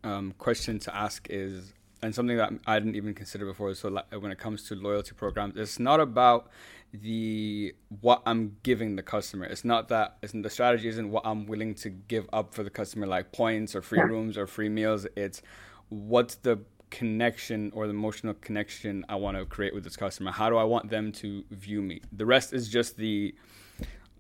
um, 0.05 0.35
question 0.37 0.79
to 0.81 0.95
ask. 0.95 1.29
Is 1.31 1.73
and 2.03 2.15
something 2.15 2.37
that 2.37 2.53
I 2.67 2.79
didn't 2.79 2.97
even 2.97 3.15
consider 3.15 3.47
before. 3.47 3.75
So, 3.75 3.89
like, 3.89 4.07
when 4.19 4.31
it 4.31 4.39
comes 4.39 4.65
to 4.69 4.75
loyalty 4.75 5.13
programs, 5.15 5.57
it's 5.57 5.79
not 5.79 6.01
about 6.01 6.51
the 6.93 7.75
what 8.01 8.23
I'm 8.27 8.57
giving 8.63 8.97
the 8.97 9.03
customer. 9.03 9.45
It's 9.47 9.65
not 9.65 9.89
that 9.89 10.17
it's 10.23 10.33
the 10.33 10.51
strategy 10.51 10.89
isn't 10.89 11.11
what 11.11 11.27
I'm 11.27 11.47
willing 11.47 11.75
to 11.77 11.91
give 11.91 12.29
up 12.33 12.55
for 12.55 12.63
the 12.63 12.71
customer, 12.71 13.07
like 13.07 13.33
points 13.33 13.75
or 13.75 13.83
free 13.83 13.99
yeah. 13.99 14.05
rooms 14.05 14.39
or 14.39 14.47
free 14.47 14.69
meals. 14.69 15.07
It's 15.17 15.43
what's 15.89 16.37
the 16.37 16.61
connection 16.91 17.73
or 17.75 17.87
the 17.87 17.91
emotional 17.91 18.35
connection 18.35 19.05
I 19.09 19.17
want 19.17 19.37
to 19.37 19.45
create 19.45 19.75
with 19.75 19.85
this 19.85 19.97
customer. 19.97 20.31
How 20.31 20.49
do 20.49 20.57
I 20.57 20.65
want 20.65 20.91
them 20.91 21.13
to 21.13 21.45
view 21.51 21.83
me? 21.83 22.01
The 22.13 22.27
rest 22.27 22.53
is 22.53 22.69
just 22.69 22.97
the 22.97 23.35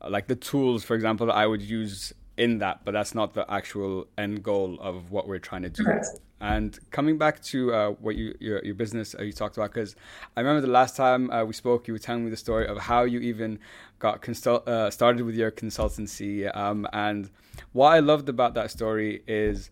like 0.08 0.26
the 0.26 0.36
tools, 0.36 0.84
for 0.84 0.94
example, 0.94 1.26
that 1.26 1.34
I 1.34 1.46
would 1.46 1.62
use 1.62 2.12
in 2.36 2.58
that, 2.58 2.84
but 2.84 2.92
that's 2.92 3.14
not 3.14 3.34
the 3.34 3.50
actual 3.50 4.06
end 4.18 4.42
goal 4.42 4.78
of 4.80 5.10
what 5.10 5.26
we're 5.26 5.38
trying 5.38 5.62
to 5.62 5.70
do. 5.70 5.84
And 6.40 6.78
coming 6.90 7.16
back 7.16 7.42
to 7.44 7.72
uh, 7.72 7.90
what 7.92 8.16
you 8.16 8.34
your, 8.40 8.62
your 8.64 8.74
business 8.74 9.14
uh, 9.18 9.22
you 9.22 9.32
talked 9.32 9.56
about, 9.56 9.72
because 9.72 9.96
I 10.36 10.40
remember 10.40 10.60
the 10.60 10.72
last 10.72 10.96
time 10.96 11.30
uh, 11.30 11.44
we 11.44 11.54
spoke, 11.54 11.88
you 11.88 11.94
were 11.94 11.98
telling 11.98 12.24
me 12.24 12.30
the 12.30 12.36
story 12.36 12.66
of 12.66 12.78
how 12.78 13.04
you 13.04 13.20
even 13.20 13.58
got 13.98 14.20
consult 14.20 14.68
uh, 14.68 14.90
started 14.90 15.24
with 15.24 15.34
your 15.34 15.50
consultancy. 15.50 16.54
Um, 16.54 16.86
and 16.92 17.30
what 17.72 17.88
I 17.88 18.00
loved 18.00 18.28
about 18.28 18.54
that 18.54 18.70
story 18.70 19.22
is 19.26 19.70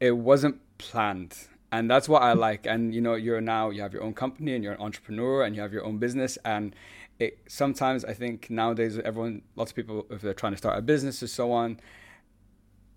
it 0.00 0.12
wasn't 0.12 0.60
planned 0.78 1.36
and 1.72 1.90
that's 1.90 2.08
what 2.08 2.22
I 2.22 2.32
like. 2.32 2.66
And 2.66 2.94
you 2.94 3.00
know, 3.00 3.14
you're 3.14 3.40
now 3.40 3.70
you 3.70 3.82
have 3.82 3.92
your 3.92 4.02
own 4.02 4.14
company 4.14 4.54
and 4.54 4.64
you're 4.64 4.72
an 4.72 4.80
entrepreneur 4.80 5.44
and 5.44 5.54
you 5.54 5.62
have 5.62 5.72
your 5.72 5.84
own 5.84 5.98
business. 5.98 6.36
And 6.44 6.74
it 7.18 7.38
sometimes 7.48 8.04
I 8.04 8.14
think 8.14 8.50
nowadays 8.50 8.98
everyone, 8.98 9.42
lots 9.56 9.70
of 9.70 9.76
people, 9.76 10.06
if 10.10 10.20
they're 10.20 10.34
trying 10.34 10.52
to 10.52 10.58
start 10.58 10.78
a 10.78 10.82
business 10.82 11.22
or 11.22 11.28
so 11.28 11.52
on, 11.52 11.78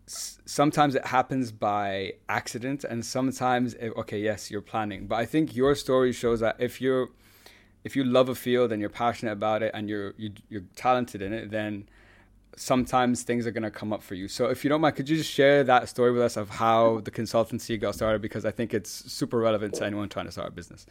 sometimes 0.05 0.95
it 0.95 1.05
happens 1.05 1.51
by 1.51 2.13
accident 2.29 2.83
and 2.83 3.05
sometimes 3.05 3.73
it, 3.75 3.93
okay 3.97 4.19
yes 4.19 4.51
you're 4.51 4.61
planning. 4.61 5.07
But 5.07 5.15
i 5.15 5.25
think 5.25 5.55
your 5.55 5.75
story 5.75 6.11
shows 6.11 6.39
that 6.41 6.55
if 6.59 6.81
you're 6.81 7.09
if 7.83 7.95
you 7.95 8.03
love 8.03 8.29
a 8.29 8.35
field 8.35 8.71
and 8.71 8.79
you're 8.79 8.89
passionate 8.89 9.33
about 9.33 9.61
it 9.61 9.71
and 9.73 9.89
you're 9.89 10.13
you, 10.17 10.29
are 10.29 10.33
you 10.49 10.59
are 10.59 10.63
talented 10.75 11.21
in 11.21 11.33
it 11.33 11.51
then 11.51 11.87
sometimes 12.55 13.23
things 13.23 13.47
are 13.47 13.51
going 13.51 13.63
to 13.63 13.71
come 13.71 13.91
up 13.91 14.03
for 14.03 14.13
you. 14.13 14.27
So 14.27 14.45
if 14.45 14.63
you 14.63 14.69
don't 14.69 14.81
mind 14.81 14.95
could 14.95 15.09
you 15.09 15.17
just 15.17 15.31
share 15.31 15.63
that 15.63 15.89
story 15.89 16.11
with 16.11 16.21
us 16.21 16.37
of 16.37 16.49
how 16.49 16.99
the 17.03 17.11
consultancy 17.11 17.79
got 17.79 17.95
started? 17.95 18.21
Because 18.21 18.45
i 18.45 18.51
think 18.51 18.73
it's 18.73 19.11
super 19.11 19.39
relevant 19.39 19.73
to 19.75 19.85
anyone 19.85 20.09
trying 20.09 20.25
to 20.25 20.31
start 20.31 20.49
a 20.49 20.51
business. 20.51 20.85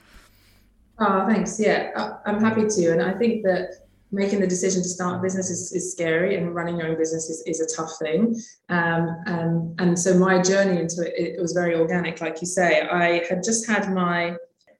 Oh 0.98 1.26
thanks. 1.26 1.60
Yeah 1.60 2.16
i'm 2.24 2.40
happy 2.40 2.66
to. 2.66 2.92
And 2.92 3.02
i 3.02 3.12
think 3.12 3.42
that 3.44 3.86
making 4.12 4.40
the 4.40 4.46
decision 4.46 4.82
to 4.82 4.88
start 4.88 5.18
a 5.18 5.22
business 5.22 5.48
is, 5.50 5.72
is 5.72 5.90
scary 5.90 6.36
and 6.36 6.54
running 6.54 6.76
your 6.78 6.88
own 6.88 6.98
business 6.98 7.30
is, 7.30 7.42
is 7.46 7.60
a 7.60 7.76
tough 7.76 7.92
thing. 7.98 8.36
Um, 8.68 9.22
and, 9.26 9.80
and 9.80 9.98
so 9.98 10.18
my 10.18 10.40
journey 10.40 10.80
into 10.80 11.02
it, 11.02 11.36
it 11.36 11.40
was 11.40 11.52
very 11.52 11.74
organic, 11.74 12.20
like 12.20 12.40
you 12.42 12.46
say. 12.46 12.82
I 12.82 13.24
had 13.28 13.42
just 13.42 13.66
had 13.66 13.90
my, 13.92 14.36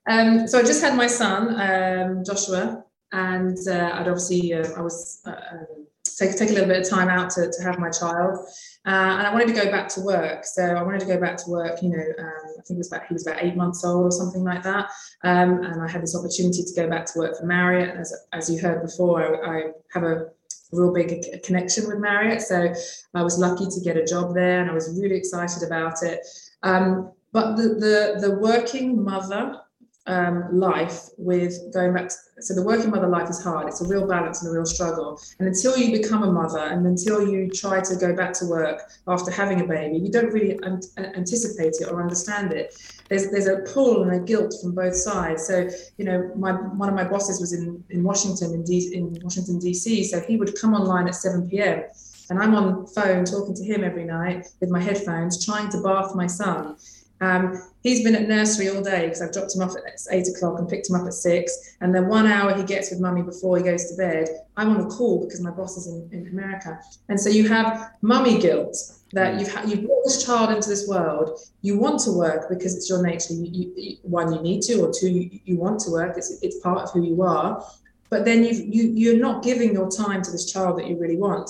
um, 0.07 0.47
so 0.47 0.59
I 0.59 0.61
just 0.63 0.81
had 0.83 0.95
my 0.95 1.07
son, 1.07 1.59
um, 1.59 2.23
Joshua, 2.23 2.85
and 3.11 3.57
uh, 3.67 3.91
I'd 3.93 4.07
obviously, 4.07 4.53
uh, 4.53 4.67
I 4.77 4.81
was, 4.81 5.21
uh, 5.25 5.31
um, 5.31 5.82
take, 6.17 6.35
take 6.35 6.49
a 6.49 6.53
little 6.53 6.67
bit 6.67 6.81
of 6.81 6.89
time 6.89 7.09
out 7.09 7.29
to, 7.31 7.51
to 7.51 7.63
have 7.63 7.79
my 7.79 7.89
child. 7.89 8.37
Uh, 8.85 9.15
and 9.17 9.27
I 9.27 9.31
wanted 9.31 9.47
to 9.47 9.53
go 9.53 9.71
back 9.71 9.87
to 9.89 10.01
work. 10.01 10.43
So 10.45 10.61
I 10.61 10.81
wanted 10.83 10.99
to 11.01 11.05
go 11.05 11.19
back 11.19 11.37
to 11.37 11.49
work, 11.49 11.81
you 11.81 11.89
know, 11.89 12.03
um, 12.19 12.43
I 12.59 12.61
think 12.67 12.71
it 12.71 12.77
was 12.77 12.91
about, 12.91 13.07
he 13.07 13.13
was 13.13 13.25
about 13.25 13.41
eight 13.41 13.55
months 13.55 13.85
old 13.85 14.05
or 14.05 14.11
something 14.11 14.43
like 14.43 14.61
that. 14.63 14.89
Um, 15.23 15.63
and 15.63 15.81
I 15.81 15.89
had 15.89 16.01
this 16.01 16.15
opportunity 16.15 16.63
to 16.63 16.73
go 16.75 16.89
back 16.89 17.05
to 17.07 17.19
work 17.19 17.37
for 17.37 17.45
Marriott. 17.45 17.95
As, 17.95 18.13
as 18.33 18.49
you 18.49 18.59
heard 18.59 18.81
before, 18.81 19.45
I, 19.45 19.57
I 19.57 19.63
have 19.93 20.03
a 20.03 20.27
real 20.73 20.93
big 20.93 21.41
connection 21.43 21.87
with 21.87 21.99
Marriott. 21.99 22.41
So 22.41 22.73
I 23.13 23.23
was 23.23 23.37
lucky 23.37 23.65
to 23.65 23.81
get 23.81 23.95
a 23.95 24.05
job 24.05 24.33
there 24.33 24.59
and 24.59 24.69
I 24.69 24.73
was 24.73 24.99
really 24.99 25.15
excited 25.15 25.63
about 25.63 26.03
it. 26.03 26.19
Um, 26.63 27.11
but 27.31 27.55
the, 27.55 27.69
the, 27.69 28.27
the 28.27 28.35
working 28.35 29.03
mother 29.03 29.59
um, 30.05 30.49
life 30.51 31.09
with 31.17 31.53
going 31.73 31.93
back 31.93 32.09
to, 32.09 32.15
so 32.39 32.53
the 32.53 32.63
working 32.63 32.89
mother 32.89 33.07
life 33.07 33.29
is 33.29 33.41
hard. 33.41 33.67
It's 33.67 33.81
a 33.81 33.87
real 33.87 34.05
balance 34.05 34.41
and 34.41 34.51
a 34.51 34.53
real 34.53 34.65
struggle. 34.65 35.21
And 35.39 35.47
until 35.47 35.77
you 35.77 35.91
become 35.91 36.23
a 36.23 36.31
mother 36.31 36.59
and 36.59 36.85
until 36.85 37.25
you 37.27 37.49
try 37.49 37.79
to 37.79 37.95
go 37.95 38.13
back 38.13 38.33
to 38.33 38.45
work 38.45 38.81
after 39.07 39.31
having 39.31 39.61
a 39.61 39.67
baby 39.67 39.97
you 39.97 40.11
don't 40.11 40.31
really 40.33 40.59
an- 40.63 40.81
anticipate 40.97 41.75
it 41.79 41.87
or 41.89 42.01
understand 42.01 42.51
it. 42.51 42.75
There's 43.09 43.31
there's 43.31 43.47
a 43.47 43.57
pull 43.73 44.03
and 44.03 44.13
a 44.13 44.19
guilt 44.19 44.53
from 44.61 44.75
both 44.75 44.95
sides. 44.95 45.47
So 45.47 45.69
you 45.97 46.05
know 46.05 46.31
my 46.35 46.51
one 46.51 46.89
of 46.89 46.95
my 46.95 47.03
bosses 47.03 47.39
was 47.39 47.53
in 47.53 47.83
in 47.89 48.03
washington 48.03 48.53
in, 48.53 48.63
D, 48.63 48.91
in 48.93 49.17
washington 49.23 49.59
dc 49.59 50.05
so 50.05 50.19
he 50.21 50.37
would 50.37 50.59
come 50.59 50.73
online 50.73 51.07
at 51.07 51.15
7 51.15 51.49
p.m 51.49 51.83
and 52.29 52.39
i'm 52.39 52.55
on 52.55 52.85
phone 52.87 53.25
talking 53.25 53.55
to 53.55 53.63
him 53.63 53.83
every 53.83 54.05
night 54.05 54.47
with 54.59 54.69
my 54.69 54.81
headphones 54.81 55.43
trying 55.45 55.69
to 55.69 55.81
bath 55.81 56.15
my 56.15 56.27
son 56.27 56.75
um, 57.23 57.61
he's 57.83 58.03
been 58.03 58.15
at 58.15 58.27
nursery 58.27 58.69
all 58.69 58.81
day 58.81 59.05
because 59.05 59.21
I've 59.21 59.31
dropped 59.31 59.55
him 59.55 59.61
off 59.61 59.75
at 59.75 59.99
eight 60.11 60.27
o'clock 60.27 60.59
and 60.59 60.67
picked 60.67 60.89
him 60.89 60.95
up 60.95 61.05
at 61.05 61.13
six. 61.13 61.75
And 61.79 61.95
then 61.95 62.07
one 62.07 62.27
hour 62.27 62.53
he 62.53 62.63
gets 62.63 62.89
with 62.91 62.99
mummy 62.99 63.21
before 63.21 63.57
he 63.57 63.63
goes 63.63 63.89
to 63.91 63.95
bed. 63.95 64.27
I'm 64.57 64.69
on 64.71 64.81
a 64.81 64.87
call 64.87 65.23
because 65.23 65.39
my 65.41 65.51
boss 65.51 65.77
is 65.77 65.87
in, 65.87 66.09
in 66.11 66.27
America. 66.27 66.79
And 67.07 67.19
so 67.19 67.29
you 67.29 67.47
have 67.47 67.91
mummy 68.01 68.39
guilt 68.39 68.75
that 69.13 69.35
mm. 69.35 69.39
you've 69.39 69.53
ha- 69.53 69.63
you've 69.65 69.85
brought 69.85 70.03
this 70.03 70.25
child 70.25 70.51
into 70.51 70.67
this 70.67 70.87
world. 70.87 71.39
You 71.61 71.77
want 71.77 72.01
to 72.01 72.11
work 72.11 72.49
because 72.49 72.75
it's 72.75 72.89
your 72.89 73.01
nature. 73.01 73.33
You, 73.33 73.49
you, 73.51 73.73
you, 73.75 73.97
one, 74.01 74.33
you 74.33 74.41
need 74.41 74.61
to, 74.63 74.81
or 74.81 74.91
two, 74.91 75.09
you, 75.09 75.39
you 75.45 75.55
want 75.57 75.79
to 75.81 75.91
work. 75.91 76.17
It's, 76.17 76.39
it's 76.41 76.59
part 76.59 76.81
of 76.81 76.91
who 76.91 77.03
you 77.03 77.21
are. 77.21 77.63
But 78.09 78.25
then 78.25 78.43
you've, 78.43 78.59
you 78.59 78.83
you're 79.01 79.19
not 79.19 79.43
giving 79.43 79.73
your 79.73 79.89
time 79.89 80.21
to 80.23 80.31
this 80.31 80.51
child 80.51 80.77
that 80.77 80.87
you 80.87 80.99
really 80.99 81.17
want 81.17 81.49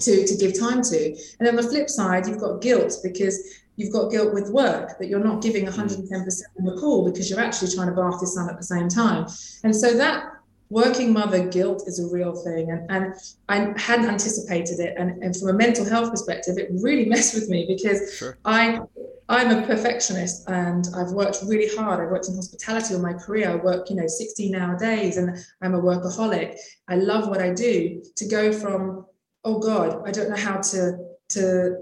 to 0.00 0.26
to 0.26 0.36
give 0.36 0.58
time 0.58 0.82
to. 0.82 1.16
And 1.38 1.48
on 1.48 1.56
the 1.56 1.62
flip 1.62 1.88
side, 1.88 2.26
you've 2.26 2.40
got 2.40 2.60
guilt 2.60 2.94
because 3.02 3.62
you've 3.76 3.92
got 3.92 4.10
guilt 4.10 4.32
with 4.32 4.50
work 4.50 4.98
that 4.98 5.08
you're 5.08 5.22
not 5.22 5.42
giving 5.42 5.66
mm. 5.66 5.72
110% 5.72 6.42
in 6.58 6.64
the 6.64 6.76
call 6.80 7.04
because 7.10 7.28
you're 7.28 7.40
actually 7.40 7.70
trying 7.72 7.88
to 7.88 7.94
bath 7.94 8.20
your 8.20 8.26
son 8.26 8.48
at 8.48 8.56
the 8.56 8.64
same 8.64 8.88
time. 8.88 9.26
And 9.64 9.74
so 9.74 9.94
that 9.94 10.24
working 10.70 11.12
mother 11.12 11.46
guilt 11.48 11.84
is 11.86 12.00
a 12.00 12.12
real 12.12 12.34
thing. 12.34 12.70
And, 12.70 12.90
and 12.90 13.14
I 13.48 13.80
hadn't 13.80 14.06
anticipated 14.06 14.80
it. 14.80 14.94
And, 14.96 15.22
and 15.22 15.36
from 15.36 15.48
a 15.48 15.52
mental 15.52 15.84
health 15.84 16.10
perspective, 16.10 16.58
it 16.58 16.68
really 16.72 17.04
messed 17.14 17.34
with 17.34 17.48
me 17.48 17.66
because 17.66 18.14
sure. 18.16 18.38
I 18.44 18.80
I'm 19.26 19.50
a 19.50 19.66
perfectionist 19.66 20.48
and 20.48 20.86
I've 20.94 21.12
worked 21.12 21.38
really 21.46 21.74
hard. 21.74 22.00
I've 22.04 22.10
worked 22.10 22.28
in 22.28 22.34
hospitality 22.34 22.94
all 22.94 23.00
my 23.00 23.14
career. 23.14 23.50
I 23.50 23.56
work, 23.56 23.88
you 23.88 23.96
know, 23.96 24.06
16 24.06 24.54
hour 24.54 24.78
days 24.78 25.16
and 25.16 25.38
I'm 25.62 25.74
a 25.74 25.80
workaholic. 25.80 26.56
I 26.88 26.96
love 26.96 27.28
what 27.28 27.40
I 27.40 27.54
do. 27.54 28.02
To 28.16 28.28
go 28.28 28.52
from, 28.52 29.06
oh 29.44 29.58
God, 29.60 30.06
I 30.06 30.10
don't 30.10 30.28
know 30.28 30.36
how 30.36 30.58
to 30.58 30.98
to 31.34 31.76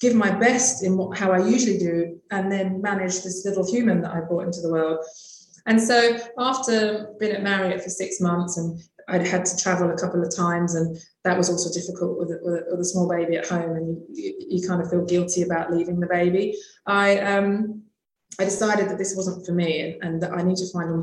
give 0.00 0.14
my 0.14 0.30
best 0.30 0.84
in 0.84 0.96
what, 0.96 1.18
how 1.18 1.32
I 1.32 1.38
usually 1.38 1.78
do, 1.78 2.18
and 2.30 2.50
then 2.50 2.80
manage 2.80 3.22
this 3.22 3.44
little 3.44 3.68
human 3.68 4.02
that 4.02 4.12
I 4.12 4.20
brought 4.20 4.44
into 4.44 4.60
the 4.60 4.70
world. 4.70 5.04
And 5.66 5.80
so, 5.80 6.18
after 6.38 7.08
being 7.18 7.32
at 7.32 7.42
Marriott 7.42 7.82
for 7.82 7.90
six 7.90 8.20
months, 8.20 8.56
and 8.56 8.78
I'd 9.08 9.26
had 9.26 9.44
to 9.44 9.56
travel 9.56 9.90
a 9.90 9.96
couple 9.96 10.22
of 10.22 10.34
times, 10.34 10.74
and 10.74 10.96
that 11.24 11.36
was 11.36 11.50
also 11.50 11.72
difficult 11.72 12.18
with, 12.18 12.30
with, 12.42 12.64
with 12.70 12.80
a 12.80 12.84
small 12.84 13.08
baby 13.08 13.36
at 13.36 13.48
home, 13.48 13.76
and 13.76 13.98
you, 14.12 14.34
you, 14.48 14.68
kind 14.68 14.82
of 14.82 14.90
feel 14.90 15.04
guilty 15.04 15.42
about 15.42 15.72
leaving 15.72 16.00
the 16.00 16.06
baby. 16.06 16.56
I 16.86 17.18
um, 17.18 17.82
I 18.38 18.44
decided 18.44 18.90
that 18.90 18.98
this 18.98 19.14
wasn't 19.16 19.46
for 19.46 19.52
me 19.52 19.80
and, 19.80 20.02
and 20.02 20.22
that 20.22 20.32
I 20.32 20.42
need 20.42 20.56
to 20.58 20.70
find 20.70 20.90
an 20.90 20.96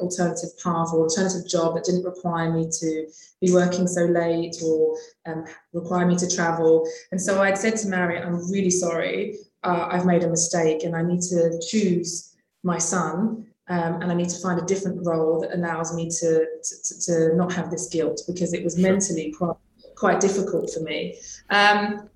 alternative 0.00 0.50
path 0.62 0.88
or 0.92 1.04
alternative 1.04 1.48
job 1.48 1.74
that 1.74 1.84
didn't 1.84 2.04
require 2.04 2.52
me 2.52 2.68
to 2.80 3.06
be 3.40 3.52
working 3.52 3.86
so 3.86 4.04
late 4.04 4.56
or 4.62 4.96
um, 5.26 5.44
require 5.72 6.06
me 6.06 6.16
to 6.16 6.28
travel. 6.28 6.86
And 7.10 7.20
so 7.20 7.42
I'd 7.42 7.56
said 7.56 7.76
to 7.78 7.88
Marriott, 7.88 8.24
I'm 8.26 8.50
really 8.50 8.70
sorry, 8.70 9.36
uh, 9.62 9.88
I've 9.90 10.04
made 10.04 10.24
a 10.24 10.28
mistake 10.28 10.84
and 10.84 10.94
I 10.94 11.02
need 11.02 11.22
to 11.22 11.58
choose 11.66 12.34
my 12.62 12.78
son 12.78 13.46
um, 13.68 14.02
and 14.02 14.12
I 14.12 14.14
need 14.14 14.28
to 14.28 14.40
find 14.40 14.60
a 14.60 14.64
different 14.64 15.06
role 15.06 15.40
that 15.40 15.54
allows 15.54 15.94
me 15.94 16.10
to, 16.10 16.46
to, 16.62 17.00
to 17.06 17.36
not 17.36 17.52
have 17.54 17.70
this 17.70 17.88
guilt 17.88 18.20
because 18.26 18.52
it 18.52 18.62
was 18.62 18.76
mentally 18.76 19.32
quite, 19.32 19.56
quite 19.96 20.20
difficult 20.20 20.70
for 20.70 20.80
me. 20.80 21.16
Um, 21.48 22.10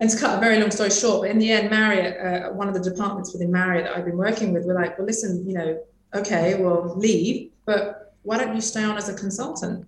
and 0.00 0.08
to 0.08 0.18
cut 0.18 0.38
a 0.38 0.40
very 0.40 0.58
long 0.58 0.70
story 0.70 0.90
short, 0.90 1.22
but 1.22 1.30
in 1.30 1.38
the 1.38 1.52
end, 1.52 1.70
Marriott, 1.70 2.16
uh, 2.18 2.50
one 2.50 2.68
of 2.68 2.74
the 2.74 2.80
departments 2.80 3.32
within 3.34 3.52
Marriott 3.52 3.84
that 3.84 3.96
I've 3.96 4.06
been 4.06 4.16
working 4.16 4.52
with, 4.52 4.64
were 4.64 4.74
like, 4.74 4.98
well, 4.98 5.06
listen, 5.06 5.46
you 5.46 5.54
know, 5.54 5.78
okay, 6.14 6.60
well, 6.60 6.94
leave, 6.96 7.50
but 7.66 8.14
why 8.22 8.38
don't 8.38 8.54
you 8.54 8.62
stay 8.62 8.82
on 8.82 8.96
as 8.96 9.08
a 9.10 9.14
consultant? 9.14 9.86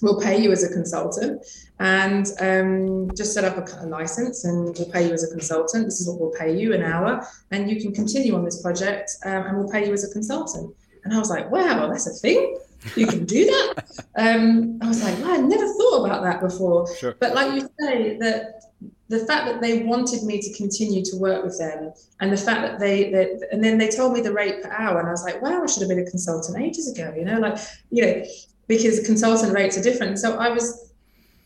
We'll 0.00 0.20
pay 0.20 0.40
you 0.40 0.52
as 0.52 0.62
a 0.62 0.72
consultant 0.72 1.44
and 1.80 2.26
um, 2.40 3.10
just 3.16 3.32
set 3.32 3.44
up 3.44 3.56
a, 3.56 3.84
a, 3.84 3.86
license 3.86 4.44
and 4.44 4.76
we'll 4.78 4.90
pay 4.90 5.08
you 5.08 5.12
as 5.12 5.24
a 5.24 5.30
consultant. 5.34 5.86
This 5.86 6.00
is 6.00 6.08
what 6.08 6.20
we'll 6.20 6.38
pay 6.38 6.56
you 6.56 6.72
an 6.72 6.82
hour, 6.82 7.26
and 7.50 7.68
you 7.68 7.80
can 7.80 7.92
continue 7.92 8.36
on 8.36 8.44
this 8.44 8.62
project 8.62 9.10
um, 9.24 9.46
and 9.46 9.58
we'll 9.58 9.68
pay 9.68 9.86
you 9.86 9.92
as 9.92 10.08
a 10.08 10.12
consultant. 10.12 10.72
And 11.04 11.12
I 11.12 11.18
was 11.18 11.30
like, 11.30 11.50
wow, 11.50 11.88
that's 11.88 12.06
a 12.06 12.12
thing. 12.12 12.58
You 12.94 13.06
can 13.06 13.24
do 13.24 13.46
that. 13.46 14.06
um, 14.16 14.78
I 14.82 14.88
was 14.88 15.02
like, 15.02 15.18
wow, 15.18 15.32
I 15.32 15.38
never 15.38 15.66
thought 15.66 16.04
about 16.04 16.22
that 16.22 16.40
before. 16.40 16.94
Sure. 16.96 17.16
But 17.18 17.34
like 17.34 17.54
you 17.54 17.68
say, 17.80 18.18
that 18.18 18.67
the 19.08 19.20
fact 19.20 19.46
that 19.46 19.60
they 19.60 19.82
wanted 19.82 20.22
me 20.22 20.40
to 20.40 20.54
continue 20.54 21.02
to 21.02 21.16
work 21.16 21.44
with 21.44 21.58
them 21.58 21.92
and 22.20 22.32
the 22.32 22.36
fact 22.36 22.62
that 22.62 22.78
they 22.78 23.10
that, 23.10 23.48
and 23.50 23.62
then 23.62 23.78
they 23.78 23.88
told 23.88 24.12
me 24.12 24.20
the 24.20 24.32
rate 24.32 24.62
per 24.62 24.70
hour 24.70 24.98
and 24.98 25.08
i 25.08 25.10
was 25.10 25.24
like 25.24 25.40
wow 25.42 25.62
i 25.62 25.66
should 25.66 25.80
have 25.80 25.88
been 25.88 26.06
a 26.06 26.10
consultant 26.10 26.58
ages 26.62 26.90
ago 26.90 27.12
you 27.16 27.24
know 27.24 27.38
like 27.38 27.58
you 27.90 28.04
know 28.04 28.24
because 28.66 29.00
consultant 29.06 29.54
rates 29.54 29.78
are 29.78 29.82
different. 29.82 30.18
So 30.18 30.36
i 30.36 30.50
was 30.50 30.92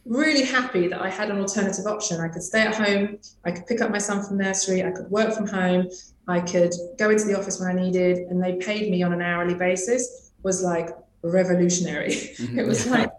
really 0.04 0.44
happy 0.44 0.88
that 0.88 1.00
i 1.00 1.08
had 1.08 1.30
an 1.30 1.38
alternative 1.38 1.86
option. 1.86 2.20
I 2.20 2.28
could 2.28 2.42
stay 2.42 2.62
at 2.62 2.74
home 2.74 3.18
i 3.44 3.52
could 3.52 3.66
pick 3.66 3.80
up 3.80 3.90
my 3.90 3.98
son 3.98 4.24
from 4.24 4.38
nursery 4.38 4.82
i 4.82 4.90
could 4.90 5.08
work 5.10 5.32
from 5.32 5.46
home 5.46 5.88
i 6.26 6.40
could 6.40 6.72
go 6.98 7.10
into 7.10 7.24
the 7.24 7.38
office 7.38 7.60
when 7.60 7.68
i 7.68 7.80
needed 7.80 8.18
and 8.28 8.42
they 8.42 8.54
paid 8.56 8.90
me 8.90 9.04
on 9.04 9.12
an 9.12 9.22
hourly 9.22 9.54
basis 9.54 10.32
was 10.42 10.62
like 10.62 10.90
revolutionary. 11.22 12.10
Mm-hmm. 12.10 12.58
it 12.58 12.66
was 12.66 12.86
like 12.86 13.10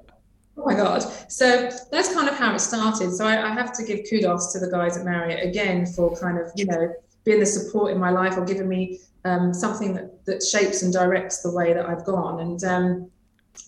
Oh 0.57 0.65
my 0.65 0.75
God. 0.75 1.01
So 1.29 1.69
that's 1.91 2.13
kind 2.13 2.29
of 2.29 2.35
how 2.35 2.53
it 2.53 2.59
started. 2.59 3.13
So 3.13 3.25
I, 3.25 3.51
I, 3.51 3.53
have 3.53 3.73
to 3.73 3.83
give 3.83 4.01
kudos 4.07 4.53
to 4.53 4.59
the 4.59 4.69
guys 4.69 4.97
at 4.97 5.03
Marriott 5.03 5.47
again 5.47 5.85
for 5.85 6.15
kind 6.15 6.37
of, 6.37 6.51
you 6.55 6.65
know, 6.65 6.93
being 7.23 7.39
the 7.39 7.45
support 7.45 7.91
in 7.91 7.97
my 7.97 8.11
life 8.11 8.37
or 8.37 8.45
giving 8.45 8.67
me 8.67 8.99
um, 9.25 9.53
something 9.53 9.93
that, 9.95 10.25
that 10.25 10.43
shapes 10.43 10.83
and 10.83 10.93
directs 10.93 11.41
the 11.41 11.51
way 11.51 11.73
that 11.73 11.87
I've 11.87 12.05
gone. 12.05 12.39
And 12.39 12.63
um, 12.63 13.11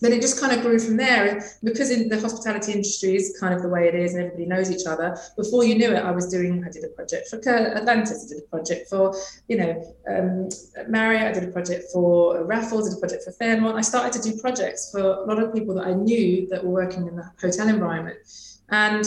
then 0.00 0.12
it 0.12 0.20
just 0.20 0.40
kind 0.40 0.52
of 0.52 0.62
grew 0.62 0.78
from 0.78 0.96
there. 0.96 1.42
because 1.62 1.90
in 1.90 2.08
the 2.08 2.20
hospitality 2.20 2.72
industry 2.72 3.16
is 3.16 3.36
kind 3.40 3.54
of 3.54 3.62
the 3.62 3.68
way 3.68 3.88
it 3.88 3.94
is 3.94 4.14
and 4.14 4.24
everybody 4.24 4.46
knows 4.46 4.70
each 4.70 4.86
other, 4.86 5.16
before 5.36 5.64
you 5.64 5.74
knew 5.74 5.92
it, 5.92 6.04
I 6.04 6.10
was 6.10 6.28
doing, 6.28 6.64
I 6.66 6.70
did 6.70 6.84
a 6.84 6.88
project 6.88 7.28
for 7.28 7.36
Atlantis, 7.48 8.24
I 8.24 8.34
did 8.34 8.44
a 8.44 8.48
project 8.48 8.90
for, 8.90 9.14
you 9.48 9.56
know, 9.56 9.96
um, 10.08 10.48
Marriott, 10.88 11.28
I 11.28 11.40
did 11.40 11.48
a 11.48 11.52
project 11.52 11.84
for 11.92 12.44
Raffles, 12.44 12.86
I 12.86 12.90
did 12.90 12.98
a 12.98 13.00
project 13.00 13.24
for 13.24 13.32
Fairmont. 13.32 13.76
I 13.76 13.80
started 13.80 14.12
to 14.20 14.30
do 14.30 14.38
projects 14.38 14.90
for 14.90 15.00
a 15.00 15.24
lot 15.24 15.42
of 15.42 15.54
people 15.54 15.74
that 15.76 15.86
I 15.86 15.94
knew 15.94 16.46
that 16.48 16.64
were 16.64 16.70
working 16.70 17.06
in 17.06 17.16
the 17.16 17.30
hotel 17.40 17.68
environment. 17.68 18.18
And 18.68 19.06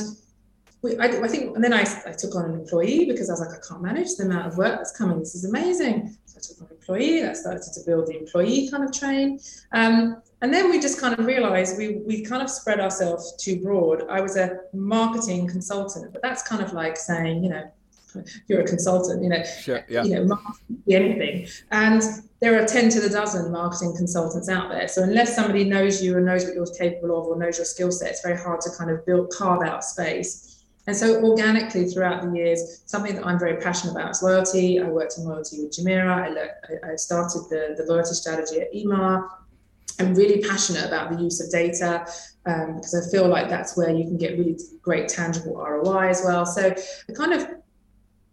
I, 1.00 1.08
I, 1.08 1.28
think, 1.28 1.56
and 1.56 1.64
then 1.64 1.74
I, 1.74 1.82
I, 2.08 2.14
took 2.14 2.36
on 2.36 2.46
an 2.46 2.54
employee 2.54 3.06
because 3.06 3.30
I 3.30 3.34
was 3.34 3.42
like, 3.42 3.50
I 3.50 3.60
can't 3.68 3.82
manage 3.82 4.16
the 4.16 4.24
amount 4.24 4.48
of 4.48 4.58
work 4.58 4.78
that's 4.78 4.98
coming. 4.98 5.20
This 5.20 5.36
is 5.36 5.44
amazing. 5.44 6.16
So 6.26 6.38
I 6.38 6.42
took 6.42 6.62
on 6.62 6.68
an 6.68 6.78
employee. 6.78 7.26
I 7.26 7.34
started 7.34 7.64
to 7.64 7.82
build 7.86 8.08
the 8.08 8.18
employee 8.18 8.70
kind 8.70 8.86
of 8.86 8.94
train. 8.94 9.42
Um, 9.74 10.22
and 10.42 10.54
then 10.54 10.70
we 10.70 10.80
just 10.80 11.00
kind 11.00 11.18
of 11.18 11.26
realized 11.26 11.78
we, 11.78 11.98
we 12.06 12.24
kind 12.24 12.42
of 12.42 12.50
spread 12.50 12.80
ourselves 12.80 13.36
too 13.36 13.62
broad. 13.62 14.08
I 14.10 14.22
was 14.22 14.38
a 14.38 14.60
marketing 14.74 15.48
consultant, 15.48 16.14
but 16.14 16.22
that's 16.22 16.44
kind 16.44 16.62
of 16.62 16.72
like 16.74 16.96
saying, 16.96 17.44
you 17.44 17.50
know, 17.50 17.70
you're 18.48 18.62
a 18.62 18.68
consultant, 18.68 19.22
you 19.22 19.30
know, 19.30 19.44
sure, 19.44 19.86
yeah. 19.90 20.04
you 20.04 20.24
know, 20.24 20.40
anything. 20.90 21.48
And 21.72 22.02
there 22.40 22.62
are 22.62 22.66
10 22.66 22.90
to 22.92 23.02
the 23.02 23.10
dozen 23.10 23.52
marketing 23.52 23.96
consultants 23.98 24.50
out 24.50 24.70
there. 24.70 24.88
So 24.88 25.04
unless 25.04 25.36
somebody 25.36 25.66
knows 25.66 26.02
you 26.02 26.16
and 26.18 26.26
knows 26.26 26.46
what 26.46 26.56
you're 26.56 26.66
capable 26.66 27.20
of 27.20 27.28
or 27.28 27.38
knows 27.38 27.58
your 27.58 27.66
skill 27.66 27.92
set, 27.92 28.12
it's 28.12 28.22
very 28.22 28.38
hard 28.38 28.62
to 28.62 28.70
kind 28.78 28.90
of 28.90 29.06
build, 29.06 29.32
carve 29.32 29.62
out 29.68 29.84
space. 29.84 30.64
And 30.88 30.96
so 30.96 31.24
organically 31.24 31.86
throughout 31.86 32.24
the 32.24 32.36
years, 32.36 32.82
something 32.86 33.14
that 33.16 33.28
I'm 33.28 33.38
very 33.38 33.58
passionate 33.62 33.92
about 33.92 34.12
is 34.12 34.24
loyalty. 34.24 34.80
I 34.80 34.86
worked 34.86 35.18
in 35.18 35.26
loyalty 35.26 35.62
with 35.62 35.78
Jumeirah. 35.78 36.50
I, 36.86 36.94
I 36.94 36.96
started 36.96 37.44
the, 37.50 37.76
the 37.78 37.92
loyalty 37.92 38.14
strategy 38.14 38.62
at 38.62 38.74
Emaar 38.74 39.30
I'm 40.00 40.16
really 40.16 40.42
passionate 40.42 40.86
about 40.86 41.12
the 41.12 41.22
use 41.22 41.42
of 41.42 41.52
data 41.52 42.06
um, 42.46 42.76
because 42.76 42.96
I 42.96 43.12
feel 43.12 43.28
like 43.28 43.50
that's 43.50 43.76
where 43.78 43.90
you 43.90 44.06
can 44.06 44.18
get 44.18 44.38
really 44.38 44.58
great 44.82 45.08
tangible 45.08 45.56
ROI 45.56 46.10
as 46.10 46.22
well. 46.26 46.46
So 46.46 46.74
I 47.10 47.14
kind 47.14 47.34
of 47.34 47.48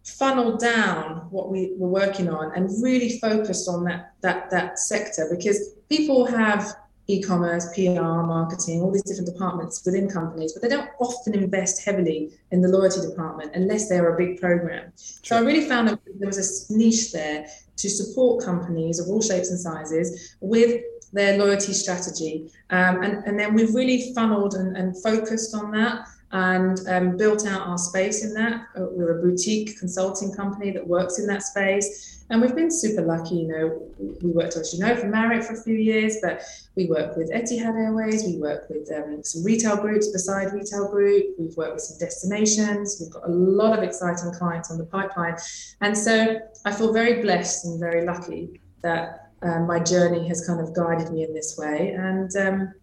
funneled 0.04 0.60
down 0.60 1.26
what 1.30 1.50
we 1.50 1.72
were 1.76 1.88
working 1.88 2.28
on 2.28 2.52
and 2.54 2.70
really 2.82 3.18
focused 3.18 3.68
on 3.68 3.82
that 3.84 4.12
that 4.20 4.48
that 4.50 4.78
sector 4.78 5.26
because 5.28 5.74
people 5.88 6.24
have 6.24 6.76
e-commerce, 7.08 7.66
PR, 7.74 8.00
marketing, 8.00 8.80
all 8.82 8.90
these 8.90 9.02
different 9.02 9.32
departments 9.32 9.84
within 9.84 10.08
companies, 10.08 10.52
but 10.52 10.62
they 10.62 10.68
don't 10.68 10.90
often 10.98 11.34
invest 11.34 11.84
heavily 11.84 12.32
in 12.50 12.60
the 12.60 12.68
loyalty 12.68 13.00
department 13.00 13.52
unless 13.54 13.88
they're 13.88 14.12
a 14.12 14.16
big 14.16 14.40
program. 14.40 14.92
So 14.96 15.36
I 15.36 15.40
really 15.40 15.68
found 15.68 15.88
that 15.88 16.00
there 16.18 16.26
was 16.26 16.68
a 16.68 16.76
niche 16.76 17.12
there 17.12 17.46
to 17.76 17.88
support 17.88 18.44
companies 18.44 18.98
of 18.98 19.08
all 19.08 19.22
shapes 19.22 19.50
and 19.50 19.60
sizes 19.60 20.36
with 20.40 20.82
their 21.16 21.38
loyalty 21.38 21.72
strategy. 21.72 22.50
Um, 22.70 23.02
and, 23.02 23.24
and 23.24 23.38
then 23.38 23.54
we've 23.54 23.74
really 23.74 24.12
funneled 24.14 24.54
and, 24.54 24.76
and 24.76 25.00
focused 25.02 25.54
on 25.54 25.70
that 25.72 26.06
and 26.32 26.80
um, 26.88 27.16
built 27.16 27.46
out 27.46 27.66
our 27.66 27.78
space 27.78 28.24
in 28.24 28.34
that. 28.34 28.66
Uh, 28.76 28.86
we're 28.90 29.18
a 29.18 29.22
boutique 29.22 29.78
consulting 29.78 30.32
company 30.32 30.70
that 30.72 30.86
works 30.86 31.18
in 31.18 31.26
that 31.26 31.42
space. 31.42 32.24
And 32.28 32.42
we've 32.42 32.56
been 32.56 32.72
super 32.72 33.02
lucky, 33.02 33.36
you 33.36 33.48
know, 33.48 33.88
we 34.20 34.32
worked, 34.32 34.56
as 34.56 34.74
you 34.74 34.80
know, 34.84 34.96
for 34.96 35.06
Marriott 35.06 35.44
for 35.44 35.52
a 35.52 35.62
few 35.62 35.76
years, 35.76 36.16
but 36.20 36.42
we 36.74 36.86
work 36.86 37.16
with 37.16 37.30
Etihad 37.30 37.76
Airways, 37.76 38.24
we 38.24 38.36
work 38.38 38.68
with 38.68 38.90
um, 38.92 39.22
some 39.22 39.44
retail 39.44 39.76
groups 39.76 40.08
beside 40.08 40.52
Retail 40.52 40.90
Group, 40.90 41.36
we've 41.38 41.56
worked 41.56 41.74
with 41.74 41.82
some 41.82 41.98
destinations, 41.98 42.96
we've 43.00 43.12
got 43.12 43.28
a 43.28 43.30
lot 43.30 43.78
of 43.78 43.84
exciting 43.84 44.32
clients 44.32 44.72
on 44.72 44.78
the 44.78 44.84
pipeline. 44.84 45.36
And 45.80 45.96
so 45.96 46.40
I 46.64 46.72
feel 46.72 46.92
very 46.92 47.22
blessed 47.22 47.64
and 47.66 47.78
very 47.78 48.04
lucky 48.04 48.60
that 48.82 49.25
um, 49.42 49.66
my 49.66 49.78
journey 49.78 50.26
has 50.28 50.46
kind 50.46 50.60
of 50.60 50.74
guided 50.74 51.10
me 51.12 51.24
in 51.24 51.34
this 51.34 51.56
way. 51.58 51.90
And, 51.90 52.34
um, 52.36 52.74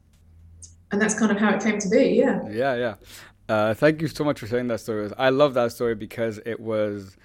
and 0.91 1.01
that's 1.01 1.17
kind 1.17 1.31
of 1.31 1.37
how 1.37 1.55
it 1.55 1.61
came 1.61 1.79
to 1.79 1.89
be, 1.89 2.09
yeah. 2.09 2.41
Yeah, 2.49 2.75
yeah. 2.75 2.95
Uh, 3.49 3.73
thank 3.73 4.01
you 4.01 4.07
so 4.07 4.23
much 4.23 4.39
for 4.39 4.47
sharing 4.47 4.67
that 4.67 4.79
story. 4.79 5.11
I 5.17 5.29
love 5.29 5.53
that 5.55 5.71
story 5.71 5.95
because 5.95 6.39
it 6.45 6.59
was, 6.59 7.17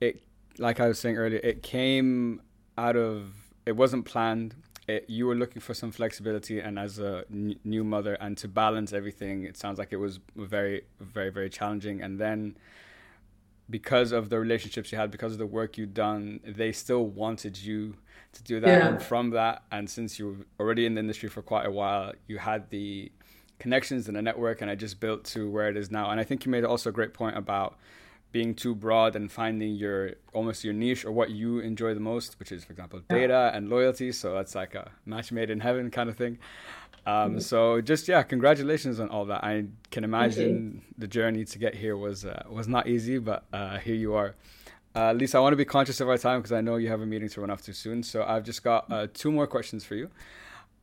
it 0.00 0.22
like 0.58 0.80
I 0.80 0.88
was 0.88 0.98
saying 0.98 1.16
earlier, 1.16 1.40
it 1.42 1.62
came 1.62 2.42
out 2.76 2.96
of 2.96 3.32
it 3.66 3.72
wasn't 3.72 4.04
planned. 4.04 4.54
It, 4.86 5.06
you 5.08 5.26
were 5.26 5.34
looking 5.34 5.62
for 5.62 5.72
some 5.72 5.90
flexibility, 5.90 6.60
and 6.60 6.78
as 6.78 6.98
a 6.98 7.24
n- 7.30 7.58
new 7.64 7.84
mother, 7.84 8.14
and 8.20 8.36
to 8.38 8.48
balance 8.48 8.92
everything, 8.92 9.44
it 9.44 9.56
sounds 9.56 9.78
like 9.78 9.92
it 9.92 9.96
was 9.96 10.20
very, 10.36 10.82
very, 11.00 11.30
very 11.30 11.48
challenging. 11.48 12.02
And 12.02 12.20
then, 12.20 12.58
because 13.70 14.12
of 14.12 14.28
the 14.28 14.38
relationships 14.38 14.92
you 14.92 14.98
had, 14.98 15.10
because 15.10 15.32
of 15.32 15.38
the 15.38 15.46
work 15.46 15.78
you'd 15.78 15.94
done, 15.94 16.40
they 16.44 16.70
still 16.72 17.06
wanted 17.06 17.56
you 17.56 17.96
to 18.34 18.42
do 18.42 18.60
that. 18.60 18.68
Yeah. 18.68 18.88
And 18.88 19.02
from 19.02 19.30
that, 19.30 19.62
and 19.72 19.88
since 19.88 20.18
you 20.18 20.26
were 20.26 20.64
already 20.64 20.86
in 20.86 20.94
the 20.94 21.00
industry 21.00 21.28
for 21.28 21.42
quite 21.42 21.66
a 21.66 21.70
while, 21.70 22.12
you 22.26 22.38
had 22.38 22.70
the 22.70 23.10
connections 23.58 24.08
and 24.08 24.16
a 24.16 24.22
network, 24.22 24.60
and 24.60 24.70
I 24.70 24.74
just 24.74 25.00
built 25.00 25.24
to 25.26 25.50
where 25.50 25.68
it 25.68 25.76
is 25.76 25.90
now. 25.90 26.10
And 26.10 26.20
I 26.20 26.24
think 26.24 26.44
you 26.44 26.50
made 26.50 26.64
also 26.64 26.90
a 26.90 26.92
great 26.92 27.14
point 27.14 27.36
about 27.36 27.76
being 28.32 28.52
too 28.52 28.74
broad 28.74 29.14
and 29.14 29.30
finding 29.30 29.76
your 29.76 30.14
almost 30.32 30.64
your 30.64 30.74
niche 30.74 31.04
or 31.04 31.12
what 31.12 31.30
you 31.30 31.60
enjoy 31.60 31.94
the 31.94 32.00
most, 32.00 32.38
which 32.40 32.50
is, 32.50 32.64
for 32.64 32.72
example, 32.72 33.00
data 33.08 33.52
and 33.54 33.70
loyalty. 33.70 34.10
So 34.10 34.34
that's 34.34 34.56
like 34.56 34.74
a 34.74 34.90
match 35.06 35.30
made 35.30 35.50
in 35.50 35.60
heaven 35.60 35.90
kind 35.90 36.10
of 36.10 36.16
thing. 36.16 36.38
Um, 37.06 37.14
mm-hmm. 37.14 37.38
So 37.38 37.80
just 37.80 38.08
yeah, 38.08 38.22
congratulations 38.22 38.98
on 38.98 39.08
all 39.08 39.24
that. 39.26 39.44
I 39.44 39.66
can 39.90 40.04
imagine 40.04 40.82
the 40.98 41.06
journey 41.06 41.44
to 41.44 41.58
get 41.58 41.74
here 41.76 41.96
was 41.96 42.24
uh, 42.24 42.42
was 42.48 42.66
not 42.66 42.88
easy, 42.88 43.18
but 43.18 43.44
uh, 43.52 43.78
here 43.78 43.94
you 43.94 44.14
are. 44.14 44.34
Uh, 44.96 45.12
Lisa, 45.12 45.38
I 45.38 45.40
want 45.40 45.52
to 45.52 45.56
be 45.56 45.64
conscious 45.64 46.00
of 46.00 46.08
our 46.08 46.18
time 46.18 46.40
because 46.40 46.52
I 46.52 46.60
know 46.60 46.76
you 46.76 46.88
have 46.88 47.00
a 47.00 47.06
meeting 47.06 47.28
to 47.28 47.40
run 47.40 47.50
off 47.50 47.62
too 47.62 47.72
soon. 47.72 48.02
So 48.02 48.22
I've 48.22 48.44
just 48.44 48.62
got 48.62 48.90
uh, 48.92 49.08
two 49.12 49.32
more 49.32 49.46
questions 49.46 49.84
for 49.84 49.96
you. 49.96 50.08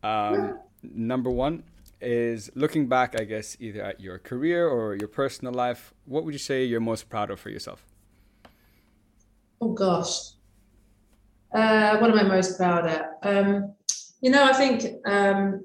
Um, 0.03 0.59
number 0.83 1.29
one, 1.29 1.63
is 2.01 2.49
looking 2.55 2.87
back, 2.87 3.19
I 3.19 3.23
guess, 3.23 3.55
either 3.59 3.81
at 3.81 4.01
your 4.01 4.17
career 4.17 4.67
or 4.67 4.95
your 4.95 5.07
personal 5.07 5.53
life, 5.53 5.93
what 6.05 6.25
would 6.25 6.33
you 6.33 6.39
say 6.39 6.65
you're 6.65 6.79
most 6.79 7.09
proud 7.09 7.29
of 7.29 7.39
for 7.39 7.49
yourself? 7.49 7.85
Oh 9.61 9.73
gosh, 9.73 10.31
uh, 11.53 11.97
what 11.97 12.09
am 12.09 12.17
I 12.17 12.23
most 12.23 12.57
proud 12.57 12.87
of? 12.87 13.01
Um, 13.21 13.75
you 14.21 14.31
know, 14.31 14.43
I 14.43 14.53
think 14.53 14.85
um, 15.05 15.63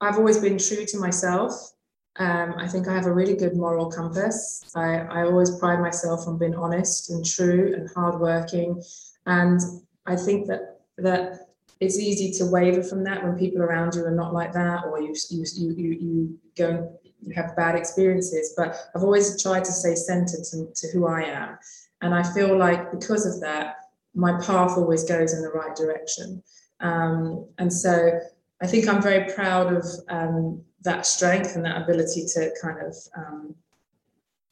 I've 0.00 0.16
always 0.16 0.38
been 0.38 0.58
true 0.58 0.84
to 0.86 0.98
myself. 0.98 1.72
Um, 2.20 2.54
I 2.58 2.68
think 2.68 2.86
I 2.86 2.94
have 2.94 3.06
a 3.06 3.12
really 3.12 3.34
good 3.34 3.56
moral 3.56 3.90
compass. 3.90 4.62
I, 4.74 4.98
I 4.98 5.22
always 5.22 5.58
pride 5.58 5.80
myself 5.80 6.28
on 6.28 6.36
being 6.36 6.54
honest 6.54 7.08
and 7.08 7.24
true 7.24 7.72
and 7.74 7.88
hardworking, 7.94 8.82
and 9.24 9.58
I 10.04 10.16
think 10.16 10.46
that 10.48 10.80
that 10.98 11.48
it's 11.80 11.98
easy 11.98 12.30
to 12.32 12.44
waver 12.44 12.82
from 12.82 13.04
that 13.04 13.24
when 13.24 13.38
people 13.38 13.62
around 13.62 13.94
you 13.94 14.04
are 14.04 14.10
not 14.10 14.34
like 14.34 14.52
that 14.52 14.84
or 14.84 15.00
you 15.00 15.14
you 15.30 15.44
you 15.54 15.72
you, 15.72 15.90
you 15.92 16.38
go 16.58 17.00
you 17.22 17.32
have 17.34 17.56
bad 17.56 17.74
experiences. 17.74 18.52
But 18.54 18.76
i've 18.94 19.02
always 19.02 19.42
tried 19.42 19.64
to 19.64 19.72
stay 19.72 19.94
centered 19.94 20.44
to, 20.50 20.66
to 20.74 20.88
who 20.92 21.06
i 21.06 21.22
am. 21.22 21.58
And 22.02 22.14
i 22.14 22.22
feel 22.22 22.54
like 22.56 22.90
because 22.90 23.24
of 23.24 23.40
that 23.40 23.76
my 24.14 24.32
path 24.40 24.72
always 24.76 25.04
goes 25.04 25.32
in 25.32 25.40
the 25.40 25.48
right 25.50 25.74
direction. 25.74 26.42
Um, 26.80 27.46
and 27.58 27.72
so 27.72 28.20
i 28.62 28.66
think 28.66 28.88
i'm 28.88 29.02
very 29.02 29.32
proud 29.32 29.72
of 29.72 29.84
um, 30.08 30.62
that 30.82 31.06
strength 31.06 31.56
and 31.56 31.64
that 31.64 31.82
ability 31.82 32.26
to 32.34 32.50
kind 32.60 32.78
of 32.80 32.96
um, 33.16 33.54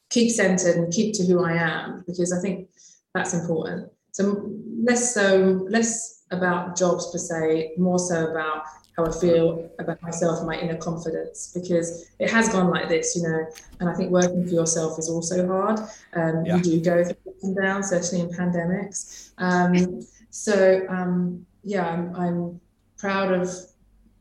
keep 0.09 0.31
centered 0.31 0.75
and 0.75 0.93
keep 0.93 1.13
to 1.13 1.23
who 1.25 1.43
i 1.43 1.53
am 1.53 2.03
because 2.07 2.33
i 2.33 2.41
think 2.41 2.69
that's 3.13 3.33
important 3.33 3.91
so 4.11 4.49
less 4.83 5.13
so 5.13 5.65
less 5.69 6.19
about 6.31 6.77
jobs 6.77 7.11
per 7.11 7.17
se, 7.17 7.73
more 7.77 7.99
so 7.99 8.27
about 8.27 8.63
how 8.95 9.05
I 9.05 9.11
feel 9.19 9.69
about 9.79 10.01
myself 10.01 10.45
my 10.45 10.59
inner 10.59 10.77
confidence 10.77 11.51
because 11.53 12.11
it 12.19 12.29
has 12.29 12.49
gone 12.49 12.69
like 12.69 12.89
this, 12.89 13.15
you 13.15 13.23
know. 13.23 13.45
And 13.79 13.89
I 13.89 13.93
think 13.93 14.11
working 14.11 14.45
for 14.45 14.53
yourself 14.53 14.99
is 14.99 15.09
also 15.09 15.47
hard. 15.47 15.79
Um, 16.13 16.45
yeah. 16.45 16.57
You 16.57 16.63
do 16.63 16.81
go 16.81 17.03
through 17.03 17.31
ups 17.31 17.43
and 17.43 17.55
downs, 17.55 17.89
certainly 17.89 18.21
in 18.25 18.29
pandemics. 18.29 19.31
Um, 19.37 20.01
so 20.29 20.85
um, 20.89 21.45
yeah, 21.63 21.87
I'm, 21.87 22.15
I'm, 22.15 22.61
proud 22.97 23.31
of 23.31 23.47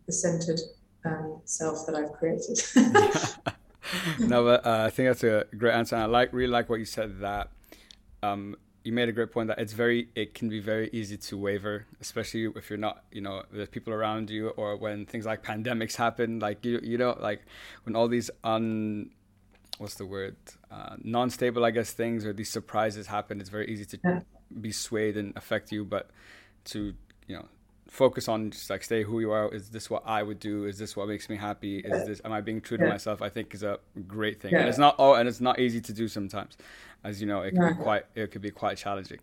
the 0.07 0.13
centered 0.13 0.61
um, 1.09 1.41
self 1.45 1.87
that 1.87 1.95
I've 1.95 2.13
created. 2.13 2.61
no, 4.19 4.45
but 4.45 4.67
uh, 4.67 4.85
I 4.87 4.91
think 4.91 5.09
that's 5.09 5.25
a 5.25 5.47
great 5.57 5.75
answer. 5.75 5.97
And 5.97 6.05
I 6.05 6.07
like 6.07 6.33
really 6.33 6.51
like 6.51 6.69
what 6.69 6.79
you 6.79 6.85
said 6.85 7.21
that 7.21 7.51
um, 8.23 8.57
you 8.89 8.93
made 8.93 9.09
a 9.09 9.13
great 9.13 9.31
point 9.31 9.49
that 9.49 9.59
it's 9.59 9.75
very 9.75 10.09
it 10.15 10.35
can 10.35 10.49
be 10.49 10.61
very 10.61 10.89
easy 10.93 11.17
to 11.17 11.37
waver 11.37 11.87
especially 12.01 12.51
if 12.57 12.71
you're 12.71 12.79
not 12.79 13.05
you 13.13 13.21
know 13.21 13.43
there's 13.53 13.69
people 13.69 13.93
around 13.93 14.31
you 14.31 14.49
or 14.51 14.77
when 14.77 15.05
things 15.05 15.27
like 15.27 15.45
pandemics 15.45 15.95
happen 15.95 16.39
like 16.39 16.65
you 16.65 16.81
you 16.83 16.97
know 16.97 17.15
like 17.21 17.43
when 17.85 17.95
all 17.95 18.09
these 18.09 18.31
un 18.45 19.11
what's 19.77 19.97
the 19.97 20.07
word 20.07 20.37
uh, 20.71 20.97
non-stable 21.03 21.67
i 21.67 21.71
guess 21.71 21.93
things 21.93 22.25
or 22.25 22.33
these 22.33 22.51
surprises 22.51 23.07
happen 23.07 23.41
it's 23.41 23.51
very 23.51 23.69
easy 23.69 23.85
to 23.85 24.25
be 24.61 24.73
swayed 24.73 25.19
and 25.19 25.37
affect 25.37 25.71
you 25.71 25.85
but 25.85 26.11
to 26.65 26.95
you 27.27 27.37
know 27.37 27.47
focus 27.89 28.29
on 28.29 28.51
just 28.51 28.69
like 28.69 28.85
stay 28.85 29.03
who 29.03 29.19
you 29.19 29.31
are 29.31 29.53
is 29.55 29.71
this 29.71 29.89
what 29.89 30.03
i 30.07 30.23
would 30.23 30.39
do 30.39 30.67
is 30.67 30.79
this 30.79 30.95
what 30.95 31.09
makes 31.09 31.31
me 31.31 31.37
happy 31.37 31.79
is 31.79 32.07
this 32.07 32.21
am 32.23 32.33
i 32.33 32.41
being 32.41 32.61
true 32.61 32.77
to 32.77 32.85
yeah. 32.85 32.91
myself 32.91 33.23
i 33.23 33.31
think 33.31 33.55
is 33.55 33.63
a 33.63 33.79
great 34.07 34.41
thing 34.41 34.53
yeah. 34.53 34.61
and 34.61 34.69
it's 34.69 34.77
not 34.77 34.95
oh 34.99 35.15
and 35.15 35.27
it's 35.27 35.41
not 35.41 35.59
easy 35.59 35.81
to 35.81 35.93
do 35.93 36.07
sometimes 36.07 36.59
as 37.05 37.21
you 37.21 37.27
know, 37.27 37.43
it 37.43 37.53
can 37.53 37.63
yeah. 37.63 37.73
be 37.73 37.83
quite 37.83 38.05
it 38.15 38.31
could 38.31 38.43
be 38.43 38.51
quite 38.51 38.77
challenging. 38.77 39.19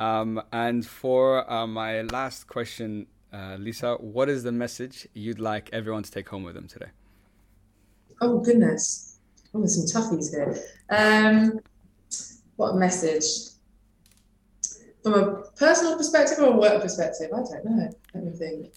Um, 0.00 0.42
and 0.52 0.86
for 0.86 1.50
uh, 1.50 1.66
my 1.66 2.02
last 2.02 2.46
question, 2.46 3.06
uh, 3.32 3.56
Lisa, 3.58 3.94
what 3.94 4.28
is 4.28 4.42
the 4.42 4.52
message 4.52 5.08
you'd 5.14 5.40
like 5.40 5.70
everyone 5.72 6.02
to 6.02 6.10
take 6.10 6.28
home 6.28 6.44
with 6.44 6.54
them 6.54 6.68
today? 6.68 6.90
Oh 8.20 8.38
goodness, 8.40 9.18
oh, 9.54 9.58
there's 9.60 9.90
some 9.90 10.02
toughies 10.02 10.30
here. 10.30 10.56
Um, 10.90 11.60
what 12.56 12.76
message? 12.76 13.55
From 15.06 15.14
a 15.14 15.42
personal 15.56 15.96
perspective 15.96 16.40
or 16.40 16.46
a 16.46 16.56
work 16.56 16.82
perspective? 16.82 17.30
I 17.32 17.36
don't 17.36 17.64
know. 17.64 17.88
Let 18.12 18.24
me 18.24 18.32
think. 18.32 18.72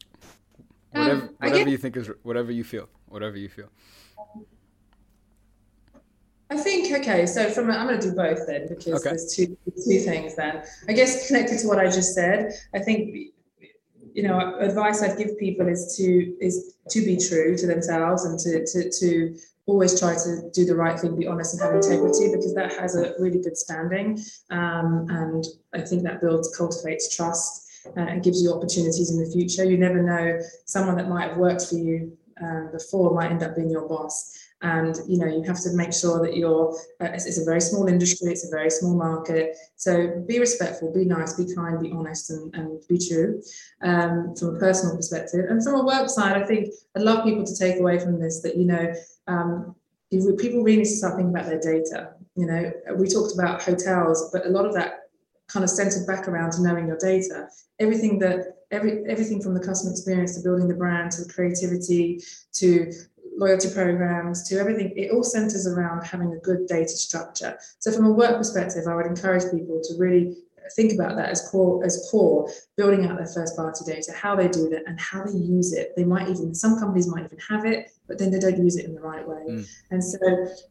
Whatever, 0.91 1.11
um, 1.11 1.29
whatever 1.39 1.57
guess, 1.57 1.67
you 1.69 1.77
think 1.77 1.97
is 1.97 2.11
whatever 2.21 2.51
you 2.51 2.63
feel. 2.63 2.87
Whatever 3.07 3.37
you 3.37 3.49
feel. 3.49 3.69
I 6.51 6.57
think 6.57 6.93
okay. 7.01 7.25
So 7.25 7.49
from 7.49 7.71
I'm 7.71 7.87
going 7.87 7.99
to 7.99 8.09
do 8.11 8.15
both 8.15 8.45
then 8.45 8.67
because 8.67 9.01
okay. 9.01 9.09
there's 9.09 9.35
two 9.35 9.57
two 9.65 10.01
things 10.01 10.35
then. 10.35 10.63
I 10.87 10.93
guess 10.93 11.25
connected 11.25 11.61
to 11.61 11.67
what 11.67 11.79
I 11.79 11.85
just 11.85 12.13
said. 12.13 12.53
I 12.75 12.79
think 12.79 13.31
you 14.13 14.21
know 14.21 14.55
advice 14.59 15.01
I'd 15.01 15.17
give 15.17 15.35
people 15.39 15.67
is 15.67 15.95
to 15.97 16.37
is 16.39 16.75
to 16.89 17.03
be 17.03 17.17
true 17.17 17.57
to 17.57 17.65
themselves 17.65 18.25
and 18.25 18.37
to 18.37 18.67
to 18.67 18.91
to 18.91 19.35
always 19.69 19.99
try 19.99 20.15
to 20.15 20.49
do 20.53 20.65
the 20.65 20.75
right 20.75 20.99
thing, 20.99 21.15
be 21.15 21.27
honest 21.27 21.53
and 21.53 21.63
have 21.63 21.75
integrity 21.75 22.31
because 22.31 22.53
that 22.55 22.73
has 22.73 22.95
a 22.95 23.13
really 23.19 23.41
good 23.41 23.57
standing. 23.57 24.19
Um, 24.49 25.07
and 25.09 25.45
I 25.73 25.81
think 25.81 26.03
that 26.03 26.21
builds 26.21 26.55
cultivates 26.55 27.15
trust. 27.15 27.67
Uh, 27.95 28.01
and 28.01 28.21
gives 28.21 28.43
you 28.43 28.53
opportunities 28.53 29.09
in 29.09 29.23
the 29.23 29.31
future. 29.31 29.63
You 29.63 29.77
never 29.77 30.03
know, 30.03 30.37
someone 30.65 30.97
that 30.97 31.07
might 31.07 31.29
have 31.29 31.37
worked 31.37 31.65
for 31.65 31.75
you 31.75 32.17
um, 32.41 32.69
before 32.73 33.13
might 33.13 33.31
end 33.31 33.41
up 33.41 33.55
being 33.55 33.69
your 33.69 33.87
boss. 33.87 34.37
And 34.61 34.97
you 35.07 35.17
know 35.17 35.25
you 35.25 35.41
have 35.43 35.61
to 35.61 35.71
make 35.73 35.93
sure 35.93 36.21
that 36.21 36.35
you're 36.35 36.73
uh, 36.99 37.09
it's, 37.13 37.39
a 37.39 37.45
very 37.45 37.61
small 37.61 37.87
industry 37.87 38.29
it's 38.29 38.45
a 38.45 38.49
very 38.49 38.69
small 38.69 38.95
market. 38.95 39.55
So 39.75 40.23
be 40.27 40.39
respectful 40.39 40.93
be 40.93 41.05
nice 41.05 41.33
be 41.33 41.53
kind 41.53 41.81
be 41.81 41.91
honest 41.91 42.29
and, 42.29 42.53
and 42.55 42.81
be 42.87 42.97
true 42.97 43.41
um, 43.81 44.35
from 44.35 44.55
a 44.55 44.59
personal 44.59 44.95
perspective. 44.95 45.45
And 45.49 45.63
from 45.63 45.75
a 45.75 45.85
work 45.85 46.09
side 46.09 46.41
i 46.41 46.45
think 46.45 46.73
i'd 46.95 47.03
love 47.03 47.23
people 47.23 47.45
to 47.45 47.55
take 47.55 47.79
away 47.79 47.99
from 47.99 48.19
this 48.19 48.41
that 48.41 48.57
you 48.57 48.65
know 48.65 48.93
um, 49.27 49.75
people 50.11 50.63
really 50.63 50.77
need 50.77 50.85
to 50.85 50.89
start 50.89 51.15
thinking 51.15 51.33
about 51.35 51.45
their 51.45 51.59
data. 51.59 52.13
You 52.35 52.45
know 52.45 52.71
we 52.95 53.07
talked 53.07 53.33
about 53.33 53.61
hotels 53.61 54.29
but 54.33 54.45
a 54.45 54.49
lot 54.49 54.65
of 54.65 54.73
that 54.73 55.09
kind 55.47 55.63
of 55.63 55.69
centered 55.69 56.05
back 56.05 56.27
around 56.27 56.53
knowing 56.59 56.87
your 56.87 56.97
data. 56.97 57.47
Everything 57.79 58.19
that 58.19 58.59
every 58.71 59.03
everything 59.07 59.41
from 59.41 59.53
the 59.53 59.59
customer 59.59 59.91
experience 59.91 60.35
to 60.35 60.43
building 60.43 60.67
the 60.67 60.75
brand 60.75 61.11
to 61.11 61.23
the 61.23 61.33
creativity 61.33 62.21
to 62.53 62.91
loyalty 63.39 63.69
programs 63.73 64.43
to 64.49 64.59
everything, 64.59 64.93
it 64.95 65.11
all 65.11 65.23
centers 65.23 65.65
around 65.65 66.05
having 66.05 66.33
a 66.33 66.37
good 66.39 66.67
data 66.67 66.89
structure. 66.89 67.57
So 67.79 67.91
from 67.91 68.05
a 68.05 68.11
work 68.11 68.37
perspective, 68.37 68.83
I 68.87 68.95
would 68.95 69.05
encourage 69.05 69.49
people 69.51 69.81
to 69.81 69.93
really 69.97 70.35
think 70.75 70.93
about 70.93 71.15
that 71.15 71.29
as 71.29 71.47
core 71.49 71.83
as 71.83 72.07
core 72.11 72.47
building 72.75 73.05
out 73.05 73.17
their 73.17 73.25
first 73.25 73.55
party 73.55 73.83
data 73.85 74.11
how 74.13 74.35
they 74.35 74.47
do 74.47 74.69
that 74.69 74.83
and 74.85 74.99
how 74.99 75.23
they 75.23 75.31
use 75.31 75.73
it 75.73 75.93
they 75.95 76.03
might 76.03 76.29
even 76.29 76.53
some 76.53 76.77
companies 76.79 77.07
might 77.07 77.25
even 77.25 77.39
have 77.39 77.65
it 77.65 77.89
but 78.07 78.19
then 78.19 78.29
they 78.29 78.37
don't 78.37 78.57
use 78.57 78.75
it 78.75 78.85
in 78.85 78.93
the 78.93 79.01
right 79.01 79.27
way 79.27 79.43
mm. 79.49 79.67
and 79.89 80.03
so 80.03 80.19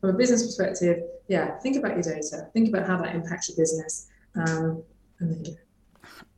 from 0.00 0.10
a 0.10 0.12
business 0.12 0.44
perspective 0.46 1.02
yeah 1.26 1.58
think 1.58 1.76
about 1.76 1.92
your 1.94 2.02
data 2.02 2.46
think 2.52 2.68
about 2.68 2.86
how 2.86 2.96
that 2.96 3.14
impacts 3.14 3.48
your 3.48 3.56
business 3.56 4.08
um, 4.36 4.82
and 5.18 5.44
then, 5.44 5.56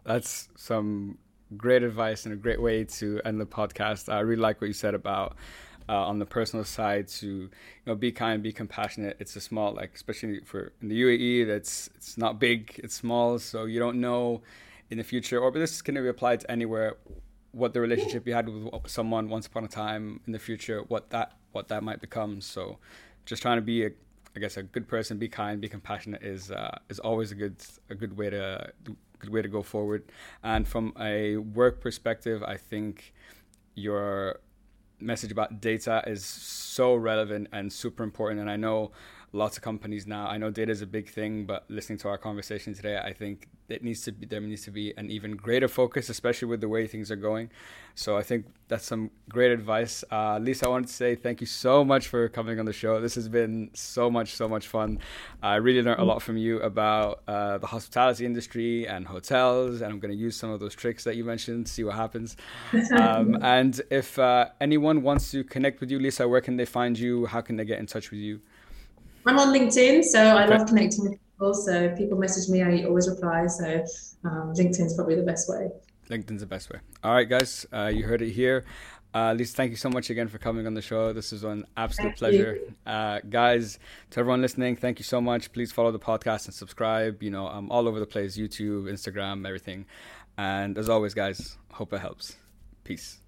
that's 0.05 0.49
some 0.57 1.19
great 1.57 1.83
advice 1.83 2.25
and 2.25 2.33
a 2.33 2.37
great 2.37 2.63
way 2.63 2.83
to 2.85 3.21
end 3.27 3.39
the 3.39 3.47
podcast 3.47 4.11
i 4.11 4.21
really 4.21 4.41
like 4.41 4.59
what 4.61 4.69
you 4.69 4.73
said 4.73 4.95
about 4.95 5.37
uh, 5.91 6.07
on 6.11 6.21
the 6.21 6.27
personal 6.27 6.65
side 6.65 7.09
to 7.09 7.27
you 7.27 7.51
know 7.87 7.97
be 7.97 8.13
kind, 8.13 8.43
be 8.43 8.53
compassionate. 8.53 9.17
It's 9.19 9.35
a 9.37 9.41
small 9.41 9.75
like 9.75 9.93
especially 9.95 10.41
for 10.45 10.73
in 10.81 10.89
the 10.89 11.03
UAE 11.03 11.47
that's 11.49 11.91
it's 11.97 12.17
not 12.17 12.39
big, 12.39 12.81
it's 12.85 12.95
small, 12.95 13.39
so 13.39 13.65
you 13.65 13.81
don't 13.81 14.01
know 14.01 14.43
in 14.91 14.99
the 14.99 15.05
future 15.05 15.39
or 15.39 15.51
but 15.51 15.59
this 15.59 15.83
can 15.83 15.95
be 15.95 16.09
applied 16.09 16.41
to 16.41 16.51
anywhere 16.51 16.97
what 17.53 17.75
the 17.75 17.81
relationship 17.81 18.27
you 18.27 18.35
had 18.35 18.49
with 18.49 18.71
someone 18.87 19.29
once 19.29 19.47
upon 19.47 19.65
a 19.65 19.69
time 19.69 20.21
in 20.27 20.33
the 20.33 20.39
future 20.39 20.83
what 20.89 21.11
that 21.11 21.33
what 21.53 21.69
that 21.69 21.83
might 21.83 22.01
become 22.01 22.41
so 22.41 22.79
just 23.25 23.43
trying 23.43 23.57
to 23.57 23.63
be 23.63 23.87
a 23.87 23.91
I 24.35 24.39
guess 24.39 24.57
a 24.57 24.63
good 24.63 24.87
person, 24.87 25.19
be 25.19 25.29
kind, 25.29 25.61
be 25.61 25.69
compassionate 25.69 26.23
is 26.23 26.51
uh, 26.53 26.79
is 26.89 27.01
always 27.01 27.33
a 27.33 27.35
good 27.35 27.57
a 27.89 27.95
good 27.95 28.17
way 28.17 28.31
to 28.31 28.73
good 29.19 29.31
way 29.31 29.43
to 29.43 29.49
go 29.49 29.63
forward. 29.63 30.05
And 30.43 30.67
from 30.67 30.93
a 31.01 31.37
work 31.37 31.81
perspective, 31.81 32.43
I 32.43 32.57
think 32.57 33.13
your 33.75 34.41
message 35.01 35.33
about 35.33 35.61
data 35.61 36.03
is 36.07 36.25
so 36.25 36.95
relevant 36.95 37.49
and 37.53 37.73
super 37.73 38.03
important. 38.03 38.41
And 38.41 38.51
I 38.51 38.57
know 38.57 38.93
lots 39.33 39.57
of 39.57 39.63
companies 39.63 40.07
now. 40.07 40.27
I 40.27 40.39
know 40.39 40.51
data 40.51 40.73
is 40.73 40.83
a 40.83 40.87
big 40.87 41.09
thing, 41.09 41.45
but 41.47 41.65
listening 41.69 41.99
to 41.99 42.09
our 42.09 42.19
conversation 42.19 42.75
today, 42.75 42.99
I 42.99 43.13
think 43.13 43.49
it 43.69 43.85
needs 43.85 44.03
to 44.03 44.13
be 44.13 44.27
there 44.27 44.41
needs 44.41 44.65
to 44.65 44.71
be 44.73 44.93
an 44.97 45.11
even 45.11 45.37
greater 45.37 45.69
focus, 45.69 46.09
especially 46.09 46.49
with 46.49 46.61
the 46.61 46.69
way 46.69 46.87
things 46.87 47.11
are 47.11 47.17
going. 47.17 47.51
So 47.95 48.17
I 48.17 48.23
think 48.23 48.47
that's 48.69 48.85
some 48.85 49.11
great 49.29 49.53
advice. 49.53 50.03
Uh, 50.11 50.39
Lisa, 50.39 50.67
I 50.67 50.71
wanted 50.71 50.89
to 50.89 50.93
say 50.93 51.15
thank 51.15 51.41
you 51.41 51.47
so 51.47 51.85
much 51.85 52.09
for 52.09 52.29
coming 52.29 52.59
on 52.59 52.67
the 52.67 52.73
show. 52.73 53.01
This 53.01 53.15
has 53.15 53.29
been 53.29 53.71
so 53.75 54.11
much, 54.11 54.35
so 54.35 54.49
much 54.49 54.67
fun. 54.67 54.99
I 55.43 55.57
really 55.57 55.83
learned 55.83 56.01
a 56.01 56.05
lot 56.05 56.23
from 56.23 56.37
you 56.37 56.61
about 56.63 57.23
uh, 57.29 57.59
the 57.59 57.67
hospitality 57.67 58.27
industry 58.27 58.89
and 58.89 59.07
hotels, 59.07 59.81
and 59.81 59.93
I'm 59.93 60.01
going 60.01 60.13
to 60.13 60.19
use 60.19 60.37
some 60.37 60.51
of 60.51 60.61
those 60.61 60.75
tricks 60.75 61.05
that 61.05 61.17
you 61.17 61.25
mentioned, 61.25 61.69
see 61.69 61.85
what 61.85 61.95
happens. 61.95 62.37
Um, 63.01 63.39
and 63.43 63.81
if 63.91 64.19
uh, 64.19 64.49
anyone 64.61 65.03
wants 65.03 65.31
to 65.31 65.45
connect 65.45 65.81
with 65.81 65.91
you, 65.91 65.99
Lisa, 65.99 66.27
where 66.27 66.41
can 66.41 66.57
they 66.57 66.65
find 66.65 66.99
you? 66.99 67.27
How 67.27 67.41
can 67.41 67.57
they 67.57 67.65
get 67.65 67.79
in 67.79 67.87
touch 67.87 68.11
with 68.11 68.21
you? 68.21 68.41
I'm 69.27 69.39
on 69.39 69.55
LinkedIn, 69.55 70.05
so 70.05 70.21
I 70.21 70.47
love 70.47 70.67
connecting 70.67 71.05
with 71.05 71.13
people. 71.13 71.55
So 71.55 71.73
if 71.73 71.99
people 71.99 72.19
message 72.19 72.49
me, 72.49 72.63
I 72.63 72.85
always 72.85 73.09
reply. 73.09 73.47
So 73.47 73.85
um, 74.25 74.55
LinkedIn's 74.55 74.95
probably 74.95 75.17
the 75.17 75.23
best 75.23 75.49
way. 75.49 75.69
LinkedIn's 76.09 76.41
the 76.41 76.47
best 76.47 76.71
way. 76.71 76.81
All 77.05 77.13
right, 77.13 77.29
guys, 77.29 77.67
uh, 77.73 77.87
you 77.87 78.05
heard 78.05 78.23
it 78.23 78.31
here. 78.31 78.65
Uh, 79.13 79.35
Lisa, 79.37 79.57
thank 79.57 79.71
you 79.71 79.77
so 79.77 79.91
much 79.91 80.11
again 80.11 80.29
for 80.29 80.39
coming 80.39 80.67
on 80.67 80.75
the 80.75 80.83
show. 80.83 81.13
This 81.13 81.33
is 81.33 81.43
an 81.43 81.65
absolute 81.77 82.11
thank 82.11 82.19
pleasure. 82.19 82.59
Uh, 82.87 83.21
guys, 83.29 83.79
to 84.11 84.21
everyone 84.21 84.41
listening, 84.41 84.77
thank 84.77 84.99
you 84.99 85.05
so 85.05 85.21
much. 85.21 85.53
Please 85.53 85.73
follow 85.73 85.91
the 85.91 85.99
podcast 85.99 86.47
and 86.47 86.55
subscribe. 86.55 87.23
You 87.23 87.31
know, 87.31 87.47
I'm 87.47 87.71
all 87.71 87.89
over 87.89 87.99
the 87.99 88.07
place 88.07 88.39
YouTube, 88.39 88.85
Instagram, 88.85 89.47
everything. 89.47 89.87
And 90.39 90.79
as 90.79 90.89
always, 90.89 91.15
guys, 91.15 91.57
hope 91.73 91.93
it 91.93 91.99
helps. 92.01 92.37
Peace. 92.85 93.20